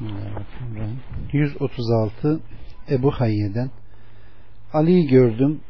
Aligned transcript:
Bismillahirrahmanirrahim. 0.00 0.98
136 1.32 2.40
Ebu 2.90 3.10
Hayye'den 3.10 3.70
Ali'yi 4.72 5.06
gördüm. 5.06 5.60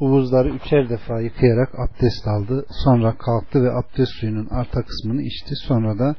Uvuzları 0.00 0.48
üçer 0.48 0.88
defa 0.88 1.20
yıkayarak 1.20 1.68
abdest 1.78 2.26
aldı. 2.26 2.66
Sonra 2.84 3.18
kalktı 3.18 3.62
ve 3.62 3.70
abdest 3.72 4.12
suyunun 4.20 4.48
arta 4.50 4.82
kısmını 4.82 5.22
içti. 5.22 5.54
Sonra 5.56 5.98
da 5.98 6.16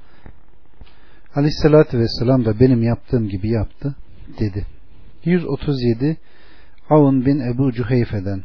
Aleyhisselatü 1.35 1.99
Vesselam 1.99 2.45
da 2.45 2.59
benim 2.59 2.83
yaptığım 2.83 3.29
gibi 3.29 3.49
yaptı 3.49 3.95
dedi. 4.39 4.65
137 5.23 6.17
Avun 6.89 7.25
bin 7.25 7.39
Ebu 7.39 7.71
Cüheyfe'den 7.71 8.43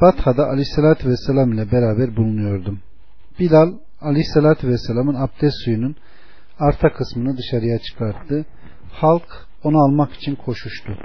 Batha'da 0.00 0.46
Aleyhisselatü 0.46 1.08
Vesselam 1.08 1.52
ile 1.52 1.72
beraber 1.72 2.16
bulunuyordum. 2.16 2.80
Bilal 3.40 3.72
Aleyhisselatü 4.00 4.68
Vesselam'ın 4.68 5.14
abdest 5.14 5.56
suyunun 5.64 5.96
arta 6.58 6.92
kısmını 6.92 7.36
dışarıya 7.36 7.78
çıkarttı. 7.78 8.46
Halk 8.92 9.46
onu 9.64 9.78
almak 9.78 10.12
için 10.12 10.34
koşuştu. 10.34 10.98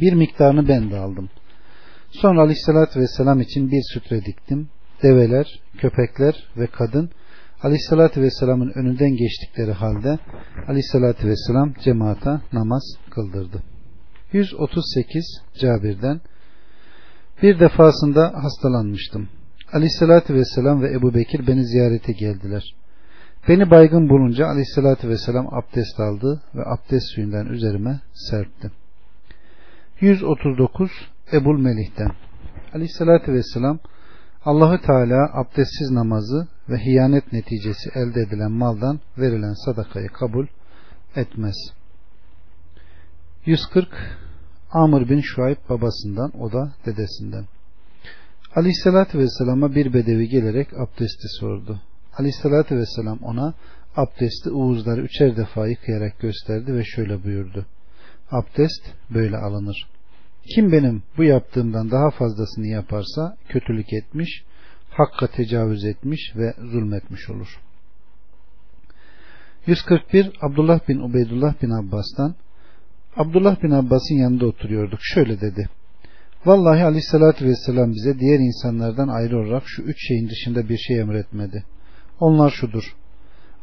Bir 0.00 0.12
miktarını 0.12 0.68
ben 0.68 0.90
de 0.90 0.96
aldım. 0.96 1.28
Sonra 2.10 2.40
aleyhissalatü 2.40 3.00
vesselam 3.00 3.40
için 3.40 3.70
bir 3.70 3.82
sütre 3.92 4.24
diktim. 4.24 4.68
Develer, 5.02 5.60
köpekler 5.78 6.48
ve 6.56 6.66
kadın 6.66 7.10
aleyhissalatü 7.62 8.22
vesselamın 8.22 8.72
önünden 8.74 9.16
geçtikleri 9.16 9.72
halde 9.72 10.18
aleyhissalatü 10.68 11.28
vesselam 11.28 11.74
cemaata 11.84 12.42
namaz 12.52 12.82
kıldırdı. 13.10 13.62
138 14.32 15.42
Cabir'den 15.60 16.20
Bir 17.42 17.60
defasında 17.60 18.32
hastalanmıştım. 18.34 19.28
Aleyhissalatü 19.72 20.34
vesselam 20.34 20.82
ve 20.82 20.92
Ebu 20.92 21.14
Bekir 21.14 21.46
beni 21.46 21.66
ziyarete 21.66 22.12
geldiler. 22.12 22.74
Beni 23.48 23.70
baygın 23.70 24.08
bulunca 24.08 24.46
aleyhissalatü 24.46 25.08
vesselam 25.08 25.54
abdest 25.54 26.00
aldı 26.00 26.42
ve 26.54 26.62
abdest 26.64 27.06
suyundan 27.14 27.46
üzerime 27.46 28.00
serpti. 28.14 28.70
139 30.00 30.90
Ebul 31.32 31.58
Melih'ten 31.58 32.10
Aleyhissalatü 32.74 33.32
vesselam 33.32 33.78
Allahü 34.44 34.80
Teala 34.80 35.30
abdestsiz 35.34 35.90
namazı 35.90 36.48
ve 36.68 36.78
hiyanet 36.78 37.32
neticesi 37.32 37.90
elde 37.94 38.20
edilen 38.20 38.52
maldan 38.52 39.00
verilen 39.18 39.54
sadakayı 39.64 40.08
kabul 40.08 40.46
etmez. 41.16 41.56
140 43.44 43.88
Amr 44.70 45.08
bin 45.08 45.20
Şuayb 45.20 45.58
babasından 45.68 46.40
o 46.40 46.52
da 46.52 46.72
dedesinden. 46.86 47.44
Aleyhissalatü 48.54 49.18
vesselama 49.18 49.74
bir 49.74 49.94
bedevi 49.94 50.28
gelerek 50.28 50.68
abdesti 50.72 51.28
sordu. 51.40 51.80
Aleyhissalatü 52.18 52.76
vesselam 52.76 53.18
ona 53.22 53.54
abdesti 53.96 54.50
uğuzları 54.50 55.00
üçer 55.00 55.36
defa 55.36 55.66
yıkayarak 55.66 56.18
gösterdi 56.18 56.74
ve 56.74 56.84
şöyle 56.84 57.24
buyurdu. 57.24 57.66
Abdest 58.30 58.82
böyle 59.10 59.36
alınır. 59.36 59.86
Kim 60.54 60.72
benim 60.72 61.02
bu 61.16 61.24
yaptığımdan 61.24 61.90
daha 61.90 62.10
fazlasını 62.10 62.66
yaparsa 62.66 63.36
kötülük 63.48 63.92
etmiş, 63.92 64.44
hakka 64.90 65.26
tecavüz 65.26 65.84
etmiş 65.84 66.32
ve 66.36 66.54
zulmetmiş 66.72 67.30
olur. 67.30 67.60
141 69.66 70.30
Abdullah 70.40 70.88
bin 70.88 70.98
Ubeydullah 70.98 71.62
bin 71.62 71.70
Abbas'tan 71.70 72.34
Abdullah 73.16 73.62
bin 73.62 73.70
Abbas'ın 73.70 74.14
yanında 74.14 74.46
oturuyorduk. 74.46 74.98
Şöyle 75.02 75.40
dedi. 75.40 75.68
Vallahi 76.46 76.84
aleyhissalatü 76.84 77.44
vesselam 77.46 77.92
bize 77.92 78.18
diğer 78.18 78.38
insanlardan 78.38 79.08
ayrı 79.08 79.38
olarak 79.38 79.62
şu 79.66 79.82
üç 79.82 80.08
şeyin 80.08 80.28
dışında 80.28 80.68
bir 80.68 80.78
şey 80.78 81.00
emretmedi. 81.00 81.64
Onlar 82.20 82.50
şudur. 82.50 82.96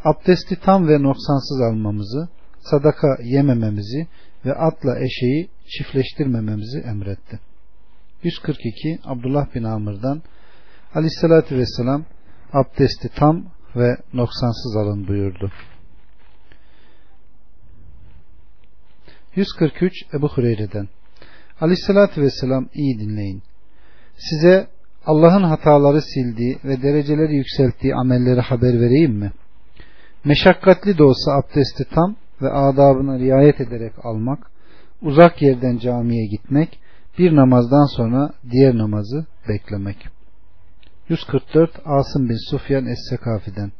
Abdesti 0.03 0.59
tam 0.59 0.87
ve 0.87 1.03
noksansız 1.03 1.61
almamızı, 1.61 2.29
sadaka 2.59 3.17
yemememizi 3.23 4.07
ve 4.45 4.53
atla 4.53 4.99
eşeği 4.99 5.49
çiftleştirmememizi 5.67 6.79
emretti. 6.79 7.39
142 8.23 8.99
Abdullah 9.03 9.55
bin 9.55 9.63
Amr'dan 9.63 10.21
Aleyhisselatü 10.95 11.57
Vesselam 11.57 12.05
abdesti 12.53 13.09
tam 13.15 13.45
ve 13.75 13.97
noksansız 14.13 14.75
alın 14.75 15.07
buyurdu. 15.07 15.51
143 19.35 19.93
Ebu 20.13 20.29
Hureyre'den 20.29 20.89
Aleyhisselatü 21.61 22.21
Vesselam 22.21 22.69
iyi 22.73 22.99
dinleyin. 22.99 23.43
Size 24.17 24.67
Allah'ın 25.05 25.43
hataları 25.43 26.01
sildiği 26.01 26.57
ve 26.63 26.81
dereceleri 26.81 27.35
yükselttiği 27.35 27.95
amelleri 27.95 28.41
haber 28.41 28.81
vereyim 28.81 29.13
mi? 29.13 29.31
Meşakkatli 30.23 30.97
de 30.97 31.03
olsa 31.03 31.31
abdesti 31.31 31.83
tam 31.95 32.15
ve 32.41 32.49
adabına 32.49 33.19
riayet 33.19 33.61
ederek 33.61 33.93
almak, 34.03 34.51
uzak 35.01 35.41
yerden 35.41 35.77
camiye 35.77 36.25
gitmek, 36.25 36.79
bir 37.19 37.35
namazdan 37.35 37.95
sonra 37.95 38.29
diğer 38.51 38.77
namazı 38.77 39.25
beklemek. 39.49 39.97
144 41.09 41.71
Asım 41.85 42.29
bin 42.29 42.49
Sufyan 42.51 42.85
Es-Sekafi'den 42.85 43.71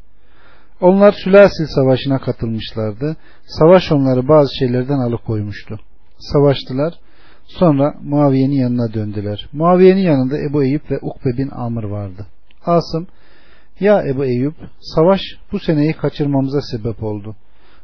Onlar 0.81 1.11
Sülasil 1.11 1.65
Savaşı'na 1.65 2.19
katılmışlardı. 2.19 3.15
Savaş 3.45 3.91
onları 3.91 4.27
bazı 4.27 4.49
şeylerden 4.59 4.99
alıkoymuştu. 4.99 5.79
Savaştılar. 6.19 6.93
Sonra 7.45 7.95
Muaviye'nin 8.03 8.55
yanına 8.55 8.93
döndüler. 8.93 9.49
Muaviye'nin 9.53 10.01
yanında 10.01 10.37
Ebu 10.37 10.63
Eyüp 10.63 10.91
ve 10.91 10.99
Ukbe 11.01 11.37
bin 11.37 11.49
Amr 11.49 11.83
vardı. 11.83 12.27
Asım, 12.65 13.07
ya 13.79 14.03
Ebu 14.07 14.25
Eyüp, 14.25 14.55
savaş 14.79 15.21
bu 15.51 15.59
seneyi 15.59 15.93
kaçırmamıza 15.93 16.61
sebep 16.61 17.03
oldu. 17.03 17.35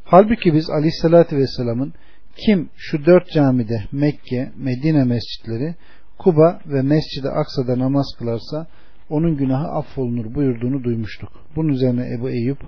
Halbuki 0.04 0.54
biz 0.54 0.70
Aleyhisselatü 0.70 1.36
Vesselam'ın 1.36 1.92
kim 2.36 2.68
şu 2.76 3.06
dört 3.06 3.30
camide 3.30 3.84
Mekke, 3.92 4.52
Medine 4.56 5.04
mescitleri, 5.04 5.74
Kuba 6.18 6.60
ve 6.66 6.82
Mescid-i 6.82 7.28
Aksa'da 7.28 7.78
namaz 7.78 8.06
kılarsa 8.18 8.66
onun 9.10 9.36
günahı 9.36 9.68
affolunur 9.68 10.34
buyurduğunu 10.34 10.84
duymuştuk. 10.84 11.32
Bunun 11.56 11.68
üzerine 11.68 12.14
Ebu 12.14 12.30
Eyüp 12.30 12.58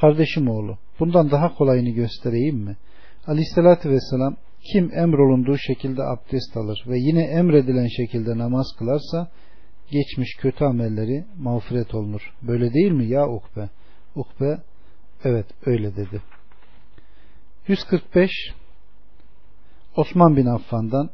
Kardeşim 0.00 0.48
oğlu 0.48 0.78
bundan 1.00 1.30
daha 1.30 1.54
kolayını 1.54 1.90
göstereyim 1.90 2.56
mi? 2.56 2.76
Aleyhissalatü 3.26 3.90
vesselam 3.90 4.36
kim 4.72 4.90
emrolunduğu 4.94 5.58
şekilde 5.58 6.02
abdest 6.02 6.56
alır 6.56 6.84
ve 6.86 6.98
yine 6.98 7.22
emredilen 7.22 7.86
şekilde 7.86 8.38
namaz 8.38 8.66
kılarsa 8.78 9.28
geçmiş 9.90 10.36
kötü 10.36 10.64
amelleri 10.64 11.24
mağfiret 11.38 11.94
olunur. 11.94 12.34
Böyle 12.42 12.74
değil 12.74 12.92
mi 12.92 13.06
ya 13.06 13.28
Ukbe? 13.28 13.68
Ukbe 14.14 14.58
evet 15.24 15.46
öyle 15.66 15.96
dedi. 15.96 16.22
145 17.68 18.30
Osman 19.96 20.36
bin 20.36 20.46
Affan'dan 20.46 21.10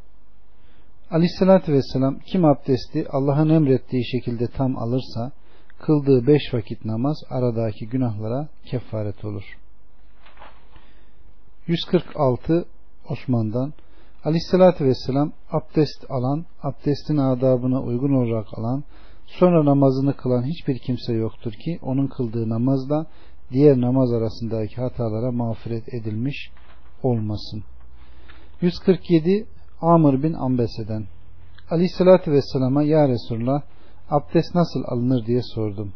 Aleyhissalatü 1.11 1.73
Vesselam 1.73 2.19
kim 2.19 2.45
abdesti 2.45 3.07
Allah'ın 3.11 3.49
emrettiği 3.49 4.05
şekilde 4.05 4.47
tam 4.47 4.79
alırsa 4.79 5.33
kıldığı 5.79 6.27
beş 6.27 6.55
vakit 6.55 6.85
namaz 6.85 7.17
aradaki 7.31 7.89
günahlara 7.89 8.49
kefaret 8.65 9.25
olur. 9.25 9.59
146 11.67 12.65
Osman'dan 13.12 13.73
Aleyhissalatü 14.25 14.84
Vesselam 14.84 15.33
abdest 15.50 16.11
alan, 16.11 16.45
abdestin 16.62 17.17
adabına 17.17 17.83
uygun 17.83 18.12
olarak 18.12 18.59
alan, 18.59 18.84
sonra 19.27 19.65
namazını 19.65 20.17
kılan 20.17 20.43
hiçbir 20.43 20.78
kimse 20.78 21.12
yoktur 21.12 21.53
ki 21.53 21.78
onun 21.83 22.06
kıldığı 22.06 22.49
namazla 22.49 23.06
diğer 23.53 23.81
namaz 23.81 24.12
arasındaki 24.12 24.77
hatalara 24.77 25.33
mağfiret 25.33 25.95
edilmiş 25.95 26.50
olmasın. 27.03 27.65
147 28.61 29.47
Amr 29.81 30.23
bin 30.23 30.33
Ambese'den 30.33 31.05
Aleyhissalatü 31.71 32.33
Vesselam'a 32.33 32.83
Ya 32.83 33.09
Resulullah 33.09 33.62
abdest 34.11 34.55
nasıl 34.55 34.84
alınır 34.87 35.27
diye 35.27 35.43
sordum. 35.43 35.93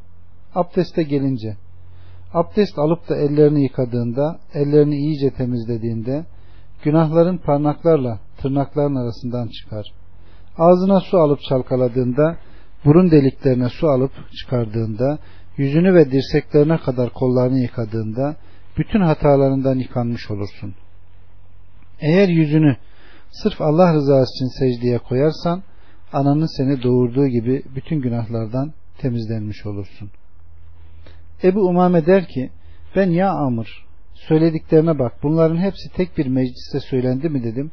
Abdeste 0.55 1.03
gelince 1.03 1.57
abdest 2.35 2.79
alıp 2.79 3.09
da 3.09 3.17
ellerini 3.17 3.63
yıkadığında, 3.63 4.39
ellerini 4.55 4.97
iyice 4.97 5.31
temizlediğinde 5.31 6.25
günahların 6.83 7.39
parmaklarla 7.39 8.21
tırnakların 8.43 8.95
arasından 8.95 9.49
çıkar. 9.49 9.87
Ağzına 10.59 11.01
su 11.01 11.19
alıp 11.19 11.41
çalkaladığında, 11.49 12.37
burun 12.85 13.11
deliklerine 13.11 13.69
su 13.69 13.89
alıp 13.89 14.13
çıkardığında, 14.41 15.19
yüzünü 15.57 15.95
ve 15.95 16.11
dirseklerine 16.11 16.79
kadar 16.79 17.11
kollarını 17.11 17.59
yıkadığında 17.59 18.37
bütün 18.79 19.01
hatalarından 19.01 19.79
yıkanmış 19.79 20.31
olursun. 20.31 20.75
Eğer 22.01 22.29
yüzünü 22.29 22.77
sırf 23.31 23.61
Allah 23.61 23.95
rızası 23.95 24.31
için 24.35 24.59
secdeye 24.59 24.99
koyarsan 24.99 25.63
ananın 26.13 26.57
seni 26.57 26.83
doğurduğu 26.83 27.27
gibi 27.27 27.63
bütün 27.75 28.01
günahlardan 28.01 28.73
temizlenmiş 28.99 29.67
olursun. 29.67 30.11
Ebu 31.43 31.61
Umame 31.61 32.07
der 32.07 32.29
ki 32.29 32.51
ben 32.97 33.11
ya 33.11 33.31
Amr 33.31 33.86
söylediklerine 34.17 34.99
bak 34.99 35.13
bunların 35.23 35.57
hepsi 35.57 35.93
tek 35.97 36.19
bir 36.19 36.27
mecliste 36.27 36.81
söylendi 36.81 37.29
mi 37.29 37.45
dedim. 37.45 37.71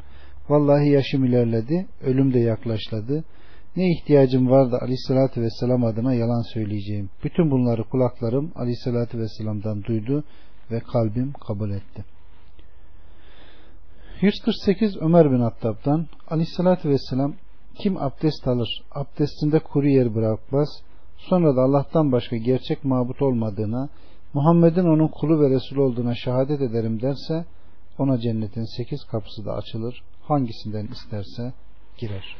Vallahi 0.50 0.90
yaşım 0.90 1.26
ilerledi, 1.26 1.88
ölüm 2.04 2.34
de 2.34 2.40
yaklaşladı. 2.40 3.24
Ne 3.76 3.92
ihtiyacım 3.92 4.50
var 4.50 4.72
da 4.72 4.82
aleyhissalatü 4.82 5.42
vesselam 5.42 5.84
adına 5.84 6.14
yalan 6.14 6.42
söyleyeceğim. 6.54 7.10
Bütün 7.24 7.52
bunları 7.52 7.84
kulaklarım 7.84 8.52
aleyhissalatü 8.56 9.20
vesselam'dan 9.20 9.84
duydu 9.84 10.24
ve 10.72 10.80
kalbim 10.80 11.34
kabul 11.34 11.72
etti. 11.72 12.06
148 14.22 14.98
Ömer 14.98 15.32
bin 15.32 15.40
Hattab'dan 15.40 16.08
Aleyhisselatü 16.28 16.90
Vesselam 16.90 17.34
kim 17.76 17.98
abdest 17.98 18.48
alır, 18.48 18.84
abdestinde 18.92 19.60
kuru 19.60 19.88
yer 19.88 20.16
bırakmaz, 20.16 20.70
sonra 21.18 21.56
da 21.56 21.62
Allah'tan 21.62 22.12
başka 22.12 22.38
gerçek 22.38 22.84
mabut 22.84 23.22
olmadığına, 23.22 23.90
Muhammed'in 24.34 24.86
onun 24.86 25.08
kulu 25.08 25.42
ve 25.42 25.50
Resul 25.50 25.78
olduğuna 25.78 26.16
şehadet 26.16 26.62
ederim 26.62 27.02
derse, 27.02 27.46
ona 27.98 28.18
cennetin 28.18 28.78
sekiz 28.78 29.04
kapısı 29.04 29.46
da 29.46 29.54
açılır, 29.54 30.04
hangisinden 30.22 30.88
isterse 30.88 31.54
girer. 31.98 32.38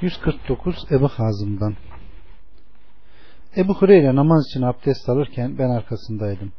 149 0.00 0.86
Ebu 0.90 1.08
Hazım'dan 1.08 1.74
Ebu 3.56 3.74
Hureyre 3.74 4.14
namaz 4.14 4.46
için 4.46 4.62
abdest 4.62 5.08
alırken 5.08 5.58
ben 5.58 5.70
arkasındaydım. 5.70 6.52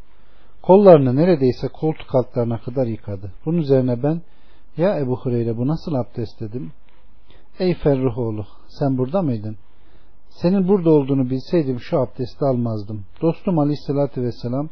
Kollarını 0.61 1.15
neredeyse 1.15 1.67
koltuk 1.67 2.15
altlarına 2.15 2.57
kadar 2.61 2.87
yıkadı. 2.87 3.31
Bunun 3.45 3.57
üzerine 3.57 4.03
ben 4.03 4.21
ya 4.77 4.99
Ebu 4.99 5.17
Hureyre 5.17 5.57
bu 5.57 5.67
nasıl 5.67 5.93
abdest 5.93 6.39
dedim. 6.39 6.71
Ey 7.59 7.75
Ferruhoğlu 7.75 8.45
sen 8.67 8.97
burada 8.97 9.21
mıydın? 9.21 9.57
Senin 10.41 10.67
burada 10.67 10.89
olduğunu 10.89 11.29
bilseydim 11.29 11.79
şu 11.79 11.99
abdesti 11.99 12.45
almazdım. 12.45 13.05
Dostum 13.21 13.59
Aleyhisselatü 13.59 14.21
Vesselam 14.21 14.69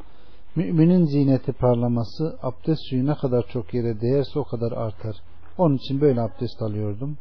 müminin 0.56 1.06
ziyneti 1.06 1.52
parlaması 1.52 2.38
abdest 2.42 2.82
suyu 2.90 3.06
ne 3.06 3.16
kadar 3.16 3.48
çok 3.54 3.74
yere 3.74 4.02
değerse 4.02 4.40
o 4.40 4.44
kadar 4.44 4.72
artar. 4.72 5.16
Onun 5.58 5.76
için 5.76 6.02
böyle 6.02 6.22
abdest 6.22 6.62
alıyordum 6.62 7.18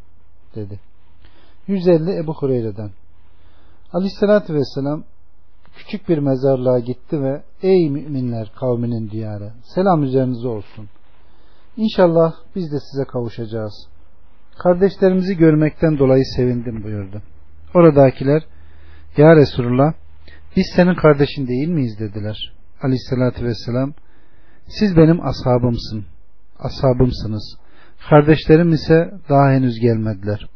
dedi. 0.54 0.80
150 1.66 2.10
Ebu 2.10 2.34
Hureyre'den 2.34 2.90
Aleyhisselatü 3.92 4.54
Vesselam 4.54 5.04
küçük 5.76 6.08
bir 6.08 6.18
mezarlığa 6.18 6.78
gitti 6.78 7.22
ve 7.22 7.42
ey 7.62 7.90
müminler 7.90 8.52
kavminin 8.60 9.10
diyarı 9.10 9.52
selam 9.62 10.02
üzerinize 10.02 10.48
olsun. 10.48 10.88
İnşallah 11.76 12.34
biz 12.56 12.72
de 12.72 12.76
size 12.80 13.04
kavuşacağız. 13.04 13.88
Kardeşlerimizi 14.58 15.36
görmekten 15.36 15.98
dolayı 15.98 16.24
sevindim 16.24 16.84
buyurdu. 16.84 17.22
Oradakiler 17.74 18.42
Ya 19.16 19.36
Resulullah 19.36 19.92
biz 20.56 20.66
senin 20.76 20.94
kardeşin 20.94 21.46
değil 21.46 21.68
miyiz 21.68 21.98
dediler. 22.00 22.52
Aleyhissalatü 22.82 23.44
vesselam 23.44 23.92
siz 24.68 24.96
benim 24.96 25.20
ashabımsın. 25.26 26.04
Ashabımsınız. 26.58 27.56
Kardeşlerim 28.10 28.72
ise 28.72 29.10
daha 29.28 29.50
henüz 29.50 29.80
gelmediler. 29.80 30.46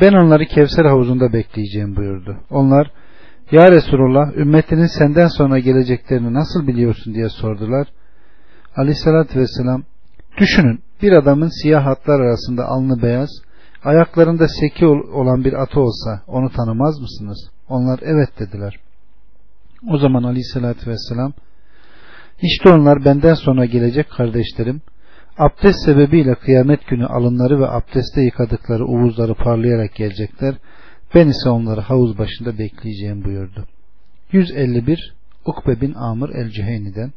Ben 0.00 0.12
onları 0.12 0.46
Kevser 0.46 0.84
havuzunda 0.84 1.32
bekleyeceğim 1.32 1.96
buyurdu. 1.96 2.36
Onlar 2.50 2.90
Ya 3.50 3.72
Resulullah 3.72 4.36
ümmetinin 4.36 4.86
senden 4.86 5.26
sonra 5.26 5.58
geleceklerini 5.58 6.34
nasıl 6.34 6.66
biliyorsun 6.66 7.14
diye 7.14 7.28
sordular. 7.28 7.88
Aleyhissalatü 8.76 9.40
vesselam 9.40 9.82
düşünün 10.38 10.80
bir 11.02 11.12
adamın 11.12 11.62
siyah 11.62 11.86
hatlar 11.86 12.20
arasında 12.20 12.64
alnı 12.64 13.02
beyaz 13.02 13.30
ayaklarında 13.86 14.48
seki 14.48 14.86
olan 14.86 15.44
bir 15.44 15.52
atı 15.52 15.80
olsa 15.80 16.22
onu 16.26 16.50
tanımaz 16.50 17.00
mısınız? 17.00 17.50
Onlar 17.68 18.00
evet 18.02 18.38
dediler. 18.38 18.80
O 19.90 19.98
zaman 19.98 20.22
aleyhissalatü 20.22 20.90
vesselam 20.90 21.32
işte 22.42 22.70
onlar 22.70 23.04
benden 23.04 23.34
sonra 23.34 23.64
gelecek 23.64 24.10
kardeşlerim 24.10 24.80
abdest 25.38 25.84
sebebiyle 25.84 26.34
kıyamet 26.34 26.86
günü 26.86 27.06
alınları 27.06 27.60
ve 27.60 27.68
abdeste 27.68 28.22
yıkadıkları 28.22 28.86
uvuzları 28.86 29.34
parlayarak 29.34 29.94
gelecekler. 29.94 30.54
Ben 31.14 31.28
ise 31.28 31.48
onları 31.48 31.80
havuz 31.80 32.18
başında 32.18 32.58
bekleyeceğim 32.58 33.24
buyurdu. 33.24 33.66
151 34.32 35.14
Ukbe 35.46 35.80
bin 35.80 35.94
Amr 35.94 36.28
el-Cüheyni'den 36.28 37.12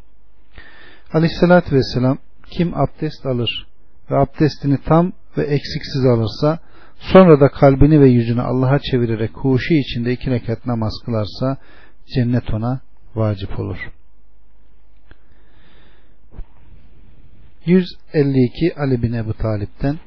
Aleyhissalatü 1.13 1.75
vesselam 1.75 2.17
kim 2.51 2.77
abdest 2.77 3.25
alır 3.25 3.67
ve 4.11 4.17
abdestini 4.17 4.77
tam 4.85 5.11
ve 5.39 5.43
eksiksiz 5.43 6.05
alırsa 6.05 6.59
sonra 6.99 7.39
da 7.39 7.47
kalbini 7.49 8.01
ve 8.01 8.09
yüzünü 8.09 8.41
Allah'a 8.41 8.79
çevirerek 8.79 9.31
huşu 9.33 9.73
içinde 9.73 10.13
iki 10.13 10.31
rekat 10.31 10.65
namaz 10.65 10.93
kılarsa 11.05 11.57
cennet 12.15 12.53
ona 12.53 12.81
vacip 13.15 13.59
olur. 13.59 13.77
152 17.65 18.73
Ali 18.77 19.03
bin 19.03 19.13
Ebu 19.13 19.33
Talip'ten 19.33 19.99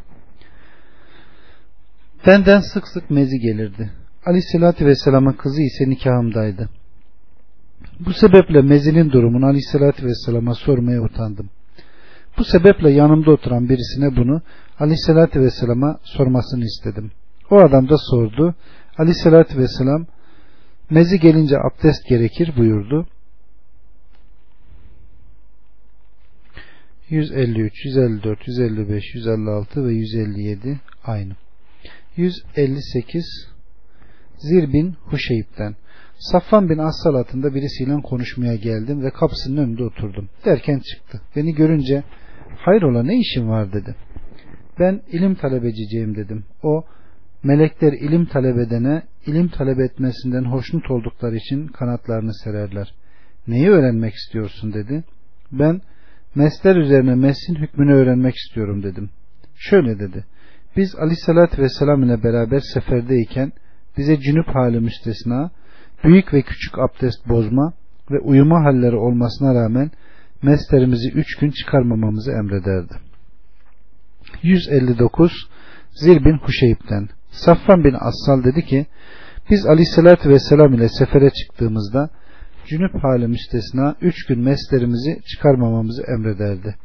Benden 2.26 2.60
sık 2.60 2.88
sık 2.88 3.10
mezi 3.10 3.38
gelirdi. 3.38 3.92
Aleyhissalatü 4.26 4.86
Vesselam'ın 4.86 5.32
kızı 5.32 5.62
ise 5.62 5.90
nikahımdaydı. 5.90 6.68
Bu 8.00 8.12
sebeple 8.12 8.62
mezinin 8.62 9.10
durumunu 9.10 9.46
Aleyhissalatü 9.46 10.06
Vesselam'a 10.06 10.54
sormaya 10.54 11.02
utandım. 11.02 11.50
Bu 12.38 12.44
sebeple 12.44 12.90
yanımda 12.90 13.30
oturan 13.30 13.68
birisine 13.68 14.16
bunu 14.16 14.42
Aleyhisselatü 14.82 15.40
Vesselam'a 15.40 15.98
sormasını 16.02 16.64
istedim. 16.64 17.10
O 17.50 17.56
adam 17.56 17.88
da 17.88 17.96
sordu. 17.98 18.54
Aleyhisselatü 18.98 19.58
Vesselam 19.58 20.06
mezi 20.90 21.20
gelince 21.20 21.56
abdest 21.58 22.08
gerekir 22.08 22.52
buyurdu. 22.56 23.06
153, 27.08 27.84
154, 27.84 28.48
155, 28.48 29.14
156 29.14 29.86
ve 29.86 29.92
157 29.92 30.80
aynı. 31.04 31.32
158 32.16 33.24
Zir 34.38 34.72
bin 34.72 34.92
Huşeyip'ten 34.92 35.76
Safvan 36.18 36.68
bin 36.68 36.78
Assalat'ında 36.78 37.54
birisiyle 37.54 38.02
konuşmaya 38.02 38.54
geldim 38.54 39.02
ve 39.02 39.10
kapısının 39.10 39.56
önünde 39.56 39.84
oturdum. 39.84 40.28
Derken 40.44 40.78
çıktı. 40.78 41.20
Beni 41.36 41.54
görünce 41.54 42.02
hayrola 42.56 43.02
ne 43.02 43.18
işin 43.18 43.48
var 43.48 43.72
dedi. 43.72 43.96
Ben 44.78 45.00
ilim 45.12 45.34
talebeciyim 45.34 46.16
dedim. 46.16 46.44
O 46.62 46.84
melekler 47.42 47.92
ilim 47.92 48.26
talep 48.26 48.58
edene 48.58 49.02
ilim 49.26 49.48
talep 49.48 49.80
etmesinden 49.80 50.44
hoşnut 50.44 50.90
oldukları 50.90 51.36
için 51.36 51.66
kanatlarını 51.66 52.34
sererler. 52.34 52.94
Neyi 53.46 53.70
öğrenmek 53.70 54.14
istiyorsun 54.14 54.72
dedi. 54.72 55.04
Ben 55.52 55.80
mesler 56.34 56.76
üzerine 56.76 57.14
mesin 57.14 57.54
hükmünü 57.54 57.92
öğrenmek 57.92 58.34
istiyorum 58.34 58.82
dedim. 58.82 59.10
Şöyle 59.54 59.98
dedi. 59.98 60.24
Biz 60.76 60.94
aleyhissalatü 60.94 61.62
vesselam 61.62 62.02
ile 62.02 62.22
beraber 62.22 62.60
seferdeyken 62.74 63.52
bize 63.98 64.20
cünüp 64.20 64.46
hali 64.46 64.80
müstesna, 64.80 65.50
büyük 66.04 66.34
ve 66.34 66.42
küçük 66.42 66.78
abdest 66.78 67.28
bozma 67.28 67.72
ve 68.10 68.18
uyuma 68.18 68.64
halleri 68.64 68.96
olmasına 68.96 69.54
rağmen 69.54 69.90
meslerimizi 70.42 71.12
üç 71.12 71.36
gün 71.36 71.50
çıkarmamamızı 71.50 72.32
emrederdi. 72.32 73.11
159 74.42 75.32
Zir 75.90 76.24
bin 76.24 76.38
Huşeyip'ten 76.38 77.08
Safvan 77.30 77.84
bin 77.84 77.94
Assal 78.00 78.44
dedi 78.44 78.64
ki 78.64 78.86
biz 79.50 79.66
aleyhissalatü 79.66 80.28
vesselam 80.28 80.74
ile 80.74 80.88
sefere 80.88 81.30
çıktığımızda 81.30 82.10
cünüp 82.66 83.04
hali 83.04 83.26
müstesna 83.26 83.96
üç 84.00 84.26
gün 84.26 84.40
meslerimizi 84.40 85.20
çıkarmamamızı 85.22 86.02
emrederdi. 86.02 86.76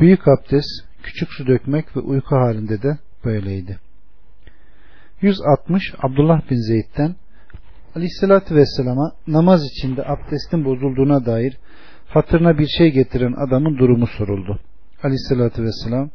Büyük 0.00 0.28
abdest, 0.28 0.68
küçük 1.02 1.28
su 1.32 1.46
dökmek 1.46 1.96
ve 1.96 2.00
uyku 2.00 2.36
halinde 2.36 2.82
de 2.82 2.98
böyleydi. 3.24 3.78
160 5.20 5.94
Abdullah 6.02 6.50
bin 6.50 6.56
Zeyd'den 6.56 7.14
Aleyhisselatü 7.96 8.54
Vesselam'a 8.54 9.12
namaz 9.26 9.64
içinde 9.64 10.04
abdestin 10.04 10.64
bozulduğuna 10.64 11.26
dair 11.26 11.58
hatırına 12.08 12.58
bir 12.58 12.66
şey 12.66 12.90
getiren 12.92 13.32
adamın 13.32 13.78
durumu 13.78 14.06
soruldu. 14.06 14.60
Aleyhisselatü 15.02 15.62
Vesselam 15.62 16.10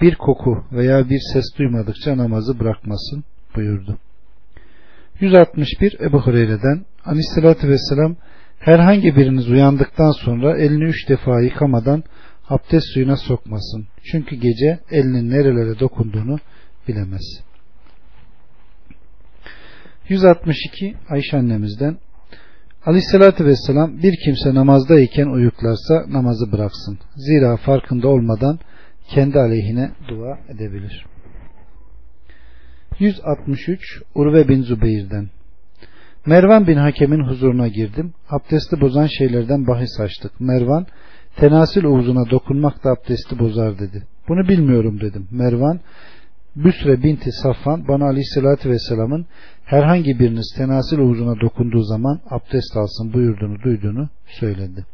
bir 0.00 0.14
koku 0.14 0.64
veya 0.72 1.10
bir 1.10 1.20
ses 1.32 1.44
duymadıkça 1.58 2.16
namazı 2.16 2.60
bırakmasın 2.60 3.24
buyurdu. 3.56 3.98
161 5.20 6.00
Ebu 6.00 6.20
Hureyre'den 6.20 6.84
Aleyhisselatü 7.04 7.68
Vesselam 7.68 8.16
herhangi 8.58 9.16
biriniz 9.16 9.50
uyandıktan 9.50 10.10
sonra 10.10 10.58
elini 10.58 10.84
üç 10.84 11.08
defa 11.08 11.40
yıkamadan 11.40 12.02
abdest 12.48 12.86
suyuna 12.94 13.16
sokmasın. 13.16 13.86
Çünkü 14.10 14.36
gece 14.36 14.80
elinin 14.90 15.30
nerelere 15.30 15.78
dokunduğunu 15.80 16.38
bilemez. 16.88 17.40
162 20.08 20.94
Ayşe 21.08 21.36
annemizden 21.36 21.98
Aleyhissalatü 22.86 23.44
Vesselam 23.44 24.02
bir 24.02 24.14
kimse 24.24 24.54
namazdayken 24.54 25.26
uyuklarsa 25.26 26.04
namazı 26.08 26.52
bıraksın. 26.52 26.98
Zira 27.16 27.56
farkında 27.56 28.08
olmadan 28.08 28.58
kendi 29.08 29.38
aleyhine 29.38 29.90
dua 30.08 30.38
edebilir. 30.48 31.06
163 32.98 34.02
Urve 34.14 34.48
bin 34.48 34.62
Zübeyir'den 34.62 35.28
Mervan 36.26 36.66
bin 36.66 36.76
Hakem'in 36.76 37.24
huzuruna 37.24 37.68
girdim. 37.68 38.14
Abdesti 38.30 38.80
bozan 38.80 39.06
şeylerden 39.06 39.66
bahis 39.66 40.00
açtık. 40.00 40.40
Mervan 40.40 40.86
tenasil 41.36 41.84
uzuna 41.84 42.30
dokunmak 42.30 42.84
da 42.84 42.90
abdesti 42.90 43.38
bozar 43.38 43.78
dedi. 43.78 44.02
Bunu 44.28 44.48
bilmiyorum 44.48 45.00
dedim. 45.00 45.28
Mervan 45.30 45.80
Büsre 46.56 47.02
binti 47.02 47.32
Safvan 47.32 47.88
bana 47.88 48.04
aleyhissalatü 48.04 48.70
vesselamın 48.70 49.26
herhangi 49.64 50.18
biriniz 50.18 50.54
tenasil 50.56 50.98
uzuna 50.98 51.40
dokunduğu 51.40 51.82
zaman 51.82 52.20
abdest 52.30 52.76
alsın 52.76 53.12
buyurduğunu 53.12 53.62
duyduğunu 53.62 54.08
söyledi. 54.26 54.84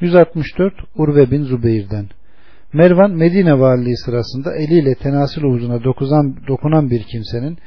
164 0.00 0.74
Urve 0.94 1.30
bin 1.30 1.42
Zübeyir'den 1.42 2.08
Mervan 2.72 3.10
Medine 3.10 3.58
valiliği 3.58 3.96
sırasında 3.96 4.56
eliyle 4.56 4.94
tenasil 4.94 5.42
uzuna 5.42 5.84
dokunan, 5.84 6.36
dokunan 6.48 6.90
bir 6.90 7.02
kimsenin 7.02 7.58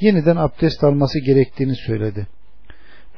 yeniden 0.00 0.36
abdest 0.36 0.84
alması 0.84 1.18
gerektiğini 1.18 1.76
söyledi. 1.76 2.26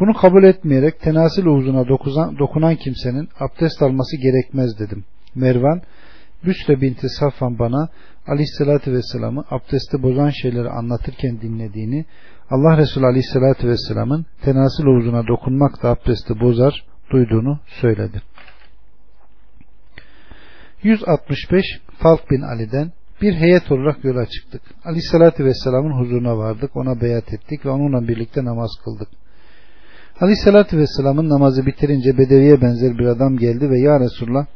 Bunu 0.00 0.14
kabul 0.14 0.44
etmeyerek 0.44 1.00
tenasil 1.00 1.46
uzuna 1.46 1.88
dokunan, 1.88 2.38
dokunan 2.38 2.76
kimsenin 2.76 3.28
abdest 3.40 3.82
alması 3.82 4.16
gerekmez 4.16 4.78
dedim. 4.78 5.04
Mervan 5.34 5.82
Büsre 6.44 6.80
binti 6.80 7.08
Safvan 7.08 7.58
bana 7.58 7.88
aleyhissalatü 8.26 8.92
vesselam'ı 8.92 9.44
abdesti 9.50 10.02
bozan 10.02 10.30
şeyleri 10.30 10.68
anlatırken 10.68 11.40
dinlediğini 11.40 12.04
Allah 12.50 12.76
Resulü 12.76 13.06
aleyhissalatü 13.06 13.68
vesselam'ın 13.68 14.26
tenasil 14.42 14.84
uzuna 14.84 15.26
dokunmak 15.26 15.82
da 15.82 15.88
abdesti 15.88 16.40
bozar 16.40 16.84
duyduğunu 17.10 17.58
söyledi. 17.66 18.22
165 20.82 21.64
Falk 21.98 22.30
bin 22.30 22.40
Ali'den 22.40 22.92
bir 23.22 23.34
heyet 23.34 23.72
olarak 23.72 24.04
yola 24.04 24.26
çıktık. 24.26 24.62
Aleyhissalatü 24.84 25.44
Vesselam'ın 25.44 26.00
huzuruna 26.00 26.38
vardık. 26.38 26.76
Ona 26.76 27.00
beyat 27.00 27.32
ettik 27.32 27.66
ve 27.66 27.70
onunla 27.70 28.08
birlikte 28.08 28.44
namaz 28.44 28.70
kıldık. 28.84 29.08
Aleyhissalatü 30.20 30.78
Vesselam'ın 30.78 31.28
namazı 31.28 31.66
bitirince 31.66 32.18
bedeviye 32.18 32.60
benzer 32.60 32.98
bir 32.98 33.06
adam 33.06 33.36
geldi 33.36 33.70
ve 33.70 33.78
Ya 33.78 34.00
Resulullah 34.00 34.46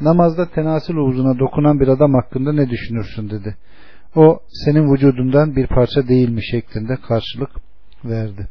namazda 0.00 0.50
tenasil 0.50 0.94
uzuna 0.94 1.38
dokunan 1.38 1.80
bir 1.80 1.88
adam 1.88 2.14
hakkında 2.14 2.52
ne 2.52 2.70
düşünürsün 2.70 3.30
dedi. 3.30 3.56
O 4.16 4.40
senin 4.64 4.92
vücudundan 4.92 5.56
bir 5.56 5.66
parça 5.66 6.08
değil 6.08 6.28
mi 6.28 6.44
şeklinde 6.44 6.96
karşılık 6.96 7.50
verdi. 8.04 8.48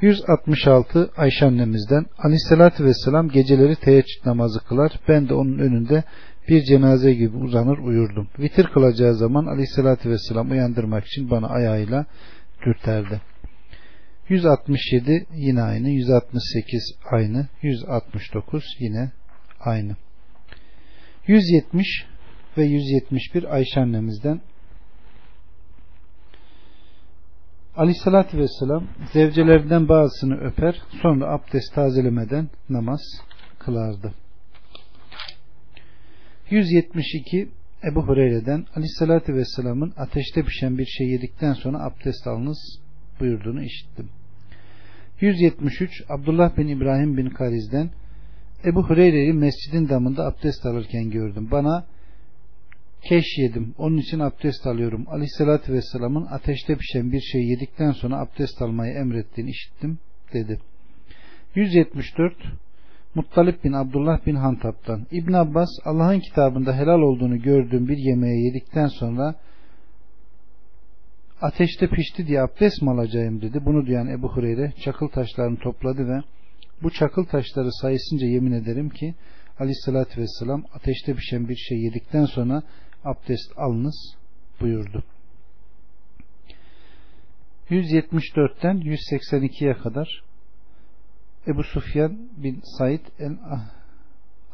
166 0.00 1.10
Ayşe 1.16 1.46
annemizden 1.46 2.06
Aleyhisselatü 2.18 2.84
Vesselam 2.84 3.28
geceleri 3.28 3.76
teheccüd 3.76 4.26
namazı 4.26 4.60
kılar. 4.64 4.92
Ben 5.08 5.28
de 5.28 5.34
onun 5.34 5.58
önünde 5.58 6.04
bir 6.50 6.64
cenaze 6.64 7.14
gibi 7.14 7.36
uzanır 7.36 7.78
uyurdum. 7.78 8.28
Vitir 8.38 8.64
kılacağı 8.64 9.14
zaman 9.14 9.46
Aleyhisselatü 9.46 10.10
Vesselam 10.10 10.50
uyandırmak 10.50 11.06
için 11.06 11.30
bana 11.30 11.46
ayağıyla 11.46 12.06
dürterdi. 12.66 13.20
167 14.28 15.26
yine 15.34 15.62
aynı, 15.62 15.88
168 15.88 16.94
aynı, 17.10 17.46
169 17.62 18.64
yine 18.78 19.10
aynı. 19.60 19.96
170 21.26 22.06
ve 22.58 22.64
171 22.64 23.54
Ayşe 23.54 23.80
annemizden 23.80 24.40
Aleyhissalatü 27.76 28.38
Vesselam 28.38 28.84
zevcelerinden 29.12 29.88
bazısını 29.88 30.40
öper 30.40 30.82
sonra 31.02 31.32
abdest 31.32 31.74
tazelemeden 31.74 32.48
namaz 32.68 33.00
kılardı. 33.58 34.14
172 36.50 37.48
Ebu 37.84 38.02
Hureyre'den 38.02 38.66
Aleyhissalatü 38.76 39.34
Vesselam'ın 39.34 39.92
ateşte 39.96 40.42
pişen 40.42 40.78
bir 40.78 40.86
şey 40.86 41.08
yedikten 41.08 41.52
sonra 41.52 41.84
abdest 41.84 42.26
alınız 42.26 42.80
buyurduğunu 43.20 43.62
işittim. 43.62 44.08
173 45.20 46.02
Abdullah 46.08 46.56
bin 46.56 46.68
İbrahim 46.68 47.16
bin 47.16 47.28
Kariz'den 47.28 47.90
Ebu 48.64 48.82
Hureyre'yi 48.82 49.32
mescidin 49.32 49.88
damında 49.88 50.26
abdest 50.26 50.66
alırken 50.66 51.10
gördüm. 51.10 51.48
Bana 51.50 51.86
keş 53.08 53.38
yedim. 53.38 53.74
Onun 53.78 53.96
için 53.96 54.18
abdest 54.18 54.66
alıyorum. 54.66 55.06
Aleyhissalatü 55.08 55.72
Vesselam'ın 55.72 56.26
ateşte 56.26 56.76
pişen 56.76 57.12
bir 57.12 57.20
şey 57.20 57.42
yedikten 57.42 57.92
sonra 57.92 58.20
abdest 58.20 58.62
almayı 58.62 58.94
emrettiğini 58.94 59.50
işittim 59.50 59.98
dedi. 60.32 60.58
174 61.54 62.34
Muttalip 63.14 63.64
bin 63.64 63.72
Abdullah 63.72 64.26
bin 64.26 64.34
Hantap'tan 64.34 65.06
İbn 65.10 65.32
Abbas 65.32 65.68
Allah'ın 65.84 66.20
kitabında 66.20 66.76
helal 66.76 67.00
olduğunu 67.00 67.42
gördüğüm 67.42 67.88
bir 67.88 67.96
yemeği 67.96 68.44
yedikten 68.44 68.86
sonra 68.86 69.34
ateşte 71.40 71.88
pişti 71.88 72.26
diye 72.26 72.42
abdest 72.42 72.82
mi 72.82 72.90
alacağım 72.90 73.42
dedi. 73.42 73.64
Bunu 73.64 73.86
duyan 73.86 74.06
Ebu 74.06 74.28
Hureyre 74.28 74.72
çakıl 74.84 75.08
taşlarını 75.08 75.58
topladı 75.58 76.08
ve 76.08 76.22
bu 76.82 76.90
çakıl 76.90 77.24
taşları 77.24 77.72
sayısınca 77.72 78.26
yemin 78.26 78.52
ederim 78.52 78.88
ki 78.88 79.14
aleyhissalatü 79.58 80.20
vesselam 80.20 80.64
ateşte 80.74 81.14
pişen 81.14 81.48
bir 81.48 81.56
şey 81.56 81.78
yedikten 81.78 82.24
sonra 82.24 82.62
abdest 83.04 83.52
alınız 83.58 84.16
buyurdu. 84.60 85.04
174'ten 87.70 88.76
182'ye 88.76 89.74
kadar 89.74 90.22
Ebu 91.46 91.62
Sufyan 91.62 92.18
bin 92.36 92.60
Said 92.78 93.00
el 93.18 93.36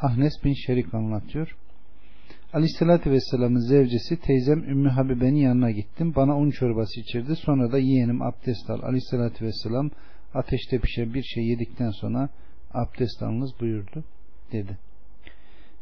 Ahnes 0.01 0.45
bin 0.45 0.53
Şerik 0.53 0.95
anlatıyor. 0.95 1.57
Aleyhissalatü 2.53 3.11
Vesselam'ın 3.11 3.69
zevcesi 3.69 4.21
teyzem 4.21 4.59
Ümmü 4.59 4.89
Habibe'nin 4.89 5.37
yanına 5.37 5.71
gittim. 5.71 6.13
Bana 6.17 6.37
un 6.39 6.51
çorbası 6.51 7.01
içirdi. 7.01 7.37
Sonra 7.37 7.73
da 7.73 7.79
yeğenim 7.79 8.23
abdest 8.23 8.71
al. 8.71 8.83
Aleyhissalatü 8.83 9.45
Vesselam 9.45 9.91
ateşte 10.35 10.79
pişen 10.79 11.15
bir 11.15 11.23
şey 11.23 11.47
yedikten 11.47 11.91
sonra 11.91 12.29
abdest 12.75 13.23
alınız 13.23 13.51
buyurdu 13.61 14.05
dedi. 14.53 14.79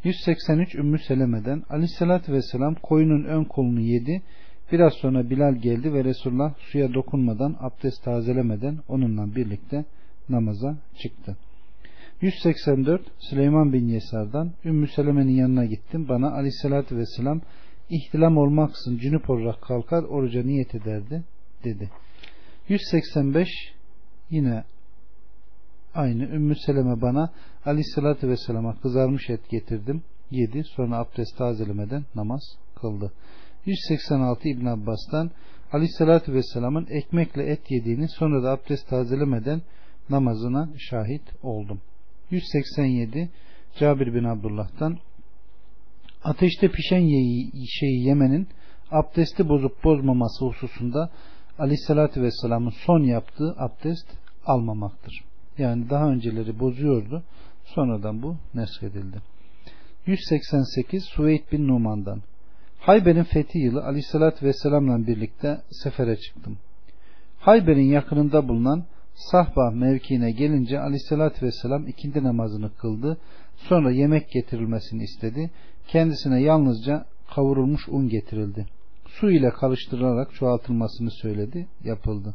183 0.05 0.75
Ümmü 0.75 0.99
Seleme'den 0.99 1.63
Aleyhissalatü 1.71 2.33
Vesselam 2.33 2.75
koyunun 2.75 3.25
ön 3.25 3.45
kolunu 3.45 3.81
yedi. 3.81 4.23
Biraz 4.73 4.93
sonra 4.93 5.31
Bilal 5.31 5.55
geldi 5.55 5.93
ve 5.93 6.05
Resulullah 6.05 6.55
suya 6.59 6.95
dokunmadan 6.95 7.57
abdest 7.61 8.05
tazelemeden 8.05 8.79
onunla 8.89 9.37
birlikte 9.37 9.85
namaza 10.28 10.76
çıktı. 11.02 11.37
184 12.21 13.02
Süleyman 13.19 13.73
bin 13.73 13.88
Yesar'dan 13.88 14.52
Ümmü 14.64 14.88
Seleme'nin 14.88 15.33
yanına 15.33 15.64
gittim. 15.64 16.09
Bana 16.09 16.33
aleyhissalatü 16.33 16.97
vesselam 16.97 17.40
ihtilam 17.90 18.37
olmaksın 18.37 18.99
cünüp 18.99 19.31
olarak 19.31 19.62
kalkar 19.62 20.02
oruca 20.02 20.43
niyet 20.43 20.75
ederdi 20.75 21.25
dedi. 21.64 21.90
185 22.69 23.49
yine 24.31 24.64
aynı 25.95 26.25
Ümmü 26.25 26.57
Seleme 26.57 27.00
bana 27.00 27.33
aleyhissalatü 27.64 28.28
vesselama 28.28 28.81
kızarmış 28.81 29.31
et 29.31 29.50
getirdim. 29.50 30.02
Yedi 30.31 30.62
sonra 30.64 30.97
abdest 30.97 31.38
tazelemeden 31.38 32.04
namaz 32.14 32.43
kıldı. 32.81 33.12
186 33.66 34.49
İbn 34.49 34.66
Abbas'tan 34.66 35.31
aleyhissalatü 35.73 36.33
vesselamın 36.33 36.87
ekmekle 36.90 37.43
et 37.50 37.71
yediğini 37.71 38.09
sonra 38.09 38.43
da 38.43 38.50
abdest 38.50 38.88
tazelemeden 38.88 39.62
namazına 40.11 40.69
şahit 40.79 41.23
oldum. 41.43 41.81
187 42.31 43.31
Cabir 43.79 44.15
bin 44.15 44.25
Abdullah'tan 44.25 44.99
ateşte 46.25 46.69
pişen 46.69 47.09
şeyi 47.81 48.07
yemenin 48.07 48.49
abdesti 48.91 49.49
bozup 49.49 49.85
bozmaması 49.85 50.45
hususunda 50.45 51.11
aleyhissalatü 51.59 52.23
vesselamın 52.23 52.73
son 52.87 53.01
yaptığı 53.01 53.55
abdest 53.59 54.07
almamaktır. 54.47 55.25
Yani 55.59 55.91
daha 55.91 56.09
önceleri 56.09 56.59
bozuyordu. 56.61 57.23
Sonradan 57.65 58.23
bu 58.23 58.37
neshedildi. 58.55 59.23
188 60.07 61.05
Suveyd 61.05 61.53
bin 61.53 61.69
Numan'dan 61.69 62.23
Hayber'in 62.81 63.23
fethi 63.23 63.59
yılı 63.59 63.85
aleyhissalatü 63.85 64.47
vesselamla 64.47 65.07
birlikte 65.07 65.61
sefere 65.71 66.17
çıktım. 66.17 66.59
Hayber'in 67.39 67.91
yakınında 67.91 68.49
bulunan 68.49 68.85
Sahba 69.14 69.71
mevkiine 69.71 70.30
gelince 70.30 70.80
aleyhissalatü 70.80 71.47
vesselam 71.47 71.87
ikindi 71.87 72.25
namazını 72.25 72.75
kıldı. 72.75 73.18
Sonra 73.56 73.90
yemek 73.90 74.30
getirilmesini 74.30 75.02
istedi. 75.02 75.50
Kendisine 75.88 76.40
yalnızca 76.40 77.04
kavurulmuş 77.35 77.88
un 77.88 78.09
getirildi. 78.09 78.66
Su 79.06 79.30
ile 79.30 79.50
karıştırılarak 79.50 80.35
çoğaltılmasını 80.35 81.11
söyledi. 81.11 81.66
Yapıldı. 81.85 82.35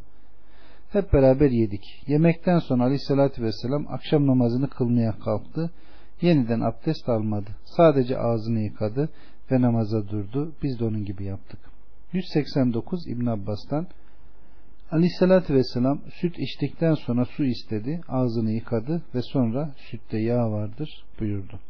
Hep 0.92 1.12
beraber 1.12 1.50
yedik. 1.50 2.02
Yemekten 2.06 2.58
sonra 2.58 2.84
aleyhissalatü 2.84 3.42
vesselam 3.42 3.86
akşam 3.88 4.26
namazını 4.26 4.70
kılmaya 4.70 5.12
kalktı. 5.12 5.70
Yeniden 6.20 6.60
abdest 6.60 7.08
almadı. 7.08 7.50
Sadece 7.64 8.18
ağzını 8.18 8.60
yıkadı 8.60 9.08
ve 9.50 9.60
namaza 9.60 10.08
durdu. 10.08 10.52
Biz 10.62 10.80
de 10.80 10.84
onun 10.84 11.04
gibi 11.04 11.24
yaptık. 11.24 11.60
189 12.12 13.08
İbn 13.08 13.26
Abbas'tan 13.26 13.86
Aleyhissalatü 14.92 15.54
vesselam 15.54 16.00
süt 16.20 16.38
içtikten 16.38 16.94
sonra 16.94 17.24
su 17.24 17.44
istedi, 17.44 18.00
ağzını 18.08 18.50
yıkadı 18.50 19.02
ve 19.14 19.22
sonra 19.22 19.70
sütte 19.76 20.18
yağ 20.18 20.52
vardır 20.52 21.04
buyurdu. 21.20 21.60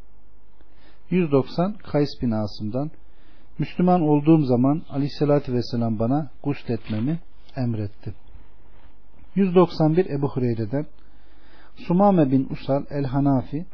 190 1.11 1.73
Kays 1.73 2.09
bin 2.23 2.31
Asım'dan 2.31 2.91
Müslüman 3.59 4.01
olduğum 4.01 4.43
zaman 4.43 4.83
Aleyhissalatü 4.91 5.53
vesselam 5.53 5.99
bana 5.99 6.31
gusl 6.43 6.73
etmemi 6.73 7.19
emretti. 7.57 8.15
191 9.35 10.07
Ebu 10.07 10.29
Hureyre'den 10.29 10.87
Sumame 11.77 12.31
bin 12.31 12.49
Usal 12.51 12.85
el-Hanafi 12.91 13.67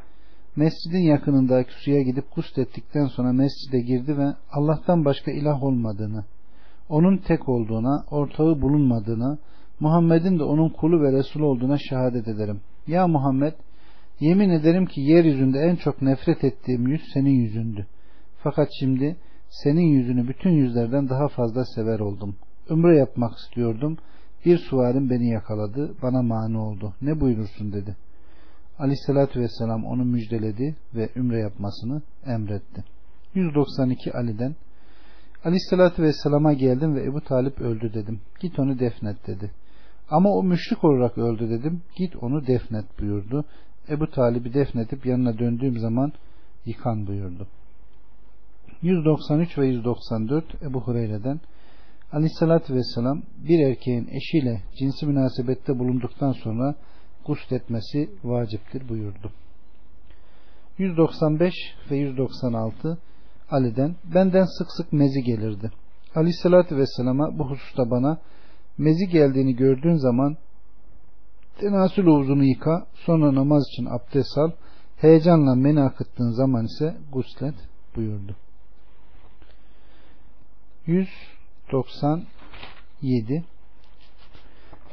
mescidin 0.56 1.02
yakınındaki 1.02 1.72
suya 1.72 2.02
gidip 2.02 2.34
gusl 2.34 2.60
ettikten 2.60 3.06
sonra 3.06 3.32
mescide 3.32 3.80
girdi 3.80 4.18
ve 4.18 4.34
Allah'tan 4.52 5.04
başka 5.04 5.30
ilah 5.30 5.62
olmadığını 5.62 6.24
onun 6.88 7.16
tek 7.16 7.48
olduğuna, 7.48 8.04
ortağı 8.10 8.60
bulunmadığına, 8.60 9.38
Muhammed'in 9.80 10.38
de 10.38 10.42
onun 10.42 10.68
kulu 10.68 11.02
ve 11.02 11.12
Resul 11.12 11.40
olduğuna 11.40 11.78
şehadet 11.78 12.28
ederim. 12.28 12.60
Ya 12.86 13.08
Muhammed, 13.08 13.52
yemin 14.20 14.50
ederim 14.50 14.86
ki 14.86 15.00
yeryüzünde 15.00 15.58
en 15.58 15.76
çok 15.76 16.02
nefret 16.02 16.44
ettiğim 16.44 16.86
yüz 16.88 17.00
senin 17.14 17.30
yüzündü. 17.30 17.86
Fakat 18.42 18.68
şimdi 18.80 19.16
senin 19.48 19.86
yüzünü 19.86 20.28
bütün 20.28 20.50
yüzlerden 20.50 21.08
daha 21.08 21.28
fazla 21.28 21.64
sever 21.64 22.00
oldum. 22.00 22.36
Ümre 22.70 22.98
yapmak 22.98 23.38
istiyordum. 23.38 23.96
Bir 24.44 24.58
suvarim 24.58 25.10
beni 25.10 25.30
yakaladı, 25.30 25.94
bana 26.02 26.22
mani 26.22 26.58
oldu. 26.58 26.94
Ne 27.02 27.20
buyurursun 27.20 27.72
dedi. 27.72 27.96
Aleyhissalatü 28.78 29.40
vesselam 29.40 29.84
onu 29.84 30.04
müjdeledi 30.04 30.76
ve 30.94 31.08
ümre 31.16 31.38
yapmasını 31.40 32.02
emretti. 32.26 32.84
192 33.34 34.12
Ali'den 34.12 34.54
Aleyhissalatü 35.46 36.02
vesselama 36.02 36.52
geldim 36.52 36.94
ve 36.94 37.04
Ebu 37.04 37.20
Talip 37.20 37.60
öldü 37.60 37.94
dedim. 37.94 38.20
Git 38.40 38.58
onu 38.58 38.78
defnet 38.78 39.26
dedi. 39.26 39.50
Ama 40.10 40.30
o 40.30 40.42
müşrik 40.42 40.84
olarak 40.84 41.18
öldü 41.18 41.50
dedim. 41.50 41.82
Git 41.96 42.16
onu 42.16 42.46
defnet 42.46 43.00
buyurdu. 43.00 43.44
Ebu 43.88 44.10
Talib'i 44.10 44.54
defnedip 44.54 45.06
yanına 45.06 45.38
döndüğüm 45.38 45.78
zaman 45.78 46.12
yıkan 46.64 47.06
buyurdu. 47.06 47.46
193 48.82 49.58
ve 49.58 49.66
194 49.66 50.62
Ebu 50.62 50.80
Hureyre'den 50.80 51.40
Aleyhissalatü 52.12 52.74
vesselam 52.74 53.22
bir 53.48 53.66
erkeğin 53.66 54.08
eşiyle 54.12 54.62
cinsi 54.78 55.06
münasebette 55.06 55.78
bulunduktan 55.78 56.32
sonra 56.32 56.74
gusletmesi 57.26 58.10
vaciptir 58.24 58.88
buyurdu. 58.88 59.32
195 60.78 61.54
ve 61.90 61.96
196 61.96 62.98
Ali'den 63.50 63.96
benden 64.14 64.44
sık 64.58 64.72
sık 64.72 64.92
mezi 64.92 65.22
gelirdi. 65.22 65.70
Aleyhissalatü 66.14 66.76
vesselama 66.76 67.38
bu 67.38 67.50
hususta 67.50 67.90
bana 67.90 68.18
mezi 68.78 69.08
geldiğini 69.08 69.56
gördüğün 69.56 69.96
zaman 69.96 70.36
tenasül 71.60 72.06
uzunu 72.06 72.44
yıka 72.44 72.86
sonra 72.94 73.34
namaz 73.34 73.64
için 73.72 73.86
abdest 73.86 74.38
al 74.38 74.50
heyecanla 74.96 75.54
meni 75.54 75.80
akıttığın 75.80 76.30
zaman 76.30 76.64
ise 76.64 76.96
guslet 77.12 77.54
buyurdu. 77.96 78.36
197 80.86 83.44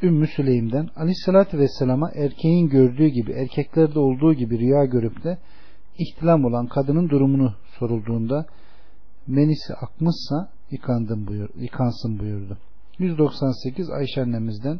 Ümmü 0.01 0.27
Süleym'den 0.27 0.89
Aleyhisselatü 0.95 1.57
Vesselam'a 1.57 2.11
erkeğin 2.15 2.69
gördüğü 2.69 3.07
gibi 3.07 3.31
erkeklerde 3.31 3.99
olduğu 3.99 4.33
gibi 4.33 4.59
rüya 4.59 4.85
görüp 4.85 5.23
de 5.23 5.37
ihtilam 5.97 6.45
olan 6.45 6.67
kadının 6.67 7.09
durumunu 7.09 7.53
sorulduğunda 7.83 8.45
menisi 9.27 9.73
akmışsa 9.73 10.49
yıkandım 10.71 11.27
buyur, 11.27 11.49
yıkansın 11.55 12.19
buyurdu. 12.19 12.57
198 12.99 13.89
Ayşe 13.89 14.21
annemizden 14.21 14.79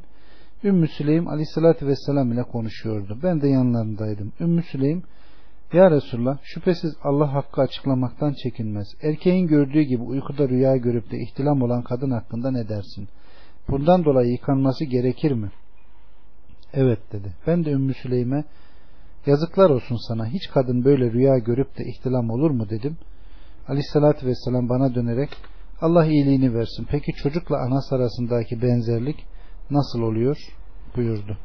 Ümmü 0.63 0.87
Süleym 0.87 1.27
Aleyhisselatü 1.27 1.87
Vesselam 1.87 2.31
ile 2.31 2.43
konuşuyordu. 2.43 3.19
Ben 3.23 3.41
de 3.41 3.47
yanlarındaydım. 3.47 4.33
Ümmü 4.39 4.63
Süleym 4.63 5.03
Ya 5.73 5.91
Resulullah 5.91 6.37
şüphesiz 6.43 6.95
Allah 7.03 7.33
hakkı 7.33 7.61
açıklamaktan 7.61 8.33
çekinmez. 8.43 8.87
Erkeğin 9.01 9.47
gördüğü 9.47 9.81
gibi 9.81 10.03
uykuda 10.03 10.49
rüya 10.49 10.77
görüp 10.77 11.11
de 11.11 11.17
ihtilam 11.19 11.61
olan 11.61 11.83
kadın 11.83 12.11
hakkında 12.11 12.51
ne 12.51 12.69
dersin? 12.69 13.07
Bundan 13.69 14.05
dolayı 14.05 14.31
yıkanması 14.31 14.85
gerekir 14.85 15.31
mi? 15.31 15.51
Evet 16.73 16.99
dedi. 17.11 17.33
Ben 17.47 17.65
de 17.65 17.71
Ümmü 17.71 17.93
Süleym'e 17.93 18.43
yazıklar 19.25 19.69
olsun 19.69 19.97
sana 20.07 20.25
hiç 20.25 20.49
kadın 20.49 20.85
böyle 20.85 21.11
rüya 21.11 21.37
görüp 21.37 21.77
de 21.77 21.85
ihtilam 21.85 22.29
olur 22.29 22.51
mu 22.51 22.69
dedim. 22.69 22.97
Aleyhissalatü 23.67 24.27
vesselam 24.27 24.69
bana 24.69 24.95
dönerek 24.95 25.29
Allah 25.81 26.05
iyiliğini 26.05 26.53
versin. 26.53 26.87
Peki 26.89 27.11
çocukla 27.13 27.57
anası 27.57 27.95
arasındaki 27.95 28.61
benzerlik 28.61 29.25
nasıl 29.69 30.01
oluyor? 30.01 30.37
buyurdu. 30.95 31.37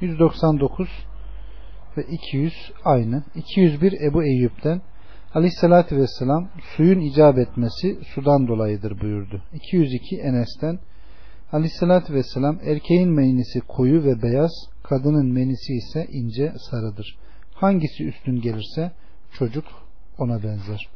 199 0.00 0.88
ve 1.96 2.02
200 2.02 2.52
aynı. 2.84 3.24
201 3.34 4.00
Ebu 4.00 4.24
Eyyub'den 4.24 4.82
Aleyhissalatü 5.34 5.96
vesselam 5.96 6.48
suyun 6.76 7.00
icap 7.00 7.38
etmesi 7.38 7.98
sudan 8.14 8.48
dolayıdır 8.48 9.00
buyurdu. 9.00 9.42
202 9.54 10.16
Enes'ten 10.16 10.78
Aleyhissalatü 11.52 12.14
vesselam 12.14 12.58
erkeğin 12.64 13.10
menisi 13.10 13.60
koyu 13.60 14.04
ve 14.04 14.22
beyaz, 14.22 14.52
kadının 14.88 15.32
menisi 15.32 15.74
ise 15.74 16.06
ince 16.12 16.52
sarıdır. 16.70 17.18
Hangisi 17.54 18.04
üstün 18.04 18.40
gelirse 18.40 18.92
çocuk 19.38 19.64
ona 20.18 20.42
benzer. 20.42 20.88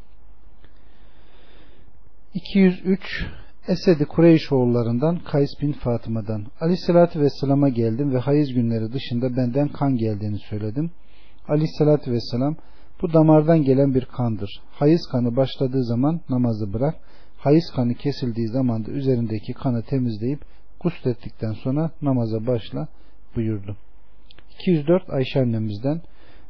203 2.35 3.27
Esedi 3.69 4.05
Kureyş 4.05 4.53
oğullarından 4.53 5.19
Kays 5.19 5.51
bin 5.63 5.73
Fatıma'dan 5.73 6.47
Aleyhissalatü 6.61 7.21
Vesselam'a 7.21 7.69
geldim 7.69 8.15
ve 8.15 8.19
hayız 8.19 8.53
günleri 8.53 8.93
dışında 8.93 9.37
benden 9.37 9.69
kan 9.69 9.97
geldiğini 9.97 10.39
söyledim. 10.39 10.91
Aleyhissalatü 11.49 12.13
Vesselam 12.13 12.57
bu 13.03 13.13
damardan 13.13 13.63
gelen 13.63 13.95
bir 13.95 14.05
kandır. 14.05 14.63
Hayız 14.73 15.07
kanı 15.13 15.37
başladığı 15.37 15.85
zaman 15.85 16.21
namazı 16.29 16.73
bırak. 16.73 16.95
Hayız 17.37 17.71
kanı 17.77 17.95
kesildiği 17.95 18.49
zaman 18.49 18.87
da 18.87 18.91
üzerindeki 18.91 19.53
kanı 19.53 19.83
temizleyip 19.83 20.41
guslettikten 20.81 21.53
sonra 21.53 21.91
namaza 22.03 22.47
başla 22.47 22.89
buyurdu. 23.37 23.77
204 24.61 25.11
Ayşe 25.11 25.41
annemizden 25.41 26.01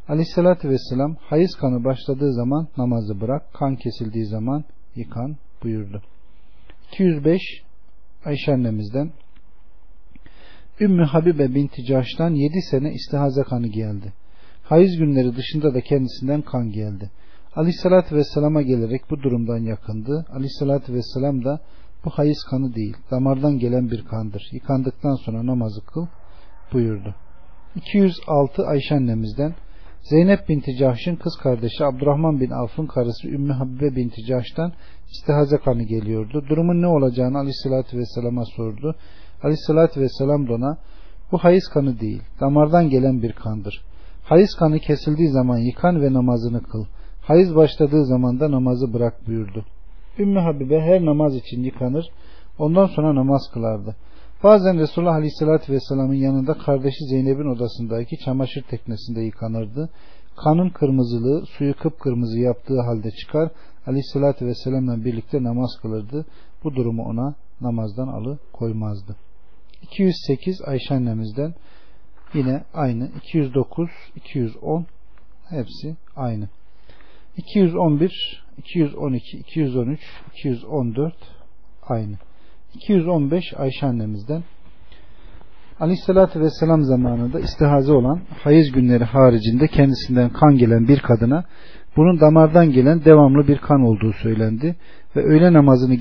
Aleyhissalatü 0.09 0.69
Vesselam 0.69 1.17
hayız 1.21 1.55
kanı 1.55 1.85
başladığı 1.85 2.33
zaman 2.33 2.69
namazı 2.77 3.21
bırak, 3.21 3.55
kan 3.55 3.77
kesildiği 3.77 4.27
zaman 4.27 4.65
yıkan 4.97 5.37
buyurdu. 5.63 6.03
205 6.93 7.41
Ayşe 8.25 8.53
annemizden 8.53 9.11
Ümmü 10.81 11.05
Habibe 11.05 11.55
binti 11.55 11.85
Caş'tan 11.85 12.35
7 12.35 12.63
sene 12.71 12.93
istihaze 12.93 13.43
kanı 13.43 13.67
geldi. 13.67 14.13
Hayız 14.63 14.97
günleri 14.97 15.37
dışında 15.37 15.75
da 15.75 15.81
kendisinden 15.81 16.43
kan 16.43 16.71
geldi. 16.73 17.11
Aleyhissalatü 17.57 18.17
Vesselam'a 18.17 18.63
gelerek 18.63 19.03
bu 19.11 19.23
durumdan 19.23 19.59
yakındı. 19.59 20.27
Aleyhissalatü 20.33 20.95
Vesselam 20.95 21.45
da 21.45 21.61
bu 22.05 22.11
hayız 22.11 22.45
kanı 22.51 22.75
değil, 22.75 22.97
damardan 23.11 23.59
gelen 23.59 23.91
bir 23.91 24.05
kandır. 24.05 24.49
Yıkandıktan 24.53 25.15
sonra 25.15 25.47
namazı 25.47 25.81
kıl 25.87 26.07
buyurdu. 26.73 27.15
206 27.77 28.67
Ayşe 28.67 28.95
annemizden 28.95 29.55
Zeynep 30.03 30.49
binti 30.49 30.77
Cahş'ın 30.77 31.17
kız 31.17 31.37
kardeşi 31.37 31.85
Abdurrahman 31.85 32.41
bin 32.41 32.51
Avf'ın 32.51 32.87
karısı 32.87 33.29
Ümmü 33.29 33.53
Habibe 33.53 33.97
binti 33.97 34.25
Cahş'tan 34.25 34.73
istihaze 35.11 35.57
kanı 35.57 35.83
geliyordu. 35.83 36.45
Durumun 36.49 36.83
ne 36.83 36.87
olacağını 36.87 37.39
Aleyhisselatü 37.39 37.99
Vesselam'a 37.99 38.45
sordu. 38.45 38.97
Aleyhisselatü 39.43 40.01
Vesselam 40.01 40.49
da 40.49 40.55
ona 40.55 40.79
bu 41.33 41.39
hayız 41.39 41.69
kanı 41.69 42.01
değil, 42.01 42.23
damardan 42.41 42.91
gelen 42.91 43.23
bir 43.23 43.33
kandır. 43.33 43.85
Hayız 44.25 44.55
kanı 44.55 44.79
kesildiği 44.79 45.29
zaman 45.29 45.59
yıkan 45.59 46.03
ve 46.03 46.13
namazını 46.13 46.63
kıl. 46.63 46.85
Hayız 47.23 47.57
başladığı 47.57 48.05
zaman 48.05 48.41
da 48.41 48.51
namazı 48.51 48.95
bırak 48.95 49.27
buyurdu. 49.27 49.65
Ümmü 50.19 50.41
Habibe 50.41 50.81
her 50.81 51.05
namaz 51.05 51.37
için 51.37 51.63
yıkanır, 51.63 52.11
ondan 52.59 52.87
sonra 52.87 53.15
namaz 53.15 53.51
kılardı. 53.53 53.97
Bazen 54.43 54.79
Resulullah 54.79 55.15
Aleyhisselatü 55.15 55.73
Vesselam'ın 55.73 56.15
yanında 56.15 56.55
kardeşi 56.55 57.05
Zeynep'in 57.05 57.47
odasındaki 57.47 58.19
çamaşır 58.19 58.63
teknesinde 58.63 59.21
yıkanırdı. 59.21 59.91
Kanın 60.37 60.71
kırmızılığı 60.71 61.47
suyu 61.47 61.75
kıpkırmızı 61.77 62.39
yaptığı 62.39 62.81
halde 62.81 63.11
çıkar. 63.11 63.51
Aleyhisselatü 63.87 64.47
Vesselam'la 64.47 65.05
birlikte 65.05 65.43
namaz 65.43 65.71
kılırdı. 65.83 66.27
Bu 66.65 66.75
durumu 66.75 67.03
ona 67.03 67.35
namazdan 67.61 68.09
alı 68.09 68.39
koymazdı. 68.53 69.17
208 69.83 70.63
Ayşe 70.63 70.95
annemizden 70.95 71.55
yine 72.35 72.65
aynı. 72.75 73.09
209, 73.17 73.91
210 74.17 74.87
hepsi 75.49 75.97
aynı. 76.17 76.49
211, 77.37 78.45
212, 78.59 79.39
213, 79.39 80.01
214 80.35 81.15
aynı. 81.89 82.17
215 82.75 83.45
Ayşe 83.57 83.87
annemizden. 83.87 84.43
Aleyhisselatü 85.81 86.41
Vesselam 86.41 86.83
zamanında 86.83 87.41
istihaze 87.41 87.93
olan 87.93 88.21
hayız 88.43 88.73
günleri 88.73 89.05
haricinde 89.05 89.69
kendisinden 89.69 90.31
kan 90.31 90.57
gelen 90.57 90.89
bir 90.89 90.99
kadına 90.99 91.45
bunun 91.97 92.21
damardan 92.21 92.73
gelen 92.73 93.05
devamlı 93.05 93.49
bir 93.49 93.59
kan 93.59 93.81
olduğu 93.81 94.13
söylendi 94.13 94.77
ve 95.17 95.21
öğle 95.21 95.53
namazını 95.53 95.95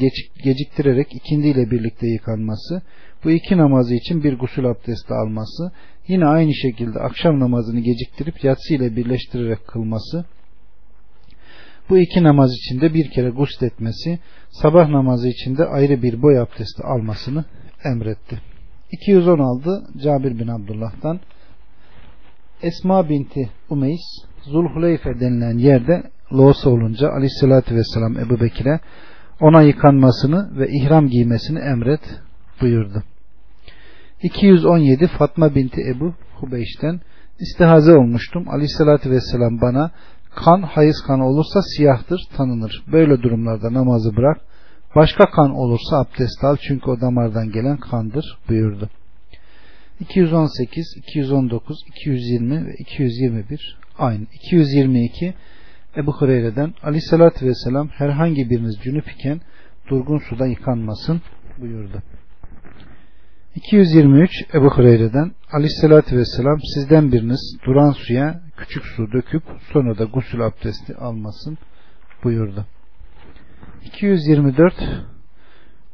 geciktirerek 0.43 1.07
ikindiyle 1.15 1.71
birlikte 1.71 2.07
yıkanması, 2.07 2.81
bu 3.23 3.31
iki 3.31 3.57
namazı 3.57 3.95
için 3.95 4.23
bir 4.23 4.39
gusül 4.39 4.65
abdesti 4.65 5.13
alması, 5.13 5.71
yine 6.07 6.25
aynı 6.25 6.53
şekilde 6.53 6.99
akşam 6.99 7.39
namazını 7.39 7.79
geciktirip 7.79 8.43
yatsı 8.43 8.73
ile 8.73 8.95
birleştirerek 8.95 9.67
kılması, 9.67 10.25
bu 11.89 11.97
iki 11.97 12.23
namaz 12.23 12.51
içinde 12.53 12.93
bir 12.93 13.09
kere 13.11 13.29
gusletmesi, 13.29 14.19
sabah 14.49 14.89
namazı 14.89 15.27
içinde 15.27 15.65
ayrı 15.65 16.03
bir 16.03 16.21
boy 16.21 16.39
abdesti 16.39 16.83
almasını 16.83 17.45
emretti. 17.83 18.41
216 18.91 19.83
Cabir 20.03 20.39
bin 20.39 20.47
Abdullah'tan 20.47 21.19
Esma 22.61 23.09
binti 23.09 23.49
Umeys 23.69 24.01
Zulhuleyfe 24.43 25.19
denilen 25.19 25.57
yerde 25.57 26.03
loğusa 26.33 26.69
olunca 26.69 27.09
aleyhissalatü 27.09 27.75
vesselam 27.75 28.17
Ebu 28.17 28.39
Bekir'e 28.39 28.79
ona 29.39 29.61
yıkanmasını 29.61 30.59
ve 30.59 30.67
ihram 30.69 31.07
giymesini 31.07 31.59
emret 31.59 32.01
buyurdu. 32.61 33.03
217 34.23 35.07
Fatma 35.07 35.55
binti 35.55 35.81
Ebu 35.81 36.13
Hubeyş'ten 36.35 36.99
istihaze 37.39 37.97
olmuştum. 37.97 38.49
Aleyhissalatü 38.49 39.11
vesselam 39.11 39.61
bana 39.61 39.91
kan 40.45 40.61
hayız 40.61 41.03
kanı 41.07 41.27
olursa 41.27 41.61
siyahtır 41.61 42.21
tanınır. 42.37 42.83
Böyle 42.91 43.21
durumlarda 43.21 43.73
namazı 43.73 44.15
bırak. 44.15 44.41
Başka 44.95 45.29
kan 45.29 45.51
olursa 45.55 45.97
abdest 45.97 46.43
al 46.43 46.57
çünkü 46.67 46.89
o 46.89 47.01
damardan 47.01 47.51
gelen 47.51 47.77
kandır 47.77 48.37
buyurdu. 48.49 48.89
218, 49.99 50.95
219, 50.97 51.83
220 51.87 52.67
ve 52.67 52.73
221 52.79 53.77
aynı. 53.97 54.25
222 54.33 55.33
Ebu 55.97 56.13
Hureyre'den 56.13 56.73
Aleyhisselatü 56.83 57.45
Vesselam 57.45 57.87
herhangi 57.87 58.49
biriniz 58.49 58.75
cünüp 58.83 59.11
iken 59.11 59.41
durgun 59.89 60.17
suda 60.17 60.47
yıkanmasın 60.47 61.21
buyurdu. 61.57 62.03
223 63.55 64.31
Ebu 64.53 64.69
Hureyre'den 64.69 65.31
Aleyhisselatü 65.51 66.17
Vesselam 66.17 66.59
sizden 66.73 67.11
biriniz 67.11 67.57
duran 67.65 67.91
suya 67.91 68.41
küçük 68.59 68.83
su 68.85 69.11
döküp 69.11 69.43
sonra 69.73 69.97
da 69.97 70.03
gusül 70.03 70.41
abdesti 70.41 70.95
almasın 70.95 71.57
buyurdu. 72.23 72.65
224 73.85 74.73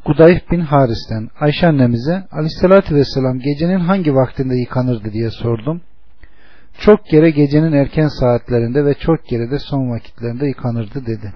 Gudayf 0.06 0.52
bin 0.52 0.60
Haris'ten 0.60 1.30
Ayşe 1.40 1.68
annemize 1.68 2.28
Aleyhisselatü 2.32 2.96
Vesselam 2.96 3.40
gecenin 3.40 3.80
hangi 3.80 4.16
vaktinde 4.16 4.56
yıkanırdı 4.56 5.12
diye 5.12 5.30
sordum. 5.30 5.82
Çok 6.80 7.06
kere 7.06 7.30
gecenin 7.30 7.72
erken 7.72 8.08
saatlerinde 8.08 8.86
ve 8.86 8.94
çok 8.94 9.26
kere 9.26 9.52
de 9.52 9.60
son 9.60 9.92
vakitlerinde 9.92 10.48
yıkanırdı 10.48 11.06
dedi. 11.06 11.34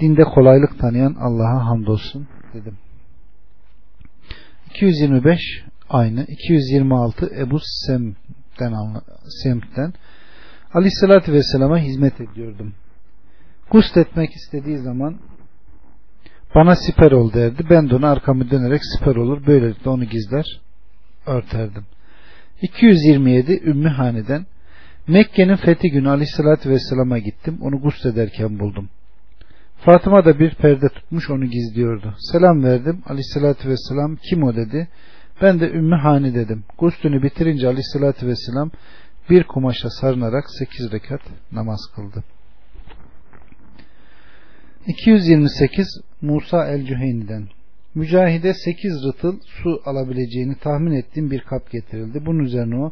Dinde 0.00 0.24
kolaylık 0.24 0.78
tanıyan 0.78 1.16
Allah'a 1.20 1.66
hamdolsun 1.66 2.28
dedim. 2.54 2.78
225 4.70 5.40
aynı. 5.88 6.24
226 6.24 7.30
Ebu 7.38 7.58
Sem'den 7.62 8.74
Sem'den 9.42 9.92
Aleyhisselatü 10.74 11.32
Vesselam'a 11.32 11.78
hizmet 11.78 12.20
ediyordum. 12.20 12.74
Gusl 13.70 13.98
etmek 13.98 14.30
istediği 14.30 14.78
zaman 14.78 15.16
bana 16.54 16.76
siper 16.76 17.12
ol 17.12 17.32
derdi. 17.32 17.64
Ben 17.70 17.90
de 17.90 17.94
ona 17.94 18.10
arkamı 18.10 18.50
dönerek 18.50 18.80
siper 18.84 19.16
olur. 19.16 19.46
Böylelikle 19.46 19.90
onu 19.90 20.04
gizler 20.04 20.60
örterdim. 21.26 21.84
227 22.62 23.60
Ümmü 23.64 23.88
Hane'den 23.88 24.46
Mekke'nin 25.08 25.56
fethi 25.56 25.90
günü 25.90 26.08
Aleyhisselatü 26.08 26.70
Vesselam'a 26.70 27.18
gittim. 27.18 27.58
Onu 27.60 27.80
gusl 27.80 28.08
ederken 28.08 28.58
buldum. 28.58 28.88
Fatıma 29.76 30.24
da 30.24 30.38
bir 30.38 30.54
perde 30.54 30.88
tutmuş 30.88 31.30
onu 31.30 31.44
gizliyordu. 31.44 32.14
Selam 32.32 32.64
verdim. 32.64 33.02
Aleyhissalatü 33.06 33.68
vesselam 33.68 34.16
kim 34.16 34.42
o 34.42 34.56
dedi. 34.56 34.88
Ben 35.42 35.60
de 35.60 35.70
Ümmü 35.70 35.96
Hani 35.96 36.34
dedim. 36.34 36.64
Guslünü 36.78 37.22
bitirince 37.22 37.66
aleyhissalatü 37.66 38.26
vesselam 38.26 38.70
bir 39.30 39.44
kumaşa 39.44 39.90
sarınarak 39.90 40.44
sekiz 40.58 40.92
rekat 40.92 41.20
namaz 41.52 41.80
kıldı. 41.94 42.24
228 44.86 46.00
Musa 46.22 46.66
el-Cüheyni'den 46.66 47.48
Mücahide 47.94 48.54
8 48.54 49.04
rıtıl 49.04 49.40
su 49.46 49.82
alabileceğini 49.84 50.54
tahmin 50.58 50.92
ettiğim 50.92 51.30
bir 51.30 51.40
kap 51.40 51.70
getirildi. 51.70 52.26
Bunun 52.26 52.44
üzerine 52.44 52.76
o 52.76 52.90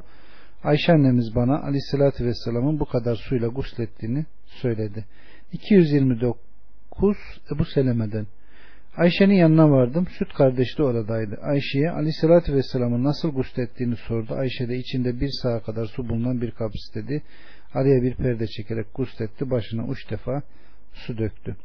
Ayşe 0.65 0.93
annemiz 0.93 1.35
bana 1.35 1.63
aleyhissalatü 1.63 2.25
vesselamın 2.27 2.81
bu 2.81 2.85
kadar 2.85 3.17
suyla 3.17 3.49
guslettiğini 3.49 4.27
söyledi. 4.47 5.05
229 5.53 6.41
Kus 6.91 7.17
Ebu 7.55 7.65
Seleme'den. 7.65 8.27
Ayşe'nin 8.97 9.35
yanına 9.35 9.71
vardım. 9.71 10.07
Süt 10.19 10.33
kardeşi 10.35 10.79
de 10.79 10.83
oradaydı. 10.83 11.39
Ayşe'ye 11.43 11.91
aleyhissalatü 11.91 12.55
vesselamın 12.55 13.05
nasıl 13.05 13.33
guslettiğini 13.33 13.97
sordu. 13.97 14.35
Ayşe 14.35 14.69
de 14.69 14.77
içinde 14.77 15.21
bir 15.21 15.31
sağa 15.43 15.61
kadar 15.61 15.87
su 15.87 16.09
bulunan 16.09 16.41
bir 16.41 16.51
kap 16.51 16.75
istedi. 16.75 17.23
Araya 17.75 18.03
bir 18.03 18.15
perde 18.15 18.47
çekerek 18.47 18.87
gusletti. 18.95 19.51
Başına 19.51 19.87
üç 19.93 20.11
defa 20.11 20.43
su 20.93 21.19
döktü. 21.19 21.57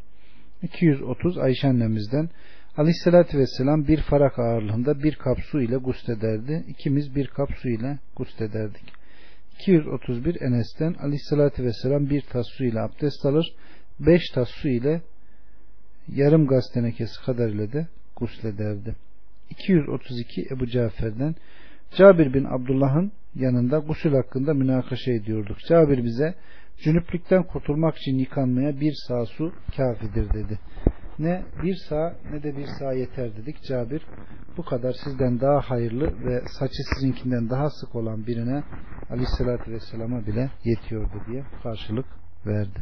230 0.63 1.37
Ayşe 1.37 1.67
annemizden 1.67 2.29
Aleyhissalatü 2.77 3.37
vesselam 3.37 3.87
bir 3.87 4.01
farak 4.01 4.39
ağırlığında 4.39 5.03
bir 5.03 5.15
kap 5.15 5.39
su 5.39 5.61
ile 5.61 5.75
guslederdi. 5.75 6.63
İkimiz 6.67 7.15
bir 7.15 7.27
kap 7.27 7.49
su 7.61 7.69
ile 7.69 7.99
guslederdik. 8.15 8.93
231 9.59 10.41
Enes'ten 10.41 10.93
Aleyhissalatü 10.93 11.63
vesselam 11.63 12.09
bir 12.09 12.21
tas 12.21 12.47
su 12.47 12.65
ile 12.65 12.79
abdest 12.79 13.25
alır. 13.25 13.53
Beş 13.99 14.21
tas 14.33 14.49
su 14.49 14.67
ile 14.67 15.01
yarım 16.15 16.47
gaz 16.47 16.71
tenekesi 16.73 17.25
kadar 17.25 17.49
ile 17.49 17.73
de 17.73 17.87
guslederdi. 18.15 18.95
232 19.49 20.47
Ebu 20.51 20.67
Cafer'den 20.67 21.35
Cabir 21.97 22.33
bin 22.33 22.45
Abdullah'ın 22.45 23.11
yanında 23.35 23.79
gusül 23.79 24.13
hakkında 24.13 24.53
münakaşa 24.53 25.11
ediyorduk. 25.11 25.57
Cabir 25.69 26.03
bize 26.03 26.35
cünüplükten 26.77 27.43
kurtulmak 27.43 27.97
için 27.97 28.17
yıkanmaya 28.17 28.79
bir 28.79 28.93
sağ 29.07 29.25
su 29.25 29.53
kafidir 29.77 30.33
dedi. 30.33 30.59
Ne 31.19 31.43
bir 31.63 31.75
sağ 31.75 32.15
ne 32.31 32.43
de 32.43 32.57
bir 32.57 32.65
sağ 32.79 32.93
yeter 32.93 33.35
dedik. 33.37 33.63
Cabir 33.63 34.01
bu 34.57 34.63
kadar 34.63 34.93
sizden 34.93 35.41
daha 35.41 35.61
hayırlı 35.61 36.25
ve 36.25 36.41
saçı 36.59 36.83
sizinkinden 36.93 37.49
daha 37.49 37.69
sık 37.69 37.95
olan 37.95 38.27
birine 38.27 38.63
aleyhissalatü 39.09 39.71
vesselama 39.71 40.27
bile 40.27 40.49
yetiyordu 40.63 41.21
diye 41.27 41.43
karşılık 41.63 42.05
verdi. 42.45 42.79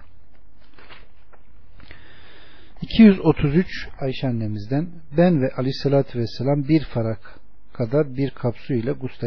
233 2.81 3.89
Ayşe 3.99 4.27
annemizden 4.27 4.87
ben 5.17 5.41
ve 5.41 5.51
aleyhissalatü 5.57 6.19
vesselam 6.19 6.67
bir 6.67 6.83
farak 6.83 7.39
kadar 7.73 8.17
bir 8.17 8.29
kap 8.29 8.55
su 8.57 8.73
ile 8.73 8.91
gusl 8.91 9.25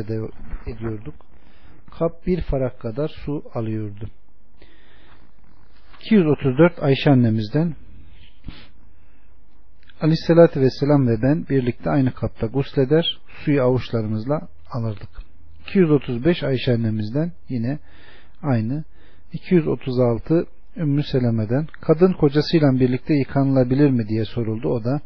ediyorduk. 0.66 1.14
Kap 1.98 2.26
bir 2.26 2.40
farak 2.40 2.80
kadar 2.80 3.08
su 3.08 3.44
alıyordu. 3.54 4.10
234 6.00 6.82
Ayşe 6.82 7.10
annemizden 7.10 7.74
Aleyhissalatü 10.00 10.60
vesselam 10.60 11.08
ve 11.08 11.22
ben 11.22 11.46
birlikte 11.50 11.90
aynı 11.90 12.12
kapta 12.12 12.46
gusleder, 12.46 13.18
suyu 13.44 13.62
avuçlarımızla 13.62 14.48
alırdık. 14.70 15.10
235 15.68 16.42
Ayşe 16.42 16.72
annemizden 16.72 17.32
yine 17.48 17.78
aynı. 18.42 18.84
236 19.32 20.46
Ümmü 20.76 21.02
Seleme'den 21.02 21.66
kadın 21.80 22.12
kocasıyla 22.12 22.80
birlikte 22.80 23.14
yıkanılabilir 23.14 23.90
mi 23.90 24.08
diye 24.08 24.24
soruldu. 24.24 24.68
O 24.68 24.84
da 24.84 25.00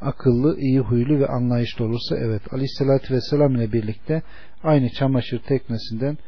akıllı, 0.00 0.58
iyi 0.58 0.80
huylu 0.80 1.20
ve 1.20 1.26
anlayışlı 1.26 1.84
olursa 1.84 2.16
evet. 2.16 2.54
Aleyhissalatü 2.54 3.14
vesselam 3.14 3.54
ile 3.54 3.72
birlikte 3.72 4.22
aynı 4.62 4.88
çamaşır 4.88 5.38
teknesinden 5.38 6.18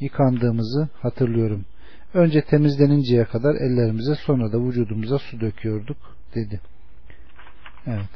yıkandığımızı 0.00 0.88
hatırlıyorum. 1.02 1.64
Önce 2.14 2.42
temizleninceye 2.42 3.24
kadar 3.24 3.54
ellerimize 3.54 4.14
sonra 4.14 4.52
da 4.52 4.66
vücudumuza 4.66 5.18
su 5.18 5.40
döküyorduk 5.40 5.96
dedi. 6.34 6.60
Evet. 7.86 8.08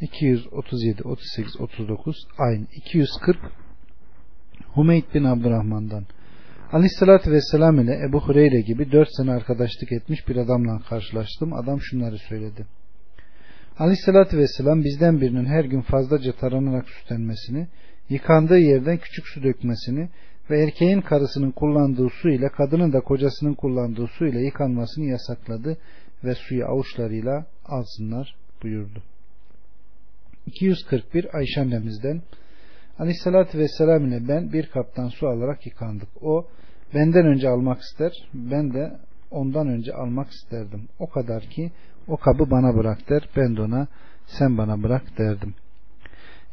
237, 0.00 1.02
38, 1.02 1.60
39 1.60 2.16
aynı. 2.38 2.64
240 2.74 3.38
Humeyd 4.66 5.04
bin 5.14 5.24
Abdurrahman'dan 5.24 6.04
Aleyhissalatü 6.72 7.32
Vesselam 7.32 7.80
ile 7.80 8.00
Ebu 8.08 8.20
Hureyre 8.20 8.60
gibi 8.60 8.92
dört 8.92 9.08
sene 9.16 9.30
arkadaşlık 9.30 9.92
etmiş 9.92 10.28
bir 10.28 10.36
adamla 10.36 10.78
karşılaştım. 10.88 11.52
Adam 11.52 11.80
şunları 11.80 12.18
söyledi. 12.18 12.66
Aleyhissalatü 13.78 14.38
Vesselam 14.38 14.84
bizden 14.84 15.20
birinin 15.20 15.44
her 15.44 15.64
gün 15.64 15.80
fazlaca 15.80 16.32
taranarak 16.32 16.88
süslenmesini, 16.88 17.68
yıkandığı 18.08 18.58
yerden 18.58 18.98
küçük 18.98 19.26
su 19.28 19.42
dökmesini 19.42 20.08
ve 20.50 20.62
erkeğin 20.62 21.00
karısının 21.00 21.50
kullandığı 21.50 22.08
su 22.10 22.28
ile 22.28 22.48
kadının 22.48 22.92
da 22.92 23.00
kocasının 23.00 23.54
kullandığı 23.54 24.06
su 24.06 24.26
ile 24.26 24.40
yıkanmasını 24.40 25.04
yasakladı 25.04 25.76
ve 26.24 26.34
suyu 26.34 26.66
avuçlarıyla 26.66 27.46
alsınlar 27.64 28.34
buyurdu. 28.62 29.02
241 30.46 31.36
Ayşe 31.36 31.60
annemizden 31.60 32.22
Aleyhissalatü 32.98 33.58
Vesselam 33.58 34.06
ile 34.06 34.28
ben 34.28 34.52
bir 34.52 34.66
kaptan 34.66 35.08
su 35.08 35.28
alarak 35.28 35.66
yıkandık. 35.66 36.08
O 36.22 36.46
benden 36.94 37.26
önce 37.26 37.48
almak 37.48 37.80
ister, 37.80 38.12
ben 38.34 38.74
de 38.74 38.98
ondan 39.30 39.68
önce 39.68 39.92
almak 39.92 40.30
isterdim. 40.30 40.88
O 40.98 41.10
kadar 41.10 41.42
ki 41.42 41.72
o 42.08 42.16
kabı 42.16 42.50
bana 42.50 42.76
bırak 42.76 43.08
der, 43.08 43.28
ben 43.36 43.56
de 43.56 43.62
ona 43.62 43.86
sen 44.26 44.58
bana 44.58 44.82
bırak 44.82 45.18
derdim. 45.18 45.54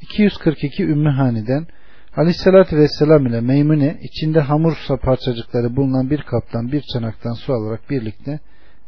242 0.01 0.83
Ümmü 0.83 1.09
Hani'den 1.09 1.67
Aleyhissalatü 2.15 2.77
Vesselam 2.77 3.25
ile 3.25 3.41
Meymune 3.41 3.99
içinde 4.01 4.39
hamur 4.39 4.77
parçacıkları 5.01 5.75
bulunan 5.75 6.09
bir 6.09 6.21
kaptan 6.21 6.71
bir 6.71 6.83
çanaktan 6.93 7.33
su 7.33 7.53
alarak 7.53 7.89
birlikte 7.89 8.39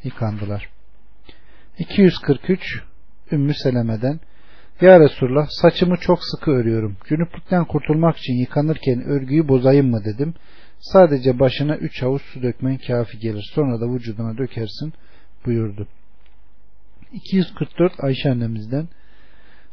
yıkandılar. 0.04 0.70
243 1.80 2.84
Ümmü 3.32 3.54
Seleme'den 3.54 4.20
Ya 4.82 5.00
Resulullah 5.00 5.48
saçımı 5.50 5.98
çok 5.98 6.20
sıkı 6.24 6.52
örüyorum. 6.52 6.98
Cünüplükten 7.08 7.66
kurtulmak 7.66 8.18
için 8.18 8.34
yıkanırken 8.34 9.04
örgüyü 9.04 9.48
bozayım 9.48 9.90
mı 9.90 10.06
dedim. 10.06 10.34
Sadece 10.80 11.40
başına 11.40 11.76
üç 11.78 12.04
avuç 12.04 12.22
su 12.22 12.42
dökmen 12.42 12.78
kafi 12.78 13.20
gelir. 13.20 13.52
Sonra 13.54 13.82
da 13.82 13.94
vücuduna 13.94 14.38
dökersin 14.38 14.94
buyurdu. 15.46 15.88
244 17.14 18.04
Ayşe 18.04 18.32
annemizden 18.32 18.88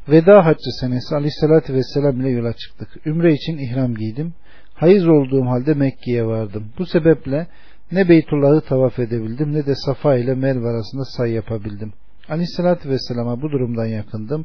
Veda 0.09 0.47
haccı 0.47 0.71
senesi 0.81 1.15
aleyhissalatü 1.15 1.75
vesselam 1.75 2.21
ile 2.21 2.29
yola 2.29 2.53
çıktık. 2.53 3.07
Ümre 3.07 3.33
için 3.33 3.59
ihram 3.59 3.95
giydim. 3.95 4.35
Hayız 4.75 5.09
olduğum 5.09 5.47
halde 5.47 5.75
Mekke'ye 5.75 6.27
vardım. 6.27 6.73
Bu 6.79 6.87
sebeple 6.87 7.47
ne 7.93 8.09
Beytullah'ı 8.09 8.61
tavaf 8.61 8.99
edebildim 8.99 9.53
ne 9.53 9.67
de 9.67 9.75
Safa 9.75 10.17
ile 10.17 10.35
Merve 10.35 10.69
arasında 10.69 11.05
say 11.05 11.33
yapabildim. 11.33 11.93
Aleyhissalatü 12.29 12.89
vesselama 12.89 13.43
bu 13.43 13.51
durumdan 13.51 13.87
yakındım. 13.87 14.45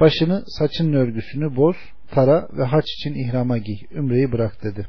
Başını, 0.00 0.42
saçının 0.46 0.92
örgüsünü 0.92 1.56
boz, 1.56 1.76
tara 2.10 2.48
ve 2.52 2.64
haç 2.64 2.84
için 2.84 3.14
ihrama 3.14 3.58
giy. 3.58 3.76
Ümreyi 3.94 4.32
bırak 4.32 4.64
dedi. 4.64 4.86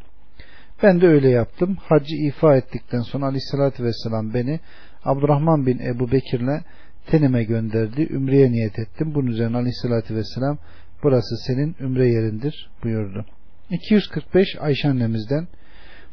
Ben 0.83 1.01
de 1.01 1.07
öyle 1.07 1.29
yaptım. 1.29 1.75
Hacı 1.75 2.15
ifa 2.15 2.55
ettikten 2.55 3.01
sonra 3.01 3.25
aleyhissalatü 3.25 3.83
vesselam 3.83 4.33
beni 4.33 4.59
Abdurrahman 5.05 5.65
bin 5.65 5.79
Ebu 5.79 6.11
Bekir'le 6.11 6.61
tenime 7.07 7.43
gönderdi. 7.43 8.07
Ümreye 8.11 8.51
niyet 8.51 8.79
ettim. 8.79 9.15
Bunun 9.15 9.27
üzerine 9.27 9.57
aleyhissalatü 9.57 10.15
vesselam 10.15 10.57
burası 11.03 11.37
senin 11.37 11.75
ümre 11.79 12.07
yerindir 12.07 12.69
buyurdu. 12.83 13.25
245 13.69 14.47
Ayşe 14.59 14.89
annemizden 14.89 15.47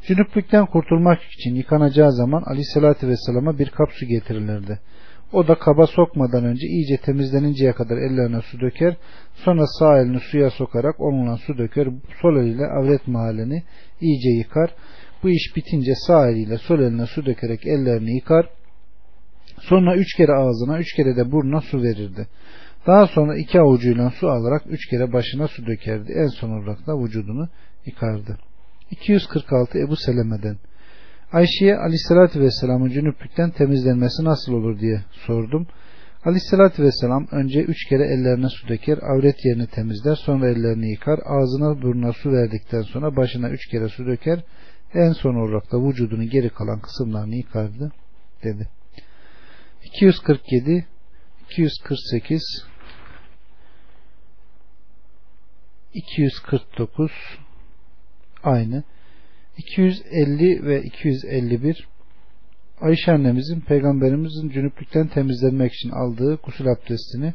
Cünüplükten 0.06 0.66
kurtulmak 0.66 1.22
için 1.22 1.54
yıkanacağı 1.54 2.12
zaman 2.12 2.42
aleyhissalatü 2.42 3.08
vesselama 3.08 3.58
bir 3.58 3.70
kap 3.70 3.92
su 3.92 4.06
getirilirdi. 4.06 4.80
O 5.32 5.48
da 5.48 5.54
kaba 5.54 5.86
sokmadan 5.86 6.44
önce 6.44 6.66
iyice 6.66 6.96
temizleninceye 6.96 7.72
kadar 7.72 7.96
ellerine 7.96 8.40
su 8.40 8.60
döker, 8.60 8.96
sonra 9.34 9.66
sağ 9.66 9.98
elini 9.98 10.20
suya 10.20 10.50
sokarak 10.50 11.00
onunla 11.00 11.36
su 11.36 11.58
döker, 11.58 11.88
sol 12.22 12.36
eliyle 12.36 12.66
avret 12.66 13.08
mahallini 13.08 13.62
iyice 14.00 14.30
yıkar. 14.30 14.74
Bu 15.22 15.30
iş 15.30 15.56
bitince 15.56 15.94
sağ 16.06 16.30
eliyle 16.30 16.58
sol 16.58 16.78
eline 16.78 17.06
su 17.06 17.26
dökerek 17.26 17.66
ellerini 17.66 18.14
yıkar, 18.14 18.48
sonra 19.60 19.96
üç 19.96 20.16
kere 20.16 20.32
ağzına, 20.32 20.78
üç 20.78 20.96
kere 20.96 21.16
de 21.16 21.32
burnuna 21.32 21.60
su 21.60 21.82
verirdi. 21.82 22.26
Daha 22.86 23.06
sonra 23.06 23.36
iki 23.36 23.60
avucuyla 23.60 24.10
su 24.10 24.30
alarak 24.30 24.62
üç 24.66 24.90
kere 24.90 25.12
başına 25.12 25.48
su 25.48 25.66
dökerdi. 25.66 26.12
En 26.12 26.26
son 26.26 26.50
olarak 26.50 26.86
da 26.86 27.04
vücudunu 27.04 27.48
yıkardı. 27.86 28.38
246 28.90 29.78
Ebu 29.78 29.96
Seleme'den 29.96 30.56
Ayşe'ye 31.32 31.76
aleyhissalatü 31.76 32.40
vesselamın 32.40 32.90
cünüplükten 32.90 33.50
temizlenmesi 33.50 34.24
nasıl 34.24 34.52
olur 34.52 34.80
diye 34.80 35.04
sordum. 35.10 35.66
Aleyhissalatü 36.24 36.82
vesselam 36.82 37.26
önce 37.30 37.60
üç 37.62 37.88
kere 37.88 38.04
ellerine 38.04 38.48
su 38.48 38.68
döker, 38.68 38.98
avret 38.98 39.44
yerini 39.44 39.66
temizler, 39.66 40.14
sonra 40.14 40.48
ellerini 40.48 40.90
yıkar, 40.90 41.20
ağzına 41.24 41.82
burnuna 41.82 42.12
su 42.12 42.32
verdikten 42.32 42.82
sonra 42.82 43.16
başına 43.16 43.50
üç 43.50 43.66
kere 43.66 43.88
su 43.88 44.06
döker, 44.06 44.40
en 44.94 45.12
son 45.12 45.34
olarak 45.34 45.72
da 45.72 45.88
vücudunun 45.88 46.28
geri 46.28 46.50
kalan 46.50 46.80
kısımlarını 46.80 47.34
yıkardı 47.34 47.92
dedi. 48.44 48.68
247 49.84 50.86
248 51.50 52.42
249 55.94 57.12
aynı 58.42 58.84
250 59.58 60.64
ve 60.64 60.82
251 60.82 61.88
Ayşe 62.80 63.12
annemizin 63.12 63.60
peygamberimizin 63.60 64.48
cünüplükten 64.48 65.08
temizlenmek 65.08 65.72
için 65.72 65.90
aldığı 65.90 66.34
gusül 66.34 66.66
abdestini 66.66 67.34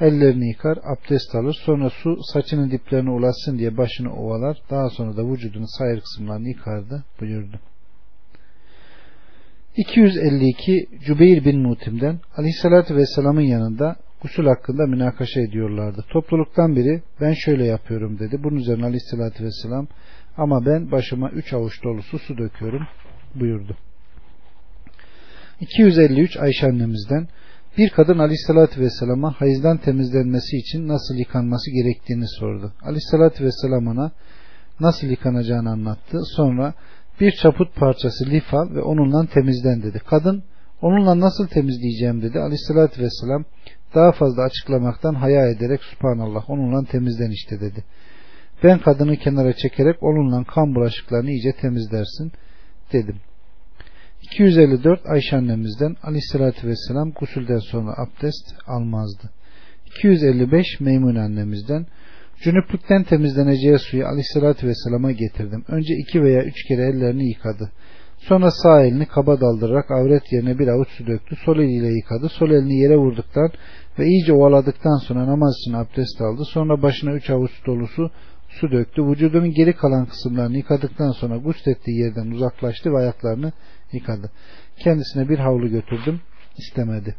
ellerini 0.00 0.48
yıkar, 0.48 0.78
abdest 0.82 1.34
alır. 1.34 1.56
Sonra 1.64 1.90
su 1.90 2.18
saçının 2.32 2.70
diplerine 2.70 3.10
ulaşsın 3.10 3.58
diye 3.58 3.76
başını 3.76 4.14
ovalar. 4.14 4.62
Daha 4.70 4.90
sonra 4.90 5.16
da 5.16 5.32
vücudunun 5.32 5.78
sayır 5.78 6.00
kısımlarını 6.00 6.48
yıkardı 6.48 7.04
buyurdu. 7.20 7.60
252 9.76 10.88
Cübeyr 11.04 11.44
bin 11.44 11.60
Mutim'den 11.60 12.20
Aleyhisselatü 12.36 12.96
Vesselam'ın 12.96 13.40
yanında 13.40 13.96
gusül 14.22 14.46
hakkında 14.46 14.86
münakaşa 14.86 15.40
ediyorlardı. 15.40 16.04
Topluluktan 16.10 16.76
biri 16.76 17.02
ben 17.20 17.32
şöyle 17.32 17.64
yapıyorum 17.64 18.18
dedi. 18.18 18.44
Bunun 18.44 18.56
üzerine 18.56 18.84
Aleyhisselatü 18.84 19.44
Vesselam 19.44 19.88
ama 20.36 20.66
ben 20.66 20.90
başıma 20.90 21.30
üç 21.30 21.52
avuç 21.52 21.84
dolusu 21.84 22.18
su 22.18 22.38
döküyorum 22.38 22.86
buyurdu. 23.34 23.76
253 25.60 26.36
Ayşe 26.36 26.66
annemizden 26.66 27.28
bir 27.78 27.90
kadın 27.90 28.18
aleyhissalatü 28.18 28.80
vesselama 28.80 29.32
hayızdan 29.40 29.76
temizlenmesi 29.78 30.56
için 30.56 30.88
nasıl 30.88 31.14
yıkanması 31.14 31.70
gerektiğini 31.70 32.28
sordu. 32.28 32.72
Aleyhissalatü 32.82 33.44
vesselam 33.44 33.86
ona 33.86 34.10
nasıl 34.80 35.06
yıkanacağını 35.06 35.70
anlattı. 35.70 36.18
Sonra 36.36 36.74
bir 37.20 37.32
çaput 37.32 37.76
parçası 37.76 38.30
lif 38.30 38.54
al 38.54 38.74
ve 38.74 38.82
onunla 38.82 39.26
temizlen 39.26 39.82
dedi. 39.82 40.00
Kadın 40.06 40.42
onunla 40.82 41.20
nasıl 41.20 41.46
temizleyeceğim 41.46 42.22
dedi. 42.22 42.38
Aleyhissalatü 42.38 43.02
vesselam 43.02 43.44
daha 43.94 44.12
fazla 44.12 44.42
açıklamaktan 44.42 45.14
haya 45.14 45.48
ederek 45.48 45.80
subhanallah 45.82 46.50
onunla 46.50 46.84
temizlen 46.84 47.30
işte 47.30 47.60
dedi. 47.60 47.84
Ben 48.62 48.78
kadını 48.78 49.16
kenara 49.16 49.52
çekerek 49.52 50.02
onunla 50.02 50.44
kan 50.44 50.74
bulaşıklarını 50.74 51.30
iyice 51.30 51.52
temizlersin 51.52 52.32
dedim. 52.92 53.16
254 54.22 55.00
Ayşe 55.06 55.36
annemizden 55.36 55.96
aleyhissalatü 56.02 56.68
vesselam 56.68 57.12
gusülden 57.12 57.58
sonra 57.58 57.94
abdest 57.96 58.54
almazdı. 58.66 59.30
255 59.86 60.80
Meymun 60.80 61.14
annemizden 61.14 61.86
Cünüplükten 62.42 63.02
temizleneceği 63.02 63.78
suyu 63.78 64.06
aleyhissalatü 64.06 64.66
vesselama 64.66 65.12
getirdim. 65.12 65.64
Önce 65.68 65.94
iki 65.94 66.22
veya 66.22 66.44
üç 66.44 66.64
kere 66.68 66.82
ellerini 66.82 67.28
yıkadı. 67.28 67.70
Sonra 68.18 68.50
sağ 68.50 68.84
elini 68.84 69.06
kaba 69.06 69.40
daldırarak 69.40 69.90
avret 69.90 70.32
yerine 70.32 70.58
bir 70.58 70.68
avuç 70.68 70.88
su 70.88 71.06
döktü. 71.06 71.36
Sol 71.44 71.58
eliyle 71.58 71.88
yıkadı. 71.88 72.28
Sol 72.28 72.50
elini 72.50 72.80
yere 72.80 72.96
vurduktan 72.96 73.50
ve 73.98 74.06
iyice 74.06 74.32
ovaladıktan 74.32 74.96
sonra 74.96 75.26
namaz 75.26 75.54
için 75.60 75.72
abdest 75.72 76.20
aldı. 76.20 76.44
Sonra 76.44 76.82
başına 76.82 77.12
üç 77.12 77.30
avuç 77.30 77.52
dolusu 77.66 78.10
su 78.60 78.70
döktü. 78.70 79.02
Vücudunun 79.06 79.50
geri 79.50 79.72
kalan 79.72 80.06
kısımlarını 80.06 80.56
yıkadıktan 80.56 81.10
sonra 81.10 81.36
guslettiği 81.36 81.98
yerden 81.98 82.30
uzaklaştı 82.30 82.92
ve 82.92 82.98
ayaklarını 82.98 83.52
yıkadı. 83.92 84.30
Kendisine 84.78 85.28
bir 85.28 85.38
havlu 85.38 85.68
götürdüm. 85.68 86.20
istemedi. 86.58 87.16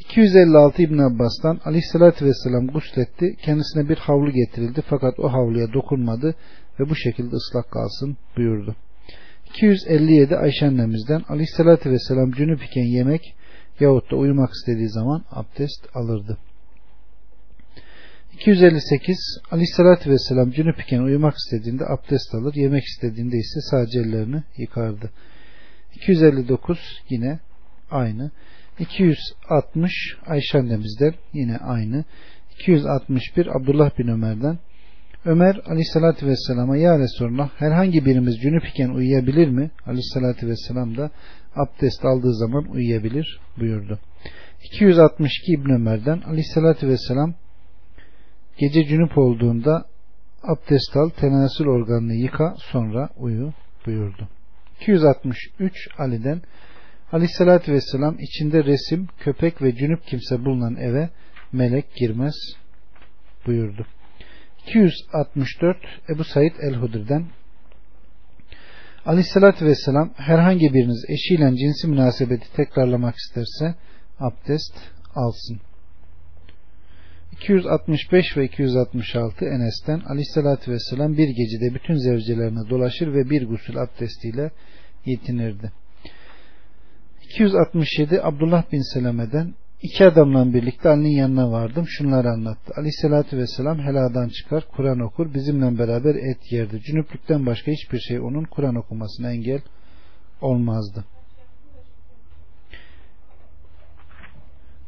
256 0.00 0.82
İbn 0.82 0.98
Abbas'tan 0.98 1.60
Aleyhisselatü 1.64 2.26
Vesselam 2.26 2.66
gusletti. 2.66 3.36
Kendisine 3.42 3.88
bir 3.88 3.96
havlu 3.96 4.30
getirildi 4.30 4.82
fakat 4.88 5.20
o 5.20 5.32
havluya 5.32 5.72
dokunmadı 5.72 6.34
ve 6.80 6.90
bu 6.90 6.94
şekilde 6.94 7.36
ıslak 7.36 7.70
kalsın 7.70 8.16
buyurdu. 8.36 8.76
257 9.50 10.36
Ayşe 10.36 10.66
annemizden 10.66 11.22
Aleyhisselatü 11.28 11.90
Vesselam 11.90 12.32
cünüp 12.32 12.64
iken 12.64 12.96
yemek 12.96 13.34
yahut 13.80 14.10
da 14.10 14.16
uyumak 14.16 14.50
istediği 14.52 14.88
zaman 14.88 15.24
abdest 15.30 15.96
alırdı. 15.96 16.38
258 18.40 19.40
Aleyhisselatü 19.50 20.10
Vesselam 20.10 20.50
cünüp 20.50 20.80
iken 20.80 21.00
uyumak 21.00 21.34
istediğinde 21.36 21.84
abdest 21.86 22.34
alır, 22.34 22.54
yemek 22.54 22.84
istediğinde 22.84 23.36
ise 23.36 23.60
sadece 23.60 24.00
ellerini 24.00 24.42
yıkardı. 24.56 25.10
259 25.94 26.78
yine 27.10 27.38
aynı. 27.90 28.30
260 28.78 29.92
Ayşe 30.26 30.58
annemizden 30.58 31.14
yine 31.32 31.56
aynı. 31.56 32.04
261 32.60 33.46
Abdullah 33.46 33.98
bin 33.98 34.08
Ömer'den 34.08 34.58
Ömer 35.24 35.60
aleyhissalatü 35.66 36.26
vesselama 36.26 36.76
ya 36.76 36.98
Resulallah 36.98 37.50
herhangi 37.56 38.04
birimiz 38.06 38.40
cünüp 38.40 38.68
iken 38.68 38.88
uyuyabilir 38.88 39.48
mi? 39.48 39.70
Aleyhissalatü 39.86 40.48
vesselam 40.48 40.96
da 40.96 41.10
abdest 41.54 42.04
aldığı 42.04 42.34
zaman 42.34 42.70
uyuyabilir 42.70 43.40
buyurdu. 43.60 43.98
262 44.64 45.52
İbn 45.52 45.70
Ömer'den 45.70 46.20
aleyhissalatü 46.20 46.88
vesselam 46.88 47.34
Gece 48.58 48.84
cünüp 48.84 49.18
olduğunda 49.18 49.84
abdest 50.42 50.96
al, 50.96 51.10
tenasül 51.10 51.66
organını 51.66 52.14
yıka, 52.14 52.54
sonra 52.58 53.08
uyu 53.16 53.52
buyurdu. 53.86 54.28
263 54.80 55.88
Ali'den 55.98 56.42
Aleyhissalatü 57.12 57.72
Vesselam 57.72 58.16
içinde 58.18 58.64
resim, 58.64 59.08
köpek 59.18 59.62
ve 59.62 59.76
cünüp 59.76 60.06
kimse 60.06 60.44
bulunan 60.44 60.76
eve 60.76 61.10
melek 61.52 61.94
girmez 61.94 62.34
buyurdu. 63.46 63.86
264 64.66 65.76
Ebu 66.08 66.24
Said 66.24 66.52
el-Hudr'den 66.60 67.26
Aleyhissalatü 69.06 69.64
Vesselam 69.64 70.10
herhangi 70.16 70.74
biriniz 70.74 71.04
eşiyle 71.08 71.56
cinsi 71.56 71.88
münasebeti 71.88 72.52
tekrarlamak 72.56 73.14
isterse 73.16 73.74
abdest 74.20 74.74
alsın. 75.14 75.60
265 77.40 78.36
ve 78.36 78.44
266 78.44 79.44
Enes'ten 79.44 80.00
Aleyhisselatü 80.00 80.72
Vesselam 80.72 81.16
bir 81.16 81.28
gecede 81.28 81.74
bütün 81.74 81.94
zevcelerine 81.94 82.70
dolaşır 82.70 83.14
ve 83.14 83.30
bir 83.30 83.48
gusül 83.48 83.76
abdestiyle 83.76 84.50
yetinirdi. 85.04 85.72
267 87.24 88.22
Abdullah 88.22 88.72
bin 88.72 88.94
Seleme'den 88.94 89.54
iki 89.82 90.04
adamla 90.04 90.54
birlikte 90.54 90.88
Ali'nin 90.88 91.16
yanına 91.16 91.50
vardım. 91.50 91.84
Şunları 91.88 92.28
anlattı. 92.28 92.72
Aleyhisselatü 92.76 93.36
Vesselam 93.36 93.78
heladan 93.78 94.28
çıkar, 94.28 94.64
Kur'an 94.76 95.00
okur, 95.00 95.34
bizimle 95.34 95.78
beraber 95.78 96.14
et 96.14 96.52
yerdi. 96.52 96.80
Cünüplükten 96.80 97.46
başka 97.46 97.72
hiçbir 97.72 97.98
şey 97.98 98.20
onun 98.20 98.44
Kur'an 98.44 98.74
okumasına 98.74 99.32
engel 99.32 99.60
olmazdı. 100.40 101.04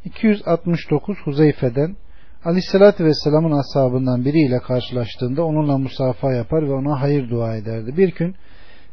269 0.05 1.17
Huzeyfe'den 1.25 1.97
Aleyhisselatü 2.45 3.05
Vesselam'ın 3.05 3.59
ashabından 3.59 4.25
biriyle 4.25 4.59
karşılaştığında 4.59 5.45
onunla 5.45 5.79
musafa 5.79 6.33
yapar 6.33 6.69
ve 6.69 6.73
ona 6.73 7.01
hayır 7.01 7.31
dua 7.31 7.57
ederdi. 7.57 7.97
Bir 7.97 8.15
gün 8.15 8.35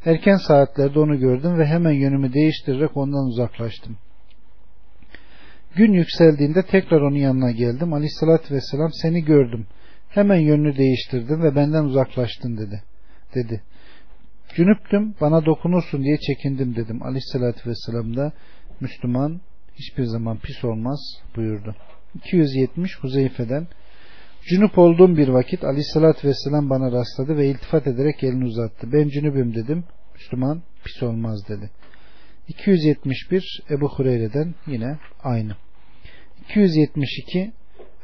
erken 0.06 0.36
saatlerde 0.36 1.00
onu 1.00 1.20
gördüm 1.20 1.60
ve 1.60 1.66
hemen 1.66 1.92
yönümü 1.92 2.34
değiştirerek 2.34 2.98
ondan 2.98 3.28
uzaklaştım. 3.28 3.98
Gün 5.76 5.94
yükseldiğinde 5.94 6.64
tekrar 6.66 7.02
onun 7.02 7.16
yanına 7.16 7.52
geldim. 7.52 7.94
Aleyhisselatü 7.94 8.56
Vesselam 8.56 8.90
seni 8.94 9.24
gördüm. 9.24 9.68
Hemen 10.10 10.40
yönünü 10.40 10.78
değiştirdim 10.78 11.44
ve 11.44 11.56
benden 11.56 11.84
uzaklaştın 11.84 12.58
dedi. 12.58 12.84
Dedi. 13.36 13.64
Cünüptüm 14.56 15.16
bana 15.22 15.46
dokunursun 15.46 16.04
diye 16.04 16.18
çekindim 16.18 16.76
dedim. 16.76 17.04
Aleyhisselatü 17.04 17.70
Vesselam 17.70 18.16
da 18.16 18.32
Müslüman 18.80 19.42
hiçbir 19.76 20.04
zaman 20.04 20.38
pis 20.38 20.66
olmaz 20.66 21.00
buyurdu. 21.36 21.76
270 22.16 23.00
Huzeyfe'den 23.00 23.68
Cünüp 24.50 24.78
olduğum 24.78 25.18
bir 25.18 25.28
vakit 25.28 25.64
Aleyhisselatü 25.64 26.28
Vesselam 26.28 26.70
bana 26.70 26.92
rastladı 26.92 27.38
ve 27.38 27.48
iltifat 27.48 27.88
ederek 27.88 28.24
elini 28.24 28.46
uzattı. 28.46 28.92
Ben 28.92 29.10
cünübüm 29.10 29.56
dedim. 29.56 29.84
Müslüman 30.14 30.62
pis 30.84 31.04
olmaz 31.04 31.50
dedi. 31.50 31.70
271 32.48 33.64
Ebu 33.70 33.90
Hureyre'den 33.90 34.56
yine 34.68 34.98
aynı. 35.24 35.56
272 36.50 37.52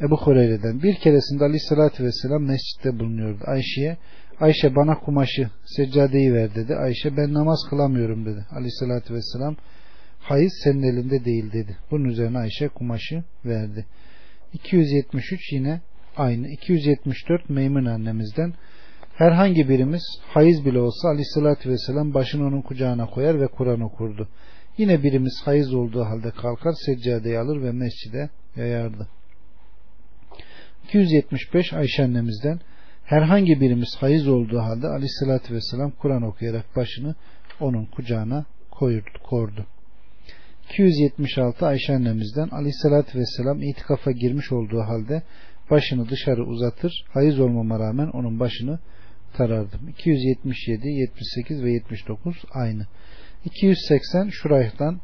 Ebu 0.01 0.17
Hureyre'den 0.17 0.83
bir 0.83 0.95
keresinde 0.95 1.43
Aleyhisselatü 1.43 2.03
Vesselam 2.03 2.43
mescitte 2.43 2.99
bulunuyordu. 2.99 3.43
Ayşe'ye 3.45 3.97
Ayşe 4.39 4.75
bana 4.75 4.99
kumaşı 4.99 5.49
seccadeyi 5.65 6.33
ver 6.33 6.55
dedi. 6.55 6.75
Ayşe 6.75 7.17
ben 7.17 7.33
namaz 7.33 7.59
kılamıyorum 7.69 8.25
dedi. 8.25 8.45
Aleyhissalatü 8.51 9.13
vesselam 9.13 9.55
hayız 10.19 10.53
senin 10.63 10.83
elinde 10.83 11.25
değil 11.25 11.53
dedi. 11.53 11.77
Bunun 11.91 12.03
üzerine 12.03 12.37
Ayşe 12.37 12.67
kumaşı 12.67 13.23
verdi. 13.45 13.85
273 14.53 15.51
yine 15.51 15.81
aynı. 16.17 16.47
274 16.47 17.49
Meymun 17.49 17.85
annemizden 17.85 18.53
herhangi 19.15 19.69
birimiz 19.69 20.03
hayız 20.27 20.65
bile 20.65 20.79
olsa 20.79 21.07
aleyhissalatü 21.07 21.69
vesselam 21.69 22.13
başını 22.13 22.47
onun 22.47 22.61
kucağına 22.61 23.05
koyar 23.05 23.41
ve 23.41 23.47
Kur'an 23.47 23.81
okurdu. 23.81 24.27
Yine 24.77 25.03
birimiz 25.03 25.41
hayız 25.45 25.73
olduğu 25.73 26.05
halde 26.05 26.31
kalkar 26.31 26.73
seccadeyi 26.85 27.39
alır 27.39 27.63
ve 27.63 27.71
mescide 27.71 28.29
yayardı. 28.55 29.07
275 30.83 31.73
Ayşe 31.73 32.03
annemizden 32.03 32.59
herhangi 33.03 33.61
birimiz 33.61 33.95
hayız 33.99 34.27
olduğu 34.27 34.59
halde 34.59 34.87
aleyhissalatü 34.87 35.53
vesselam 35.53 35.91
Kur'an 35.91 36.21
okuyarak 36.21 36.75
başını 36.75 37.15
onun 37.59 37.85
kucağına 37.85 38.45
koyurdu, 38.71 39.19
276 40.71 41.65
Ayşe 41.65 41.93
annemizden 41.93 42.47
aleyhissalatü 42.47 43.19
vesselam 43.19 43.61
itikafa 43.61 44.11
girmiş 44.11 44.51
olduğu 44.51 44.81
halde 44.81 45.21
başını 45.69 46.09
dışarı 46.09 46.43
uzatır, 46.45 47.05
hayız 47.13 47.39
olmama 47.39 47.79
rağmen 47.79 48.07
onun 48.07 48.39
başını 48.39 48.79
tarardım. 49.33 49.89
277, 49.89 50.87
78 50.87 51.63
ve 51.63 51.71
79 51.71 52.35
aynı. 52.53 52.85
280 53.45 54.29
Şurayh'tan 54.29 54.99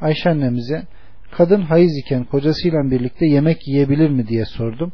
Ayşe 0.00 0.30
annemize 0.30 0.82
kadın 1.30 1.60
hayız 1.60 1.98
iken 1.98 2.24
kocasıyla 2.24 2.90
birlikte 2.90 3.26
yemek 3.26 3.68
yiyebilir 3.68 4.10
mi 4.10 4.28
diye 4.28 4.44
sordum. 4.44 4.92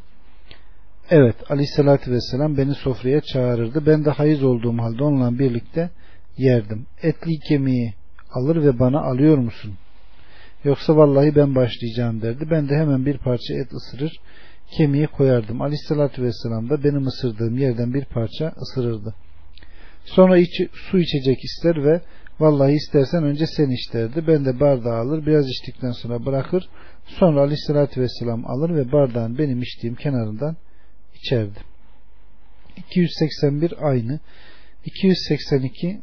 Evet 1.11 1.37
aleyhissalatü 1.51 2.13
vesselam 2.13 2.57
beni 2.57 2.75
sofraya 2.75 3.21
çağırırdı. 3.21 3.87
Ben 3.87 4.05
de 4.05 4.11
hayız 4.11 4.43
olduğum 4.43 4.79
halde 4.79 5.05
onunla 5.05 5.39
birlikte 5.39 5.91
yerdim. 6.39 6.87
Etli 7.03 7.39
kemiği 7.49 7.95
alır 8.33 8.63
ve 8.63 8.79
bana 8.79 9.01
alıyor 9.01 9.39
musun? 9.39 9.75
Yoksa 10.65 10.97
vallahi 10.97 11.37
ben 11.37 11.55
başlayacağım 11.55 12.23
derdi. 12.23 12.51
Ben 12.51 12.69
de 12.69 12.77
hemen 12.77 13.07
bir 13.07 13.19
parça 13.19 13.55
et 13.55 13.73
ısırır 13.73 14.21
kemiği 14.71 15.07
koyardım. 15.07 15.63
Aleyhissalatü 15.63 16.23
vesselam 16.23 16.71
da 16.71 16.85
benim 16.85 17.07
ısırdığım 17.07 17.59
yerden 17.59 17.95
bir 17.95 18.05
parça 18.05 18.53
ısırırdı. 18.63 19.15
Sonra 20.05 20.39
iç, 20.39 20.63
su 20.73 20.99
içecek 20.99 21.45
ister 21.45 21.85
ve 21.85 22.01
vallahi 22.41 22.73
istersen 22.73 23.25
önce 23.25 23.47
sen 23.47 23.71
iç 23.71 23.93
derdi. 23.93 24.27
Ben 24.27 24.45
de 24.45 24.61
bardağı 24.61 24.99
alır 24.99 25.27
biraz 25.27 25.49
içtikten 25.49 25.93
sonra 25.93 26.27
bırakır. 26.27 26.69
Sonra 27.07 27.41
aleyhissalatü 27.41 28.01
vesselam 28.01 28.47
alır 28.47 28.77
ve 28.77 28.93
bardağın 28.93 29.39
benim 29.39 29.63
içtiğim 29.63 29.95
kenarından 29.95 30.57
içerdi. 31.15 31.59
281 32.77 33.75
aynı. 33.81 34.21
282 34.85 36.01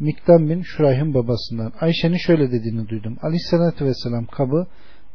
Miktam 0.00 0.48
bin 0.48 0.62
Şurayh'ın 0.62 1.14
babasından. 1.14 1.72
Ayşe'nin 1.80 2.16
şöyle 2.16 2.52
dediğini 2.52 2.88
duydum. 2.88 3.16
Aleyhissalatü 3.22 3.84
vesselam 3.84 4.26
kabı 4.26 4.66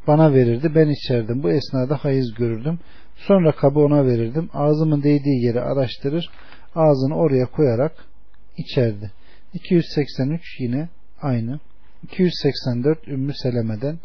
bana 0.07 0.33
verirdi. 0.33 0.75
Ben 0.75 0.89
içerdim. 0.89 1.43
Bu 1.43 1.51
esnada 1.51 1.95
hayız 1.95 2.33
görürdüm. 2.33 2.79
Sonra 3.15 3.51
kabı 3.51 3.79
ona 3.79 4.05
verirdim. 4.05 4.49
Ağzımın 4.53 5.03
değdiği 5.03 5.45
yeri 5.45 5.61
araştırır. 5.61 6.29
Ağzını 6.75 7.15
oraya 7.15 7.45
koyarak 7.45 7.91
içerdi. 8.57 9.11
283 9.53 10.59
yine 10.59 10.89
aynı. 11.21 11.59
284 12.03 13.07
Ümmü 13.07 13.33
Seleme'den 13.33 13.99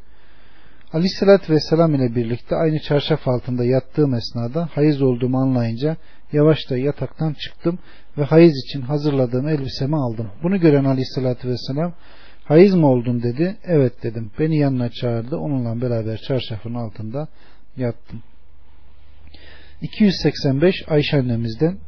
Aleyhissalatü 0.93 1.53
Vesselam 1.53 1.95
ile 1.95 2.15
birlikte 2.15 2.57
aynı 2.57 2.79
çarşaf 2.79 3.29
altında 3.29 3.65
yattığım 3.65 4.15
esnada 4.15 4.69
hayız 4.75 5.03
olduğumu 5.03 5.39
anlayınca 5.39 5.97
yavaşça 6.33 6.77
yataktan 6.77 7.33
çıktım 7.33 7.79
ve 8.19 8.25
hayız 8.25 8.65
için 8.67 8.81
hazırladığım 8.81 9.49
elbisemi 9.49 9.97
aldım. 9.97 10.31
Bunu 10.43 10.61
gören 10.61 10.85
Aleyhissalatü 10.85 11.49
Vesselam 11.49 11.93
hayız 12.45 12.75
mı 12.75 12.87
oldun 12.87 13.23
dedi. 13.23 13.57
Evet 13.65 14.03
dedim. 14.03 14.31
Beni 14.39 14.59
yanına 14.59 14.89
çağırdı. 14.89 15.37
Onunla 15.37 15.81
beraber 15.81 16.17
çarşafın 16.17 16.75
altında 16.75 17.29
yattım. 17.77 18.23
285 19.83 20.75
Ayşe 20.89 21.17
annemizden 21.17 21.79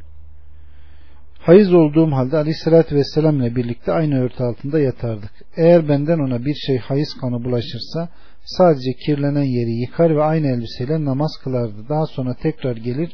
Hayız 1.45 1.73
olduğum 1.73 2.11
halde 2.11 2.37
aleyhissalatü 2.37 2.95
vesselam 2.95 3.41
ile 3.41 3.55
birlikte 3.55 3.91
aynı 3.91 4.23
örtü 4.23 4.43
altında 4.43 4.79
yatardık. 4.79 5.31
Eğer 5.57 5.89
benden 5.89 6.19
ona 6.19 6.45
bir 6.45 6.55
şey 6.55 6.77
hayız 6.77 7.13
kanı 7.21 7.43
bulaşırsa 7.43 8.09
sadece 8.45 8.93
kirlenen 8.93 9.43
yeri 9.43 9.71
yıkar 9.71 10.15
ve 10.15 10.23
aynı 10.23 10.47
elbiseyle 10.47 11.05
namaz 11.05 11.31
kılardı. 11.43 11.89
Daha 11.89 12.05
sonra 12.05 12.33
tekrar 12.33 12.75
gelir. 12.75 13.11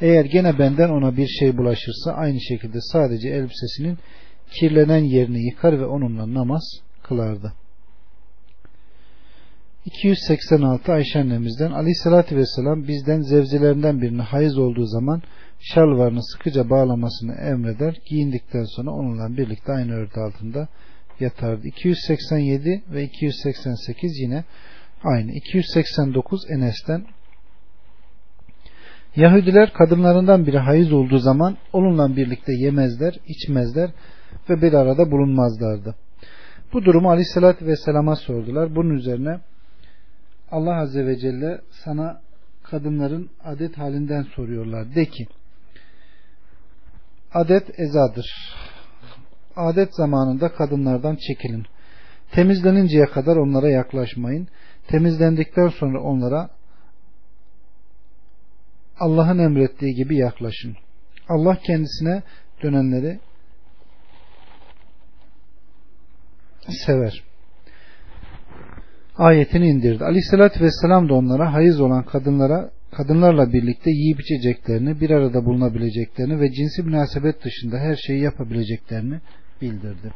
Eğer 0.00 0.24
gene 0.24 0.58
benden 0.58 0.88
ona 0.88 1.16
bir 1.16 1.26
şey 1.26 1.56
bulaşırsa 1.56 2.12
aynı 2.12 2.40
şekilde 2.40 2.78
sadece 2.80 3.28
elbisesinin 3.28 3.98
kirlenen 4.50 5.04
yerini 5.04 5.44
yıkar 5.46 5.80
ve 5.80 5.86
onunla 5.86 6.34
namaz 6.34 6.62
kılardı. 7.02 7.52
286 9.84 10.92
Ayşe 10.92 11.18
annemizden 11.18 11.70
aleyhissalatü 11.70 12.36
vesselam 12.36 12.88
bizden 12.88 13.20
zevzilerinden 13.20 14.02
birine 14.02 14.22
hayız 14.22 14.58
olduğu 14.58 14.86
zaman 14.86 15.22
şalvarını 15.60 16.24
sıkıca 16.24 16.70
bağlamasını 16.70 17.34
emreder. 17.34 17.96
Giyindikten 18.10 18.64
sonra 18.64 18.90
onunla 18.90 19.36
birlikte 19.36 19.72
aynı 19.72 19.92
örtü 19.92 20.20
altında 20.20 20.68
yatardı. 21.20 21.66
287 21.66 22.82
ve 22.90 23.04
288 23.04 24.18
yine 24.20 24.44
aynı. 25.04 25.32
289 25.32 26.50
Enes'ten 26.50 27.06
Yahudiler 29.16 29.72
kadınlarından 29.72 30.46
biri 30.46 30.58
hayız 30.58 30.92
olduğu 30.92 31.18
zaman 31.18 31.56
onunla 31.72 32.16
birlikte 32.16 32.52
yemezler, 32.52 33.14
içmezler 33.26 33.90
ve 34.50 34.62
bir 34.62 34.72
arada 34.72 35.10
bulunmazlardı. 35.10 35.94
Bu 36.72 36.84
durumu 36.84 37.10
Aleyhisselatü 37.10 37.66
Vesselam'a 37.66 38.16
sordular. 38.16 38.76
Bunun 38.76 38.90
üzerine 38.90 39.40
Allah 40.50 40.74
Azze 40.74 41.06
ve 41.06 41.18
Celle 41.18 41.60
sana 41.70 42.20
kadınların 42.62 43.30
adet 43.44 43.78
halinden 43.78 44.22
soruyorlar. 44.22 44.94
De 44.94 45.04
ki 45.04 45.26
adet 47.32 47.80
ezadır 47.80 48.26
adet 49.58 49.94
zamanında 49.94 50.52
kadınlardan 50.52 51.16
çekilin. 51.16 51.64
Temizleninceye 52.32 53.06
kadar 53.06 53.36
onlara 53.36 53.68
yaklaşmayın. 53.68 54.48
Temizlendikten 54.88 55.68
sonra 55.68 56.00
onlara 56.00 56.48
Allah'ın 59.00 59.38
emrettiği 59.38 59.94
gibi 59.94 60.16
yaklaşın. 60.16 60.76
Allah 61.28 61.58
kendisine 61.66 62.22
dönenleri 62.62 63.20
sever. 66.68 67.24
Ayetini 69.16 69.68
indirdi. 69.68 70.04
Aleyhissalatü 70.04 70.60
vesselam 70.60 71.08
da 71.08 71.14
onlara 71.14 71.52
hayız 71.52 71.80
olan 71.80 72.04
kadınlara 72.04 72.70
kadınlarla 72.90 73.52
birlikte 73.52 73.90
yiyip 73.90 74.20
içeceklerini, 74.20 75.00
bir 75.00 75.10
arada 75.10 75.44
bulunabileceklerini 75.44 76.40
ve 76.40 76.52
cinsi 76.52 76.82
münasebet 76.82 77.44
dışında 77.44 77.78
her 77.78 77.96
şeyi 77.96 78.22
yapabileceklerini 78.22 79.20
bildirdi. 79.62 80.12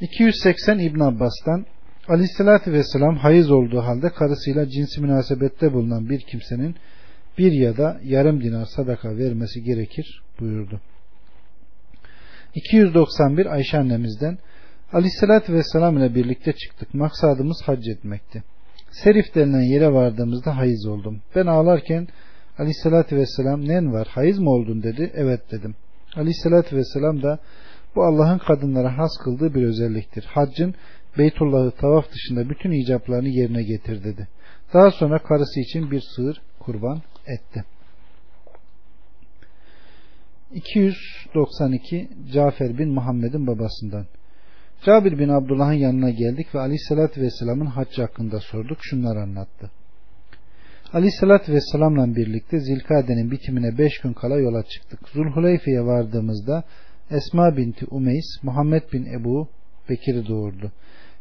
280 0.00 0.78
İbn 0.78 1.00
Abbas'tan 1.00 1.66
Aleyhisselatü 2.08 2.72
Vesselam 2.72 3.16
hayız 3.16 3.50
olduğu 3.50 3.80
halde 3.80 4.08
karısıyla 4.08 4.68
cinsi 4.68 5.00
münasebette 5.00 5.72
bulunan 5.72 6.08
bir 6.08 6.20
kimsenin 6.20 6.76
bir 7.38 7.52
ya 7.52 7.76
da 7.76 8.00
yarım 8.04 8.42
dinar 8.42 8.64
sadaka 8.64 9.16
vermesi 9.16 9.62
gerekir 9.62 10.22
buyurdu. 10.40 10.80
291 12.54 13.46
Ayşe 13.46 13.78
annemizden 13.78 14.38
Aleyhisselatü 14.92 15.52
Vesselam 15.52 15.98
ile 15.98 16.14
birlikte 16.14 16.52
çıktık. 16.52 16.94
Maksadımız 16.94 17.62
hac 17.64 17.88
etmekti. 17.88 18.42
Serif 18.90 19.34
denilen 19.34 19.72
yere 19.72 19.92
vardığımızda 19.92 20.56
hayız 20.56 20.86
oldum. 20.86 21.20
Ben 21.36 21.46
ağlarken 21.46 22.08
Aleyhisselatü 22.58 23.16
Vesselam 23.16 23.68
nen 23.68 23.92
var 23.92 24.08
hayız 24.10 24.38
mı 24.38 24.50
oldun 24.50 24.82
dedi. 24.82 25.12
Evet 25.14 25.40
dedim. 25.50 25.74
Aleyhisselatü 26.16 26.76
Vesselam 26.76 27.22
da 27.22 27.38
bu 27.96 28.04
Allah'ın 28.04 28.38
kadınlara 28.38 28.98
has 28.98 29.10
kıldığı 29.24 29.54
bir 29.54 29.62
özelliktir. 29.62 30.24
Haccın 30.28 30.74
Beytullah'ı 31.18 31.70
tavaf 31.70 32.12
dışında 32.12 32.50
bütün 32.50 32.70
icaplarını 32.70 33.28
yerine 33.28 33.62
getir 33.62 34.04
dedi. 34.04 34.28
Daha 34.74 34.90
sonra 34.90 35.18
karısı 35.18 35.60
için 35.60 35.90
bir 35.90 36.02
sığır 36.16 36.42
kurban 36.60 37.02
etti. 37.26 37.64
292 40.54 42.08
Cafer 42.32 42.78
bin 42.78 42.88
Muhammed'in 42.88 43.46
babasından. 43.46 44.06
Cabir 44.86 45.18
bin 45.18 45.28
Abdullah'ın 45.28 45.72
yanına 45.72 46.10
geldik 46.10 46.54
ve 46.54 46.60
Aleyhisselatü 46.60 47.20
Vesselam'ın 47.20 47.66
haccı 47.66 48.02
hakkında 48.02 48.40
sorduk. 48.40 48.78
Şunları 48.80 49.20
anlattı. 49.20 49.70
Aleyhisselatü 50.92 51.52
Vesselam'la 51.52 52.16
birlikte 52.16 52.60
Zilkade'nin 52.60 53.30
bitimine 53.30 53.78
beş 53.78 53.98
gün 53.98 54.12
kala 54.12 54.38
yola 54.38 54.62
çıktık. 54.62 55.08
Zulhuleyfe'ye 55.08 55.84
vardığımızda 55.84 56.64
Esma 57.10 57.56
binti 57.56 57.86
Umeys 57.90 58.42
Muhammed 58.42 58.82
bin 58.92 59.06
Ebu 59.06 59.48
Bekir'i 59.88 60.28
doğurdu. 60.28 60.72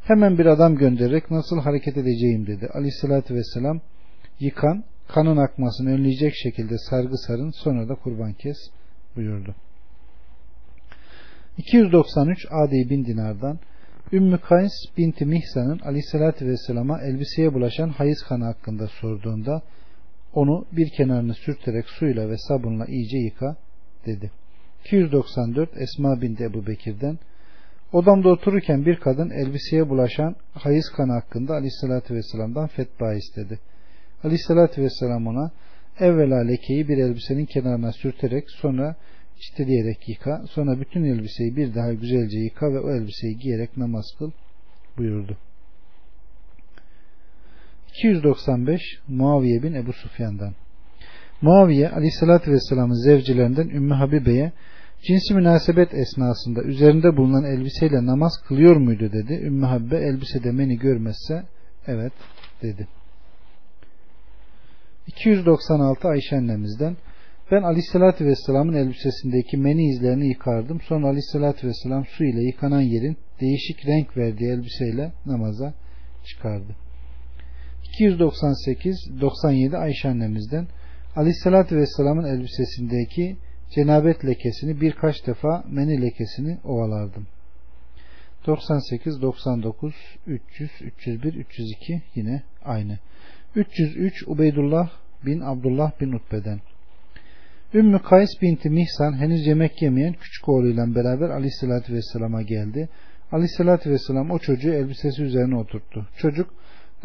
Hemen 0.03 0.37
bir 0.37 0.45
adam 0.45 0.75
göndererek 0.75 1.31
nasıl 1.31 1.59
hareket 1.59 1.97
edeceğim 1.97 2.47
dedi. 2.47 2.67
Aleyhissalatü 2.73 3.35
vesselam 3.35 3.81
yıkan, 4.39 4.83
kanın 5.07 5.37
akmasını 5.37 5.89
önleyecek 5.89 6.33
şekilde 6.35 6.77
sargı 6.77 7.17
sarın 7.17 7.51
sonra 7.51 7.89
da 7.89 7.95
kurban 7.95 8.33
kes 8.33 8.57
buyurdu. 9.15 9.55
293 11.57 12.45
Adi 12.51 12.89
bin 12.89 13.05
Dinar'dan 13.05 13.59
Ümmü 14.13 14.37
Kays 14.37 14.73
binti 14.97 15.25
Mihsan'ın 15.25 15.79
Aleyhisselatü 15.79 16.47
Vesselam'a 16.47 17.01
elbiseye 17.01 17.53
bulaşan 17.53 17.89
hayız 17.89 18.23
kanı 18.23 18.43
hakkında 18.43 18.87
sorduğunda 18.87 19.61
onu 20.33 20.65
bir 20.71 20.89
kenarını 20.89 21.33
sürterek 21.33 21.89
suyla 21.89 22.29
ve 22.29 22.37
sabunla 22.37 22.85
iyice 22.85 23.17
yıka 23.17 23.55
dedi. 24.05 24.31
294 24.85 25.69
Esma 25.77 26.21
binti 26.21 26.43
Ebu 26.43 26.67
Bekir'den 26.67 27.19
Odamda 27.93 28.29
otururken 28.29 28.85
bir 28.85 28.95
kadın 28.95 29.29
elbiseye 29.29 29.89
bulaşan 29.89 30.35
hayız 30.53 30.89
kanı 30.89 31.11
hakkında 31.11 31.53
Aleyhisselatü 31.53 32.15
Vesselam'dan 32.15 32.67
fetva 32.67 33.13
istedi. 33.13 33.59
Aleyhisselatü 34.23 34.81
Vesselam 34.81 35.27
ona 35.27 35.51
evvela 35.99 36.39
lekeyi 36.39 36.87
bir 36.87 36.97
elbisenin 36.97 37.45
kenarına 37.45 37.91
sürterek 37.91 38.51
sonra 38.51 38.95
çiteleyerek 39.39 40.09
yıka 40.09 40.43
sonra 40.49 40.79
bütün 40.79 41.03
elbiseyi 41.03 41.55
bir 41.55 41.75
daha 41.75 41.93
güzelce 41.93 42.39
yıka 42.39 42.73
ve 42.73 42.79
o 42.79 42.91
elbiseyi 42.91 43.37
giyerek 43.37 43.77
namaz 43.77 44.05
kıl 44.19 44.31
buyurdu. 44.97 45.37
295 47.89 48.81
Muaviye 49.07 49.63
bin 49.63 49.73
Ebu 49.73 49.93
Sufyan'dan 49.93 50.53
Muaviye 51.41 51.89
Aleyhisselatü 51.89 52.51
Vesselam'ın 52.51 53.05
zevcilerinden 53.05 53.69
Ümmü 53.69 53.93
Habibe'ye 53.93 54.51
cinsi 55.07 55.33
münasebet 55.33 55.93
esnasında 55.93 56.63
üzerinde 56.63 57.17
bulunan 57.17 57.43
elbiseyle 57.43 58.05
namaz 58.05 58.33
kılıyor 58.47 58.75
muydu 58.75 59.11
dedi. 59.11 59.33
Ümmü 59.33 59.65
Habbe 59.65 59.97
elbisede 59.97 60.57
beni 60.59 60.77
görmezse 60.77 61.43
evet 61.87 62.13
dedi. 62.61 62.87
296 65.07 66.07
Ayşe 66.07 66.35
annemizden 66.35 66.97
ben 67.51 67.63
Aleyhisselatü 67.63 68.25
Vesselam'ın 68.25 68.73
elbisesindeki 68.73 69.57
meni 69.57 69.89
izlerini 69.89 70.27
yıkardım. 70.27 70.81
Sonra 70.81 71.07
Aleyhisselatü 71.07 71.67
Vesselam 71.67 72.05
su 72.05 72.23
ile 72.23 72.41
yıkanan 72.41 72.81
yerin 72.81 73.17
değişik 73.41 73.85
renk 73.85 74.17
verdiği 74.17 74.51
elbiseyle 74.51 75.11
namaza 75.25 75.73
çıkardı. 76.25 76.75
298-97 77.99 79.77
Ayşe 79.77 80.09
annemizden 80.09 80.67
Aleyhisselatü 81.15 81.75
Vesselam'ın 81.75 82.25
elbisesindeki 82.25 83.37
cenabet 83.75 84.25
lekesini 84.25 84.81
birkaç 84.81 85.27
defa 85.27 85.63
meni 85.69 86.01
lekesini 86.01 86.57
ovalardım. 86.63 87.27
98, 88.47 89.21
99, 89.21 89.93
300, 90.27 90.71
301, 90.81 91.33
302 91.33 92.01
yine 92.15 92.43
aynı. 92.65 92.99
303 93.55 94.27
Ubeydullah 94.27 94.89
bin 95.25 95.39
Abdullah 95.39 96.01
bin 96.01 96.11
Utbe'den. 96.11 96.59
Ümmü 97.73 98.01
Kays 98.01 98.29
binti 98.41 98.69
Mihsan 98.69 99.13
henüz 99.13 99.47
yemek 99.47 99.81
yemeyen 99.81 100.13
küçük 100.13 100.49
oğluyla 100.49 100.95
beraber 100.95 101.29
Aleyhisselatü 101.29 101.93
Vesselam'a 101.93 102.41
geldi. 102.41 102.89
Aleyhisselatü 103.31 103.91
Vesselam 103.91 104.31
o 104.31 104.39
çocuğu 104.39 104.73
elbisesi 104.73 105.23
üzerine 105.23 105.55
oturttu. 105.55 106.07
Çocuk 106.17 106.53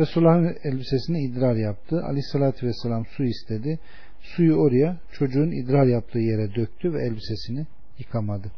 Resulullah'ın 0.01 0.57
elbisesini 0.65 1.23
idrar 1.23 1.57
yaptı. 1.57 2.03
Aleyhisselatü 2.05 2.67
Vesselam 2.67 3.07
su 3.07 3.25
istedi. 3.25 3.79
Suyu 4.21 4.57
oraya 4.57 4.97
çocuğun 5.13 5.51
idrar 5.51 5.87
yaptığı 5.87 6.19
yere 6.19 6.55
döktü 6.55 6.93
ve 6.93 7.07
elbisesini 7.07 7.67
yıkamadı. 7.99 8.51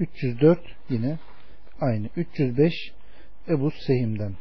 304 0.00 0.58
yine 0.90 1.18
aynı. 1.80 2.08
305 2.16 2.74
Ebu 3.48 3.70
Sehim'den. 3.70 4.32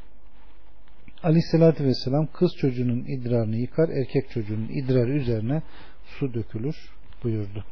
Aleyhissalatü 1.23 1.83
vesselam 1.83 2.27
kız 2.33 2.51
çocuğunun 2.57 3.05
idrarını 3.05 3.55
yıkar, 3.55 3.89
erkek 3.89 4.29
çocuğunun 4.29 4.69
idrarı 4.69 5.11
üzerine 5.11 5.61
su 6.05 6.33
dökülür 6.33 6.75
buyurdu. 7.23 7.65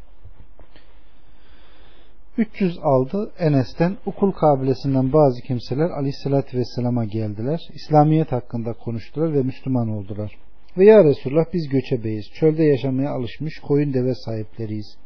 306 2.37 3.31
Enes'ten 3.39 3.97
ukul 4.05 4.31
kabilesinden 4.31 5.13
bazı 5.13 5.41
kimseler 5.41 5.89
Aleyhisselatü 5.89 6.57
Vesselam'a 6.57 7.05
geldiler. 7.05 7.59
İslamiyet 7.73 8.31
hakkında 8.31 8.73
konuştular 8.73 9.33
ve 9.33 9.41
Müslüman 9.43 9.89
oldular. 9.89 10.37
Ve 10.77 10.85
ya 10.85 11.03
Resulullah 11.03 11.45
biz 11.53 11.69
göçebeyiz. 11.69 12.25
Çölde 12.39 12.63
yaşamaya 12.63 13.09
alışmış 13.09 13.59
koyun 13.59 13.93
deve 13.93 14.15
sahipleriyiz. 14.15 14.97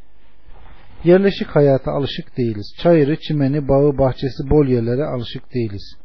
Yerleşik 1.04 1.48
hayata 1.48 1.92
alışık 1.92 2.38
değiliz. 2.38 2.76
Çayırı, 2.80 3.20
çimeni, 3.20 3.68
bağı, 3.68 3.98
bahçesi 3.98 4.50
bol 4.50 4.66
yerlere 4.66 5.04
alışık 5.04 5.54
değiliz. 5.54 5.98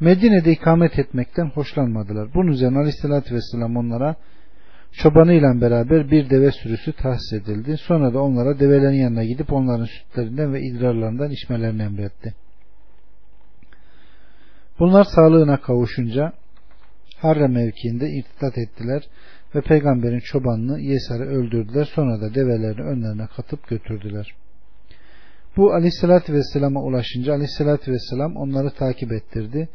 Medine'de 0.00 0.52
ikamet 0.52 0.98
etmekten 0.98 1.50
hoşlanmadılar. 1.50 2.34
Bunun 2.34 2.52
üzerine 2.52 2.78
Aleyhisselatü 2.78 3.34
Vesselam 3.34 3.76
onlara 3.76 4.16
çobanıyla 4.92 5.60
beraber 5.60 6.10
bir 6.10 6.30
deve 6.30 6.52
sürüsü 6.52 6.92
tahsis 6.92 7.32
edildi. 7.32 7.76
Sonra 7.76 8.14
da 8.14 8.22
onlara 8.22 8.60
develerin 8.60 9.02
yanına 9.02 9.24
gidip 9.24 9.52
onların 9.52 9.84
sütlerinden 9.84 10.54
ve 10.54 10.62
idrarlarından 10.62 11.30
içmelerini 11.30 11.82
emretti. 11.82 12.34
Bunlar 14.78 15.04
sağlığına 15.04 15.60
kavuşunca 15.60 16.32
Harre 17.20 17.46
mevkiinde 17.46 18.10
irtidat 18.10 18.58
ettiler 18.58 19.02
ve 19.54 19.60
peygamberin 19.60 20.20
çobanını 20.20 20.80
Yesar'ı 20.80 21.24
öldürdüler. 21.24 21.84
Sonra 21.94 22.20
da 22.20 22.34
develerini 22.34 22.82
önlerine 22.82 23.26
katıp 23.36 23.68
götürdüler. 23.68 24.34
Bu 25.56 25.72
aleyhissalatü 25.72 26.32
vesselama 26.32 26.82
ulaşınca 26.82 27.32
aleyhissalatü 27.32 27.92
vesselam 27.92 28.36
onları 28.36 28.70
takip 28.70 29.12
ettirdi. 29.12 29.68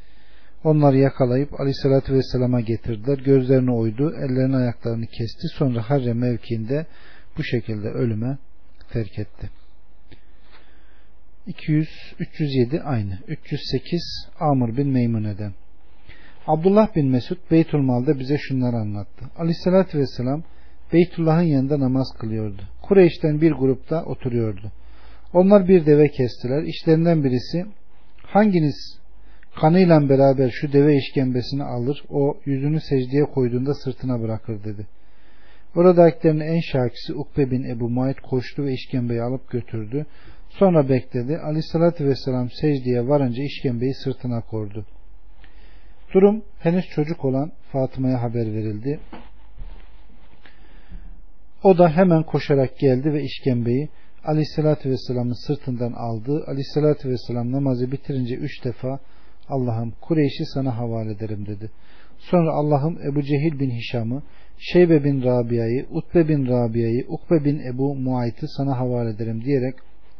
Onları 0.64 0.98
yakalayıp 0.98 1.60
aleyhissalatü 1.60 2.14
vesselama 2.14 2.62
getirdiler. 2.62 3.18
Gözlerini 3.18 3.72
oydu, 3.72 4.14
ellerini 4.16 4.56
ayaklarını 4.56 5.06
kesti. 5.06 5.48
Sonra 5.48 5.90
Harre 5.90 6.14
mevkiinde 6.14 6.86
bu 7.38 7.44
şekilde 7.44 7.88
ölüme 7.88 8.38
terk 8.92 9.20
etti. 9.20 9.50
200, 11.48 11.90
307 12.20 12.82
aynı. 12.82 13.20
308 13.28 14.28
Amr 14.40 14.78
bin 14.78 14.88
Meymune'den. 14.88 15.54
Abdullah 16.48 16.96
bin 16.96 17.10
Mesud 17.10 17.38
Beytülmal'da 17.52 18.20
bize 18.20 18.38
şunları 18.38 18.76
anlattı. 18.76 19.26
Aleyhissalatü 19.38 20.00
vesselam 20.00 20.44
Beytullah'ın 20.94 21.42
yanında 21.42 21.80
namaz 21.80 22.08
kılıyordu. 22.20 22.62
Kureyş'ten 22.82 23.42
bir 23.42 23.52
grupta 23.52 24.04
oturuyordu. 24.04 24.72
Onlar 25.34 25.68
bir 25.68 25.86
deve 25.86 26.08
kestiler. 26.08 26.64
İşlerinden 26.64 27.24
birisi 27.24 27.66
hanginiz 28.24 29.00
kanıyla 29.56 30.10
beraber 30.10 30.50
şu 30.50 30.74
deve 30.74 30.98
işkembesini 30.98 31.64
alır 31.64 32.04
o 32.10 32.38
yüzünü 32.46 32.80
secdeye 32.80 33.24
koyduğunda 33.24 33.74
sırtına 33.74 34.22
bırakır 34.22 34.64
dedi. 34.64 34.88
Oradakilerin 35.76 36.40
en 36.40 36.60
şakisi 36.60 37.14
Ukbe 37.14 37.52
bin 37.52 37.64
Ebu 37.64 37.90
Muayt 37.90 38.20
koştu 38.20 38.64
ve 38.64 38.74
işkembeyi 38.74 39.22
alıp 39.22 39.52
götürdü. 39.52 40.06
Sonra 40.50 40.90
bekledi. 40.90 41.38
Aleyhissalatü 41.38 42.06
vesselam 42.06 42.50
secdeye 42.50 43.08
varınca 43.08 43.44
işkembeyi 43.44 43.94
sırtına 43.94 44.42
kordu. 44.42 44.86
Durum 46.14 46.44
henüz 46.60 46.86
çocuk 46.86 47.26
olan 47.26 47.52
Fatıma'ya 47.72 48.22
haber 48.22 48.54
verildi. 48.54 49.00
O 51.64 51.78
da 51.78 51.90
hemen 51.90 52.24
koşarak 52.24 52.80
geldi 52.80 53.14
ve 53.14 53.24
işkembeyi 53.24 53.90
Aleyhisselatü 54.26 54.90
Vesselam'ın 54.90 55.48
sırtından 55.48 55.92
aldı. 55.92 56.44
Aleyhisselatü 56.48 57.10
Vesselam 57.10 57.52
namazı 57.52 57.92
bitirince 57.92 58.36
üç 58.36 58.64
defa 58.64 59.00
Allah'ım 59.50 59.94
Kureyş'i 60.02 60.46
sana 60.46 60.78
havale 60.78 61.12
ederim 61.12 61.46
dedi. 61.46 61.72
Sonra 62.18 62.52
Allah'ım 62.52 63.00
Ebu 63.08 63.22
Cehil 63.22 63.60
bin 63.60 63.72
Hişam'ı, 63.72 64.24
Şeybe 64.58 65.04
bin 65.04 65.24
Rabia'yı, 65.24 65.86
Utbe 65.92 66.28
bin 66.28 66.48
Rabia'yı, 66.48 67.06
Ukbe 67.08 67.46
bin 67.46 67.60
Ebu 67.60 67.96
Muayt'ı 67.96 68.48
sana 68.48 68.80
havale 68.80 69.10
ederim 69.10 69.44
diyerek 69.46 69.76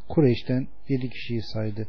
Kureyş'ten 0.08 0.66
yedi 0.88 1.10
kişiyi 1.10 1.42
saydı. 1.42 1.88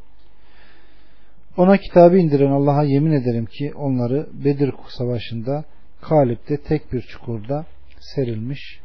Ona 1.57 1.77
kitabı 1.77 2.17
indiren 2.17 2.51
Allah'a 2.51 2.83
yemin 2.83 3.11
ederim 3.11 3.45
ki 3.45 3.73
onları 3.75 4.27
Bedir 4.45 4.73
Savaşı'nda 4.87 5.63
Kalip'te 6.01 6.57
tek 6.57 6.93
bir 6.93 7.01
çukurda 7.01 7.65
serilmiş 7.99 8.79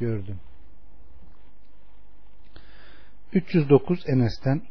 gördüm. 0.00 0.36
309 3.32 4.04
Enes'ten 4.08 4.62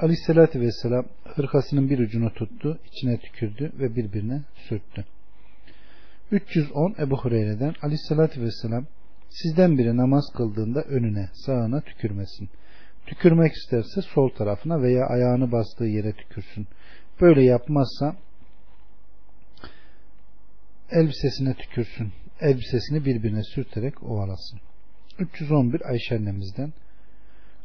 Aleyhisselatü 0.00 0.60
Vesselam 0.60 1.04
hırkasının 1.24 1.90
bir 1.90 1.98
ucunu 1.98 2.32
tuttu, 2.34 2.78
içine 2.86 3.18
tükürdü 3.18 3.72
ve 3.78 3.96
birbirine 3.96 4.42
sürttü. 4.68 5.04
310 6.30 6.94
Ebu 6.98 7.18
Hureyre'den 7.18 7.74
Aleyhisselatü 7.82 8.42
Vesselam 8.42 8.86
sizden 9.28 9.78
biri 9.78 9.96
namaz 9.96 10.24
kıldığında 10.36 10.82
önüne, 10.82 11.28
sağına 11.32 11.80
tükürmesin. 11.80 12.48
Tükürmek 13.06 13.52
isterse 13.52 14.02
sol 14.02 14.28
tarafına 14.28 14.82
veya 14.82 15.06
ayağını 15.06 15.52
bastığı 15.52 15.84
yere 15.84 16.12
tükürsün. 16.12 16.66
Böyle 17.20 17.44
yapmazsa 17.44 18.16
elbisesine 20.90 21.54
tükürsün. 21.54 22.12
Elbisesini 22.40 23.04
birbirine 23.04 23.42
sürterek 23.42 24.02
ovalasın. 24.02 24.60
311 25.18 25.90
Ayşe 25.90 26.16
annemizden 26.16 26.72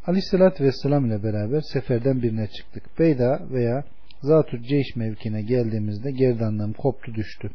Aleyhisselatü 0.07 0.63
Vesselam 0.63 1.05
ile 1.05 1.23
beraber 1.23 1.61
seferden 1.61 2.21
birine 2.21 2.47
çıktık. 2.47 2.99
Beyda 2.99 3.39
veya 3.49 3.83
Zatü 4.21 4.63
Ceyş 4.63 4.95
mevkine 4.95 5.41
geldiğimizde 5.41 6.11
gerdanlığım 6.11 6.73
koptu 6.73 7.13
düştü. 7.13 7.49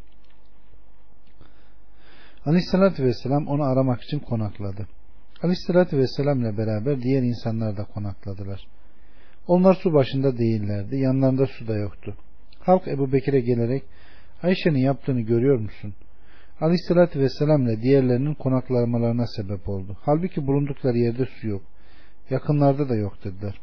Aleyhisselatü 2.46 3.04
Vesselam 3.04 3.46
onu 3.46 3.62
aramak 3.62 4.02
için 4.02 4.18
konakladı. 4.18 4.88
Aleyhisselatü 5.42 5.98
Vesselam 5.98 6.40
ile 6.40 6.58
beraber 6.58 7.02
diğer 7.02 7.22
insanlar 7.22 7.76
da 7.76 7.84
konakladılar. 7.84 8.66
Onlar 9.46 9.74
su 9.74 9.92
başında 9.92 10.38
değillerdi. 10.38 10.96
Yanlarında 10.96 11.46
su 11.46 11.68
da 11.68 11.74
yoktu. 11.74 12.16
Halk 12.60 12.88
Ebu 12.88 13.12
Bekir'e 13.12 13.40
gelerek 13.40 13.82
Ayşe'nin 14.42 14.78
yaptığını 14.78 15.20
görüyor 15.20 15.58
musun? 15.58 15.94
Aleyhisselatü 16.60 17.20
Vesselam 17.20 17.62
ile 17.62 17.82
diğerlerinin 17.82 18.34
konaklamalarına 18.34 19.26
sebep 19.26 19.68
oldu. 19.68 19.96
Halbuki 20.00 20.46
bulundukları 20.46 20.98
yerde 20.98 21.26
su 21.40 21.48
yok. 21.48 21.62
Yakınlarda 22.30 22.88
da 22.88 22.94
yok 22.96 23.24
dediler. 23.24 23.60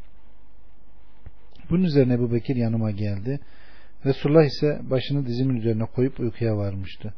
Bunun 1.70 1.84
üzerine 1.84 2.14
Ebu 2.14 2.34
Bekir 2.34 2.56
yanıma 2.56 2.92
geldi. 2.92 3.40
Resulullah 4.06 4.44
ise 4.44 4.80
başını 4.90 5.26
dizimin 5.26 5.56
üzerine 5.56 5.86
koyup 5.86 6.20
uykuya 6.20 6.58
varmıştı. 6.58 7.14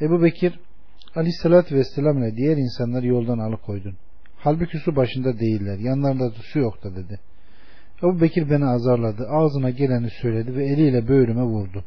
Ebu 0.00 0.22
Bekir 0.22 0.58
Aleyhisselatü 1.14 1.76
Vesselam 1.76 2.18
ile 2.18 2.36
diğer 2.36 2.56
insanları 2.56 3.06
yoldan 3.06 3.38
alıkoydun. 3.38 3.96
Halbuki 4.36 4.78
su 4.78 4.96
başında 4.96 5.38
değiller. 5.38 5.78
Yanlarında 5.78 6.30
da 6.30 6.36
su 6.52 6.58
yok 6.58 6.84
da 6.84 6.96
dedi. 6.96 7.20
Ebu 8.02 8.20
Bekir 8.20 8.50
beni 8.50 8.64
azarladı. 8.64 9.28
Ağzına 9.28 9.70
geleni 9.70 10.10
söyledi 10.10 10.56
ve 10.56 10.66
eliyle 10.66 11.08
böğrüme 11.08 11.42
vurdu. 11.42 11.84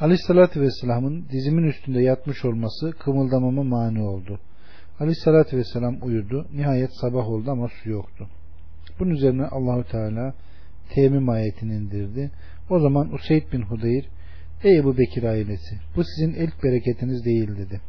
Aleyhisselatü 0.00 0.60
Vesselam'ın 0.60 1.24
dizimin 1.32 1.62
üstünde 1.62 2.02
yatmış 2.02 2.44
olması 2.44 2.92
kımıldamama 2.92 3.62
mani 3.62 4.02
oldu. 4.02 4.40
Aleyhisselatü 5.00 5.56
Vesselam 5.56 5.98
uyudu. 6.02 6.46
Nihayet 6.54 6.90
sabah 7.00 7.28
oldu 7.28 7.50
ama 7.50 7.68
su 7.68 7.90
yoktu. 7.90 8.28
Bunun 9.00 9.10
üzerine 9.10 9.46
Allahü 9.46 9.84
Teala 9.84 10.34
temim 10.94 11.28
ayetini 11.28 11.74
indirdi. 11.74 12.30
O 12.70 12.78
zaman 12.78 13.14
Useyd 13.14 13.52
bin 13.52 13.62
Hudeyr 13.62 14.04
Ey 14.64 14.78
Ebu 14.78 14.98
Bekir 14.98 15.22
ailesi 15.22 15.78
bu 15.96 16.04
sizin 16.04 16.34
ilk 16.34 16.64
bereketiniz 16.64 17.24
değil 17.24 17.48
dedi. 17.56 17.80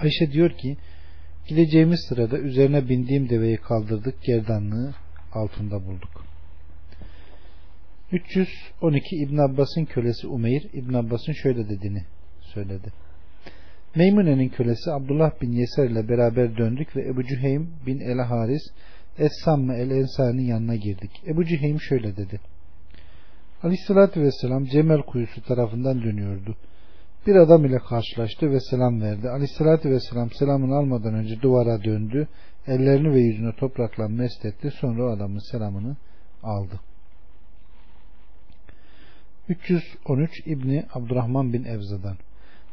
Ayşe 0.00 0.32
diyor 0.32 0.50
ki 0.50 0.76
gideceğimiz 1.48 2.00
sırada 2.08 2.38
üzerine 2.38 2.88
bindiğim 2.88 3.28
deveyi 3.28 3.56
kaldırdık 3.56 4.22
gerdanlığı 4.22 4.94
altında 5.36 5.86
bulduk. 5.86 6.24
312 8.12 9.16
İbn 9.16 9.36
Abbas'ın 9.38 9.84
kölesi 9.84 10.26
Umeyr 10.26 10.62
İbn 10.72 10.94
Abbas'ın 10.94 11.32
şöyle 11.32 11.68
dediğini 11.68 12.02
söyledi. 12.40 12.92
Meymune'nin 13.94 14.48
kölesi 14.48 14.92
Abdullah 14.92 15.40
bin 15.42 15.52
Yeser 15.52 15.90
ile 15.90 16.08
beraber 16.08 16.56
döndük 16.56 16.96
ve 16.96 17.08
Ebu 17.08 17.24
Cüheym 17.24 17.70
bin 17.86 18.00
El 18.00 18.18
Haris 18.18 18.62
Es-Samme 19.18 19.74
El 19.74 19.90
Ensari'nin 19.90 20.46
yanına 20.46 20.76
girdik. 20.76 21.10
Ebu 21.26 21.44
Cüheym 21.44 21.80
şöyle 21.80 22.16
dedi. 22.16 22.40
Aleyhissalatü 23.62 24.22
Vesselam 24.22 24.64
Cemel 24.64 25.02
kuyusu 25.02 25.42
tarafından 25.42 26.02
dönüyordu. 26.02 26.56
Bir 27.26 27.34
adam 27.34 27.64
ile 27.64 27.78
karşılaştı 27.78 28.50
ve 28.50 28.60
selam 28.60 29.00
verdi. 29.00 29.28
Aleyhissalatü 29.28 29.90
Vesselam 29.90 30.30
selamını 30.30 30.76
almadan 30.76 31.14
önce 31.14 31.42
duvara 31.42 31.84
döndü. 31.84 32.28
Ellerini 32.66 33.14
ve 33.14 33.20
yüzünü 33.20 33.56
toprakla 33.56 34.08
mest 34.08 34.44
etti. 34.44 34.70
Sonra 34.70 35.04
o 35.04 35.06
adamın 35.06 35.50
selamını 35.52 35.96
aldı. 36.42 36.80
313 39.48 40.46
İbni 40.46 40.84
Abdurrahman 40.94 41.52
bin 41.52 41.64
Evza'dan 41.64 42.16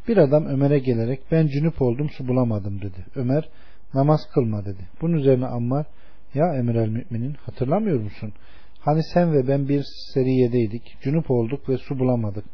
bir 0.08 0.18
adam 0.18 0.46
Ömer'e 0.46 0.80
gelerek 0.80 1.20
ben 1.32 1.48
cünüp 1.48 1.82
oldum 1.82 2.10
su 2.10 2.28
bulamadım 2.28 2.82
dedi. 2.82 3.06
Ömer 3.16 3.50
namaz 3.94 4.22
kılma 4.34 4.66
dedi. 4.66 4.88
Bunun 5.02 5.18
üzerine 5.18 5.46
Ammar 5.46 5.86
ya 6.34 6.56
emir 6.56 6.76
el 6.76 6.90
müminin 6.90 7.34
hatırlamıyor 7.34 8.00
musun? 8.00 8.34
Hani 8.80 9.04
sen 9.04 9.34
ve 9.34 9.48
ben 9.48 9.70
bir 9.70 9.86
seriyedeydik. 10.14 10.98
Cünüp 11.02 11.32
olduk 11.32 11.70
ve 11.70 11.78
su 11.78 12.00
bulamadık. 12.00 12.46